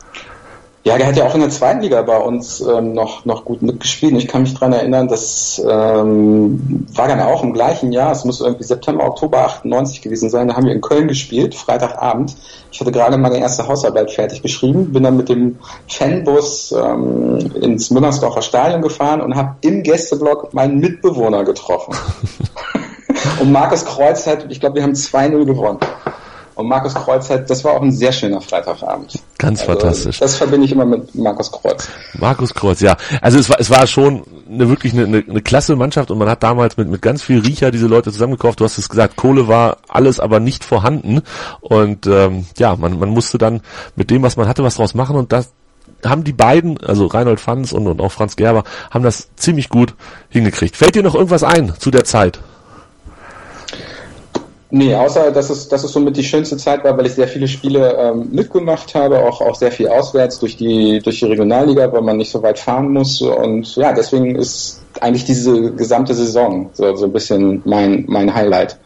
Ja, 0.87 0.99
der 0.99 1.07
hat 1.07 1.17
ja 1.17 1.25
auch 1.25 1.35
in 1.35 1.41
der 1.41 1.49
zweiten 1.49 1.81
Liga 1.81 2.03
bei 2.03 2.19
uns 2.19 2.61
ähm, 2.61 2.93
noch, 2.93 3.25
noch 3.25 3.47
gut 3.47 3.63
mitgespielt. 3.63 4.13
Und 4.13 4.19
ich 4.19 4.29
kann 4.29 4.43
mich 4.43 4.53
dran 4.53 4.75
erinnern, 4.75 5.09
das 5.09 5.59
ähm, 5.67 6.87
war 6.93 7.09
dann 7.09 7.23
auch 7.23 7.43
im 7.43 7.55
gleichen 7.55 7.91
Jahr, 7.91 8.13
es 8.13 8.27
muss 8.27 8.43
irgendwie 8.43 8.65
September, 8.65 9.07
Oktober 9.07 9.47
98 9.47 10.03
gewesen 10.03 10.29
sein, 10.29 10.49
da 10.49 10.57
haben 10.57 10.67
wir 10.67 10.75
in 10.75 10.83
Köln 10.83 11.09
gespielt, 11.09 11.55
Freitagabend. 11.55 12.37
Ich 12.71 12.81
hatte 12.81 12.93
gerade 12.93 13.17
meine 13.17 13.39
erste 13.39 13.67
Hausarbeit 13.67 14.11
fertig 14.11 14.43
geschrieben, 14.43 14.93
bin 14.93 15.05
dann 15.05 15.17
mit 15.17 15.31
dem 15.31 15.59
Fanbus 15.89 16.73
ähm, 16.73 17.39
ins 17.63 17.91
Müngersdorfer 17.91 18.43
Stadion 18.43 18.83
gefahren 18.83 19.23
und 19.23 19.37
habe 19.37 19.57
im 19.63 19.83
Gästeblock 19.85 20.53
meinen 20.53 20.81
Mitbewohner 20.81 21.45
getroffen. 21.45 21.95
und 23.41 23.51
Markus 23.51 23.87
Kreuz 23.87 24.27
hat, 24.27 24.49
ich 24.51 24.61
glaube, 24.61 24.77
wir 24.77 24.83
haben 24.83 24.93
2-0 24.93 25.47
gewonnen. 25.47 25.79
Und 26.55 26.69
Markus 26.69 26.95
Kreuz 26.95 27.29
hat, 27.31 27.51
das 27.51 27.65
war 27.65 27.73
auch 27.73 27.83
ein 27.83 27.91
sehr 27.91 28.13
schöner 28.13 28.41
Freitagabend. 28.41 29.19
Ganz 29.39 29.61
also, 29.61 29.73
fantastisch. 29.73 30.21
Das 30.21 30.37
verbinde 30.37 30.67
ich 30.67 30.73
immer 30.73 30.85
mit 30.85 31.15
Markus 31.15 31.51
Kreuz. 31.51 31.89
Markus 32.19 32.55
Kreuz, 32.55 32.81
ja. 32.81 32.97
Also 33.21 33.39
es 33.39 33.51
war, 33.51 33.59
es 33.59 33.71
war 33.71 33.87
schon 33.87 34.23
eine 34.49 34.69
wirklich 34.69 34.93
eine, 34.93 35.05
eine, 35.05 35.25
eine 35.29 35.43
klasse 35.43 35.75
Mannschaft 35.75 36.13
und 36.13 36.19
man 36.19 36.29
hat 36.29 36.43
damals 36.45 36.77
mit, 36.77 36.89
mit 36.89 37.03
ganz 37.03 37.23
viel 37.23 37.41
Riecher 37.41 37.73
diese 37.73 37.89
Leute 37.89 38.13
zusammengekauft. 38.13 38.61
Du 38.61 38.65
hast 38.65 38.79
es 38.79 38.89
gesagt, 38.89 39.17
Kohle 39.17 39.49
war 39.49 39.79
alles, 39.89 40.21
aber 40.21 40.39
nicht 40.39 40.65
vorhanden. 40.65 41.23
Und 41.61 42.07
ähm, 42.07 42.47
ja, 42.57 42.77
man, 42.77 43.01
man 43.01 43.09
musste 43.09 43.37
dann 43.37 43.61
mit 43.97 44.11
dem, 44.11 44.23
was 44.23 44.37
man 44.37 44.47
hatte, 44.47 44.63
was 44.63 44.77
draus 44.77 44.95
machen 44.95 45.17
und 45.17 45.33
das 45.33 45.51
haben 46.05 46.23
die 46.23 46.33
beiden, 46.33 46.79
also 46.85 47.07
Reinhold 47.07 47.41
Fanz 47.41 47.73
und, 47.73 47.87
und 47.87 48.01
auch 48.01 48.13
Franz 48.13 48.37
Gerber, 48.37 48.65
haben 48.91 49.05
das 49.05 49.29
ziemlich 49.37 49.71
gut 49.71 49.95
hingekriegt. 50.29 50.77
Fällt 50.77 50.95
dir 50.95 51.03
noch 51.03 51.15
irgendwas 51.15 51.43
ein 51.43 51.73
zu 51.79 51.91
der 51.91 52.05
Zeit? 52.05 52.41
Nee, 54.77 54.93
außer 54.93 55.31
dass 55.31 55.51
es, 55.51 55.69
dass 55.69 55.85
es 55.85 55.93
somit 55.93 56.17
die 56.17 56.25
schönste 56.25 56.57
Zeit 56.57 56.83
war, 56.83 56.99
weil 56.99 57.07
ich 57.07 57.13
sehr 57.13 57.29
viele 57.29 57.47
Spiele 57.47 57.97
ähm, 57.97 58.31
mitgemacht 58.33 58.93
habe, 58.97 59.21
auch, 59.21 59.41
auch 59.41 59.55
sehr 59.55 59.71
viel 59.71 59.87
auswärts 59.87 60.41
durch 60.41 60.57
die, 60.57 60.99
durch 60.99 61.21
die 61.21 61.27
Regionalliga, 61.27 61.93
weil 61.93 62.03
man 62.03 62.17
nicht 62.17 62.33
so 62.33 62.43
weit 62.43 62.59
fahren 62.59 62.93
muss. 62.93 63.23
Und 63.23 63.77
ja, 63.77 63.93
deswegen 63.93 64.35
ist 64.35 64.83
eigentlich 65.01 65.25
diese 65.25 65.71
gesamte 65.75 66.13
Saison 66.13 66.71
so, 66.73 66.93
so 66.97 67.05
ein 67.05 67.13
bisschen 67.13 67.63
mein, 67.65 68.05
mein 68.09 68.35
Highlight. 68.35 68.77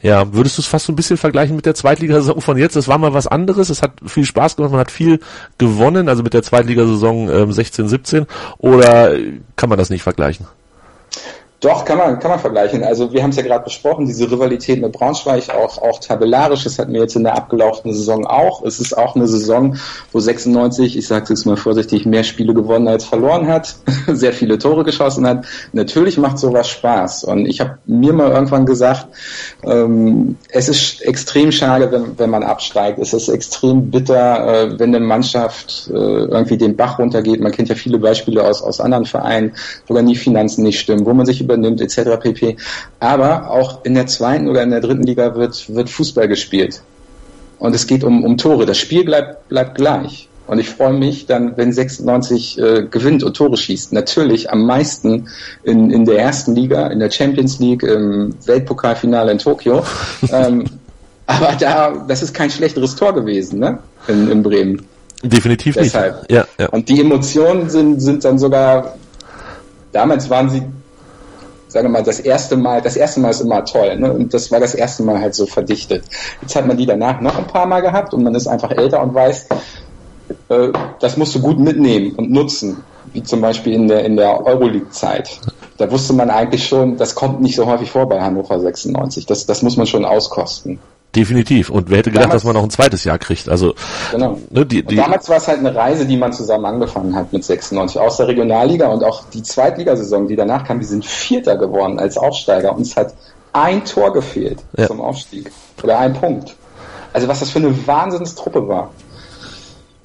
Ja, 0.00 0.34
würdest 0.34 0.58
du 0.58 0.62
es 0.62 0.66
fast 0.66 0.86
so 0.86 0.92
ein 0.92 0.96
bisschen 0.96 1.16
vergleichen 1.16 1.54
mit 1.54 1.66
der 1.66 1.76
Zweitligasaison 1.76 2.40
von 2.40 2.58
jetzt? 2.58 2.74
Es 2.74 2.88
war 2.88 2.98
mal 2.98 3.14
was 3.14 3.28
anderes, 3.28 3.70
es 3.70 3.80
hat 3.80 3.92
viel 4.04 4.24
Spaß 4.24 4.56
gemacht, 4.56 4.72
man 4.72 4.80
hat 4.80 4.90
viel 4.90 5.20
gewonnen, 5.56 6.08
also 6.08 6.24
mit 6.24 6.34
der 6.34 6.42
Zweitligasaison 6.42 7.30
ähm, 7.30 7.52
16, 7.52 7.86
17, 7.86 8.26
oder 8.58 9.14
kann 9.54 9.68
man 9.68 9.78
das 9.78 9.88
nicht 9.88 10.02
vergleichen? 10.02 10.48
Doch, 11.62 11.84
kann 11.84 11.96
man, 11.96 12.18
kann 12.18 12.32
man 12.32 12.40
vergleichen. 12.40 12.82
Also 12.82 13.12
wir 13.12 13.22
haben 13.22 13.30
es 13.30 13.36
ja 13.36 13.44
gerade 13.44 13.62
besprochen, 13.62 14.06
diese 14.06 14.28
Rivalität 14.28 14.82
mit 14.82 14.90
Braunschweig, 14.90 15.48
auch, 15.50 15.78
auch 15.78 16.00
tabellarisch, 16.00 16.64
das 16.64 16.80
hatten 16.80 16.92
wir 16.92 17.02
jetzt 17.02 17.14
in 17.14 17.22
der 17.22 17.36
abgelaufenen 17.36 17.94
Saison 17.94 18.26
auch. 18.26 18.64
Es 18.64 18.80
ist 18.80 18.98
auch 18.98 19.14
eine 19.14 19.28
Saison, 19.28 19.76
wo 20.10 20.18
96, 20.18 20.98
ich 20.98 21.06
sage 21.06 21.22
es 21.22 21.28
jetzt 21.28 21.46
mal 21.46 21.56
vorsichtig, 21.56 22.04
mehr 22.04 22.24
Spiele 22.24 22.52
gewonnen 22.52 22.88
als 22.88 23.04
verloren 23.04 23.46
hat, 23.46 23.76
sehr 24.08 24.32
viele 24.32 24.58
Tore 24.58 24.82
geschossen 24.82 25.24
hat. 25.24 25.44
Natürlich 25.72 26.18
macht 26.18 26.40
sowas 26.40 26.68
Spaß. 26.68 27.22
Und 27.22 27.46
ich 27.46 27.60
habe 27.60 27.78
mir 27.86 28.12
mal 28.12 28.32
irgendwann 28.32 28.66
gesagt, 28.66 29.06
ähm, 29.62 30.38
es 30.48 30.68
ist 30.68 31.02
extrem 31.02 31.52
schade, 31.52 31.92
wenn, 31.92 32.18
wenn 32.18 32.30
man 32.30 32.42
absteigt. 32.42 32.98
Es 32.98 33.12
ist 33.12 33.28
extrem 33.28 33.88
bitter, 33.88 34.72
äh, 34.72 34.78
wenn 34.80 34.92
eine 34.92 35.06
Mannschaft 35.06 35.88
äh, 35.90 35.94
irgendwie 35.94 36.58
den 36.58 36.74
Bach 36.74 36.98
runtergeht. 36.98 37.40
Man 37.40 37.52
kennt 37.52 37.68
ja 37.68 37.76
viele 37.76 38.00
Beispiele 38.00 38.42
aus, 38.42 38.62
aus 38.62 38.80
anderen 38.80 39.04
Vereinen, 39.04 39.52
wo 39.86 39.94
dann 39.94 40.06
die 40.06 40.16
Finanzen 40.16 40.64
nicht 40.64 40.80
stimmen, 40.80 41.06
wo 41.06 41.14
man 41.14 41.24
sich 41.24 41.40
über 41.40 41.51
übernimmt 41.52 41.80
etc. 41.80 42.18
pp. 42.20 42.56
Aber 43.00 43.50
auch 43.50 43.84
in 43.84 43.94
der 43.94 44.06
zweiten 44.06 44.48
oder 44.48 44.62
in 44.62 44.70
der 44.70 44.80
dritten 44.80 45.02
Liga 45.02 45.34
wird, 45.34 45.74
wird 45.74 45.90
Fußball 45.90 46.28
gespielt. 46.28 46.82
Und 47.58 47.74
es 47.74 47.86
geht 47.86 48.02
um, 48.02 48.24
um 48.24 48.36
Tore. 48.36 48.66
Das 48.66 48.78
Spiel 48.78 49.04
bleibt, 49.04 49.48
bleibt 49.48 49.76
gleich. 49.76 50.28
Und 50.48 50.58
ich 50.58 50.68
freue 50.68 50.92
mich 50.92 51.26
dann, 51.26 51.56
wenn 51.56 51.72
96 51.72 52.58
äh, 52.58 52.82
gewinnt 52.90 53.22
und 53.22 53.36
Tore 53.36 53.56
schießt. 53.56 53.92
Natürlich 53.92 54.50
am 54.50 54.66
meisten 54.66 55.28
in, 55.62 55.90
in 55.90 56.04
der 56.04 56.18
ersten 56.18 56.54
Liga, 56.54 56.88
in 56.88 56.98
der 56.98 57.10
Champions 57.10 57.60
League, 57.60 57.84
im 57.84 58.34
Weltpokalfinale 58.44 59.30
in 59.30 59.38
Tokio. 59.38 59.84
ähm, 60.32 60.64
Aber 61.26 61.56
da, 61.58 62.04
das 62.08 62.22
ist 62.22 62.34
kein 62.34 62.50
schlechteres 62.50 62.96
Tor 62.96 63.14
gewesen, 63.14 63.60
ne? 63.60 63.78
In, 64.08 64.30
in 64.30 64.42
Bremen. 64.42 64.84
Definitiv 65.22 65.76
Deshalb. 65.76 66.22
nicht. 66.22 66.32
Ja, 66.32 66.46
ja. 66.58 66.68
Und 66.70 66.88
die 66.88 67.00
Emotionen 67.00 67.70
sind, 67.70 68.00
sind 68.00 68.24
dann 68.24 68.38
sogar, 68.38 68.96
damals 69.92 70.28
waren 70.28 70.50
sie, 70.50 70.62
sagen 71.72 71.86
wir 71.86 71.90
mal, 71.90 72.02
das 72.02 72.20
erste 72.20 72.56
Mal, 72.56 72.82
das 72.82 72.96
erste 72.96 73.20
Mal 73.20 73.30
ist 73.30 73.40
immer 73.40 73.64
toll, 73.64 73.96
ne? 73.96 74.12
Und 74.12 74.34
das 74.34 74.50
war 74.50 74.60
das 74.60 74.74
erste 74.74 75.02
Mal 75.02 75.20
halt 75.20 75.34
so 75.34 75.46
verdichtet. 75.46 76.04
Jetzt 76.42 76.54
hat 76.54 76.66
man 76.66 76.76
die 76.76 76.86
danach 76.86 77.20
noch 77.20 77.38
ein 77.38 77.46
paar 77.46 77.66
Mal 77.66 77.80
gehabt 77.80 78.12
und 78.12 78.22
man 78.22 78.34
ist 78.34 78.46
einfach 78.46 78.70
älter 78.70 79.02
und 79.02 79.14
weiß, 79.14 79.46
äh, 80.50 80.68
das 81.00 81.16
musst 81.16 81.34
du 81.34 81.40
gut 81.40 81.58
mitnehmen 81.58 82.14
und 82.16 82.30
nutzen. 82.30 82.84
Wie 83.12 83.22
zum 83.22 83.40
Beispiel 83.40 83.72
in 83.72 83.88
der, 83.88 84.04
in 84.04 84.16
der 84.16 84.46
Euroleague-Zeit. 84.46 85.40
Da 85.76 85.90
wusste 85.90 86.12
man 86.12 86.30
eigentlich 86.30 86.66
schon, 86.66 86.96
das 86.96 87.14
kommt 87.14 87.40
nicht 87.40 87.56
so 87.56 87.66
häufig 87.66 87.90
vor 87.90 88.08
bei 88.08 88.20
Hannover 88.20 88.60
96. 88.60 89.26
Das, 89.26 89.44
das 89.44 89.62
muss 89.62 89.76
man 89.76 89.86
schon 89.86 90.04
auskosten. 90.04 90.78
Definitiv. 91.14 91.68
Und 91.68 91.90
wer 91.90 91.98
hätte 91.98 92.10
gedacht, 92.10 92.24
Damals- 92.26 92.42
dass 92.42 92.44
man 92.44 92.54
noch 92.54 92.62
ein 92.62 92.70
zweites 92.70 93.04
Jahr 93.04 93.18
kriegt? 93.18 93.48
Also, 93.48 93.74
Genau. 94.12 94.38
ne, 94.50 94.64
die, 94.64 94.82
die, 94.82 94.96
damals 94.96 95.28
war 95.28 95.36
es 95.36 95.46
halt 95.48 95.58
eine 95.58 95.74
Reise, 95.74 96.06
die 96.06 96.16
man 96.16 96.32
zusammen 96.32 96.64
angefangen 96.64 97.14
hat 97.14 97.32
mit 97.32 97.44
96 97.44 98.00
aus 98.00 98.16
der 98.16 98.28
Regionalliga 98.28 98.88
und 98.88 99.04
auch 99.04 99.24
die 99.32 99.42
Zweitligasaison, 99.42 100.26
die 100.28 100.36
danach 100.36 100.64
kam, 100.64 100.80
wir 100.80 100.86
sind 100.86 101.04
Vierter 101.04 101.56
geworden 101.58 101.98
als 101.98 102.16
Aufsteiger. 102.16 102.74
Uns 102.74 102.96
hat 102.96 103.12
ein 103.52 103.84
Tor 103.84 104.12
gefehlt 104.14 104.60
Ja. 104.76 104.86
zum 104.86 105.02
Aufstieg. 105.02 105.50
Oder 105.82 105.98
ein 105.98 106.14
Punkt. 106.14 106.54
Also 107.12 107.28
was 107.28 107.40
das 107.40 107.50
für 107.50 107.58
eine 107.58 107.86
Wahnsinnstruppe 107.86 108.66
war. 108.66 108.90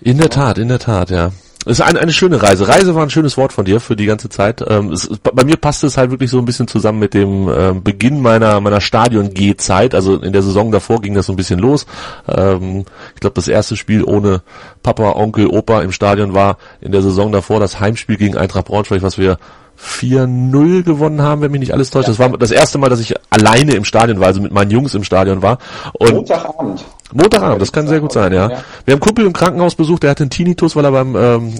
In 0.01 0.17
der 0.17 0.29
Tat, 0.29 0.57
in 0.57 0.67
der 0.67 0.79
Tat, 0.79 1.09
ja. 1.09 1.31
Es 1.67 1.79
ist 1.79 1.81
eine, 1.81 1.99
eine 1.99 2.13
schöne 2.13 2.41
Reise. 2.41 2.67
Reise 2.67 2.95
war 2.95 3.03
ein 3.03 3.09
schönes 3.09 3.37
Wort 3.37 3.51
von 3.51 3.65
dir 3.65 3.79
für 3.79 3.95
die 3.95 4.05
ganze 4.05 4.29
Zeit. 4.29 4.63
Ähm, 4.67 4.91
es, 4.91 5.09
bei 5.21 5.43
mir 5.43 5.57
passt 5.57 5.83
es 5.83 5.97
halt 5.97 6.11
wirklich 6.11 6.31
so 6.31 6.39
ein 6.39 6.45
bisschen 6.45 6.67
zusammen 6.67 6.99
mit 6.99 7.13
dem 7.13 7.49
ähm, 7.49 7.83
Beginn 7.83 8.21
meiner 8.21 8.61
meiner 8.61 8.79
Stadion-G-Zeit. 8.81 9.93
Also 9.93 10.15
in 10.15 10.33
der 10.33 10.41
Saison 10.41 10.71
davor 10.71 11.01
ging 11.01 11.13
das 11.13 11.25
so 11.25 11.33
ein 11.33 11.35
bisschen 11.35 11.59
los. 11.59 11.85
Ähm, 12.27 12.85
ich 13.15 13.19
glaube, 13.19 13.33
das 13.33 13.47
erste 13.47 13.75
Spiel 13.75 14.03
ohne 14.03 14.41
Papa, 14.81 15.11
Onkel, 15.11 15.47
Opa 15.47 15.81
im 15.81 15.91
Stadion 15.91 16.33
war 16.33 16.57
in 16.79 16.91
der 16.91 17.01
Saison 17.01 17.31
davor 17.31 17.59
das 17.59 17.79
Heimspiel 17.79 18.17
gegen 18.17 18.37
Eintracht 18.37 18.65
Braunschweig, 18.65 19.01
was 19.01 19.17
wir 19.17 19.37
4-0 19.79 20.83
gewonnen 20.83 21.21
haben, 21.21 21.41
wenn 21.41 21.51
mich 21.51 21.59
nicht 21.59 21.73
alles 21.73 21.91
täuscht. 21.91 22.09
Das 22.09 22.19
war 22.19 22.29
das 22.37 22.51
erste 22.51 22.77
Mal, 22.77 22.89
dass 22.89 22.99
ich 22.99 23.13
alleine 23.29 23.73
im 23.73 23.85
Stadion 23.85 24.19
war, 24.19 24.27
also 24.27 24.41
mit 24.41 24.51
meinen 24.51 24.71
Jungs 24.71 24.95
im 24.95 25.03
Stadion 25.03 25.41
war. 25.41 25.59
Und 25.93 26.13
Montagabend. 26.13 26.83
Montagabend, 27.13 27.61
das 27.61 27.71
kann 27.71 27.87
sehr 27.87 28.01
gut 28.01 28.11
sein, 28.11 28.33
ja. 28.33 28.49
Wir 28.49 28.55
haben 28.55 28.63
einen 28.87 28.99
Kumpel 28.99 29.25
im 29.25 29.31
Krankenhaus 29.31 29.75
besucht, 29.75 30.03
der 30.03 30.11
hatte 30.11 30.23
einen 30.23 30.29
Tinnitus, 30.29 30.75
weil 30.75 30.83
er 30.83 30.91
beim 30.91 31.15
ähm, 31.15 31.53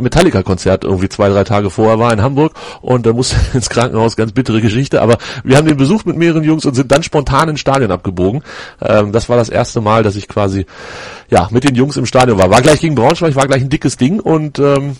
Metallica-Konzert 0.00 0.84
irgendwie 0.84 1.10
zwei, 1.10 1.28
drei 1.28 1.44
Tage 1.44 1.68
vorher 1.68 1.98
war 1.98 2.12
in 2.12 2.22
Hamburg 2.22 2.54
und 2.80 3.04
da 3.04 3.12
musste 3.12 3.36
ins 3.54 3.68
Krankenhaus, 3.68 4.16
ganz 4.16 4.32
bittere 4.32 4.62
Geschichte, 4.62 5.02
aber 5.02 5.18
wir 5.44 5.58
haben 5.58 5.66
den 5.66 5.76
besucht 5.76 6.06
mit 6.06 6.16
mehreren 6.16 6.42
Jungs 6.42 6.64
und 6.64 6.74
sind 6.74 6.90
dann 6.90 7.02
spontan 7.02 7.50
ins 7.50 7.60
Stadion 7.60 7.90
abgebogen. 7.90 8.42
Ähm, 8.80 9.12
das 9.12 9.28
war 9.28 9.36
das 9.36 9.50
erste 9.50 9.82
Mal, 9.82 10.02
dass 10.02 10.16
ich 10.16 10.26
quasi 10.26 10.64
ja 11.28 11.48
mit 11.50 11.64
den 11.64 11.74
Jungs 11.74 11.98
im 11.98 12.06
Stadion 12.06 12.38
war. 12.38 12.50
War 12.50 12.62
gleich 12.62 12.80
gegen 12.80 12.94
Braunschweig, 12.94 13.36
war 13.36 13.46
gleich 13.46 13.62
ein 13.62 13.68
dickes 13.68 13.98
Ding 13.98 14.20
und 14.20 14.58
ähm, 14.58 14.96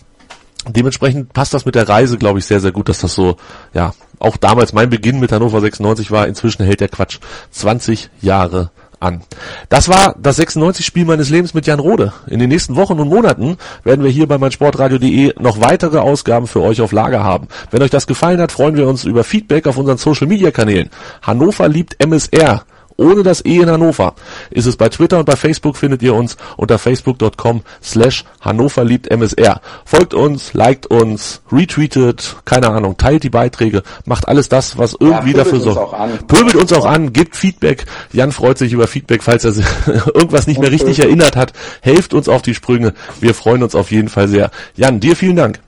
dementsprechend 0.69 1.33
passt 1.33 1.55
das 1.55 1.64
mit 1.64 1.75
der 1.75 1.88
Reise, 1.88 2.19
glaube 2.19 2.38
ich, 2.38 2.45
sehr, 2.45 2.61
sehr 2.61 2.73
gut, 2.73 2.88
dass 2.88 3.01
das 3.01 3.14
so, 3.14 3.37
ja, 3.73 3.95
auch 4.19 4.37
damals 4.37 4.73
mein 4.73 4.90
Beginn 4.90 5.21
mit 5.21 5.33
Hannover 5.33 5.61
96 5.61 6.11
war. 6.11 6.27
Inzwischen 6.27 6.64
hält 6.64 6.81
der 6.81 6.88
Quatsch 6.88 7.19
20 7.51 8.11
Jahre 8.21 8.71
an. 9.05 9.23
Das 9.69 9.88
war 9.88 10.17
das 10.19 10.38
96-Spiel 10.38 11.05
meines 11.05 11.31
Lebens 11.31 11.55
mit 11.55 11.67
Jan 11.67 11.79
Rode. 11.79 12.12
In 12.27 12.38
den 12.38 12.49
nächsten 12.49 12.77
Wochen 12.77 12.99
und 12.99 13.09
Monaten 13.09 13.57
werden 13.85 14.03
wir 14.03 14.11
hier 14.11 14.27
bei 14.27 14.38
meinsportradio.de 14.38 15.35
noch 15.38 15.61
weitere 15.61 15.99
Ausgaben 15.99 16.47
für 16.47 16.62
euch 16.62 16.81
auf 16.81 16.93
Lager 16.93 17.23
haben. 17.23 17.49
Wenn 17.71 17.83
euch 17.83 17.90
das 17.90 18.07
gefallen 18.07 18.40
hat, 18.40 18.53
freuen 18.53 18.77
wir 18.77 18.88
uns 18.88 19.05
über 19.05 19.25
Feedback 19.25 19.67
auf 19.67 19.77
unseren 19.77 19.99
Social-Media-Kanälen. 19.99 20.90
Hannover 21.23 21.69
liebt 21.69 22.03
MSR. 22.03 22.64
Ohne 22.96 23.22
das 23.22 23.44
E 23.44 23.59
in 23.59 23.70
Hannover 23.70 24.14
ist 24.50 24.66
es 24.66 24.76
bei 24.76 24.88
Twitter 24.88 25.18
und 25.18 25.24
bei 25.24 25.37
Facebook 25.37 25.76
findet 25.76 26.02
ihr 26.02 26.14
uns 26.14 26.37
unter 26.57 26.78
facebook.com 26.78 27.62
slash 27.83 28.24
Hannover 28.40 28.85
liebt 28.85 29.11
MSR. 29.11 29.61
Folgt 29.85 30.14
uns, 30.14 30.54
liked 30.54 30.87
uns, 30.87 31.42
retweetet, 31.50 32.37
keine 32.44 32.68
Ahnung, 32.70 32.96
teilt 32.96 33.24
die 33.24 33.30
Beiträge, 33.30 33.83
macht 34.04 34.28
alles 34.28 34.48
das, 34.48 34.78
was 34.78 34.96
irgendwie 34.98 35.33
pöbelt 35.33 35.46
dafür 35.46 35.61
sorgt. 35.61 36.26
Pöbelt 36.28 36.54
uns 36.54 36.72
auch 36.72 36.87
an, 36.87 37.12
gebt 37.12 37.37
Feedback. 37.37 37.87
Jan 38.12 38.33
freut 38.33 38.59
sich 38.59 38.72
über 38.72 38.87
Feedback, 38.87 39.22
falls 39.22 39.44
er 39.44 39.52
sich 39.52 39.66
irgendwas 40.14 40.46
nicht 40.46 40.61
mehr 40.61 40.70
richtig 40.70 41.00
erinnert 41.00 41.37
hat. 41.37 41.52
Helft 41.80 42.14
uns 42.14 42.28
auf 42.28 42.42
die 42.42 42.54
Sprünge. 42.54 42.94
Wir 43.20 43.35
freuen 43.35 43.62
uns 43.62 43.74
auf 43.74 43.90
jeden 43.90 44.09
Fall 44.09 44.28
sehr. 44.28 44.50
Jan, 44.76 45.00
dir 45.00 45.16
vielen 45.16 45.37
Dank. 45.37 45.61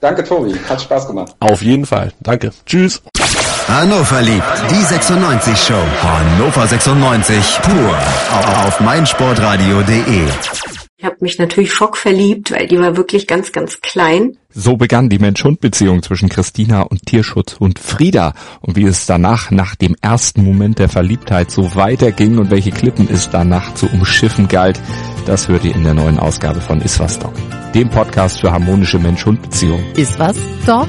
Danke, 0.00 0.22
Tobi. 0.24 0.54
Hat 0.68 0.80
Spaß 0.80 1.08
gemacht. 1.08 1.34
Auf 1.40 1.62
jeden 1.62 1.86
Fall. 1.86 2.12
Danke. 2.20 2.52
Tschüss. 2.66 3.02
Hannover 3.68 4.22
liebt 4.22 4.44
die 4.70 4.82
96 4.82 5.58
Show. 5.58 5.74
Hannover 6.02 6.66
96 6.66 7.60
pur 7.62 7.98
auf 8.64 8.80
meinsportradio.de. 8.80 10.24
Ich 10.96 11.04
habe 11.04 11.16
mich 11.20 11.38
natürlich 11.38 11.72
schockverliebt, 11.72 12.50
weil 12.50 12.66
die 12.66 12.80
war 12.80 12.96
wirklich 12.96 13.26
ganz, 13.26 13.52
ganz 13.52 13.80
klein. 13.82 14.38
So 14.50 14.76
begann 14.76 15.10
die 15.10 15.18
Mensch-Hund-Beziehung 15.18 16.02
zwischen 16.02 16.28
Christina 16.28 16.82
und 16.82 17.06
Tierschutzhund 17.06 17.78
Frieda. 17.78 18.32
Und 18.60 18.76
wie 18.76 18.84
es 18.84 19.06
danach, 19.06 19.50
nach 19.50 19.76
dem 19.76 19.94
ersten 20.00 20.42
Moment 20.42 20.78
der 20.78 20.88
Verliebtheit, 20.88 21.50
so 21.50 21.76
weiterging 21.76 22.38
und 22.38 22.50
welche 22.50 22.72
Klippen 22.72 23.06
es 23.08 23.28
danach 23.30 23.74
zu 23.74 23.86
umschiffen 23.86 24.48
galt, 24.48 24.80
das 25.26 25.46
hört 25.46 25.64
ihr 25.64 25.74
in 25.74 25.84
der 25.84 25.94
neuen 25.94 26.18
Ausgabe 26.18 26.60
von 26.62 26.80
Iswas 26.80 27.18
Dog, 27.18 27.34
dem 27.74 27.90
Podcast 27.90 28.40
für 28.40 28.50
harmonische 28.50 28.98
Mensch-Hund-Beziehungen. 28.98 29.84
Ist 29.94 30.18
was, 30.18 30.36
Dog? 30.66 30.88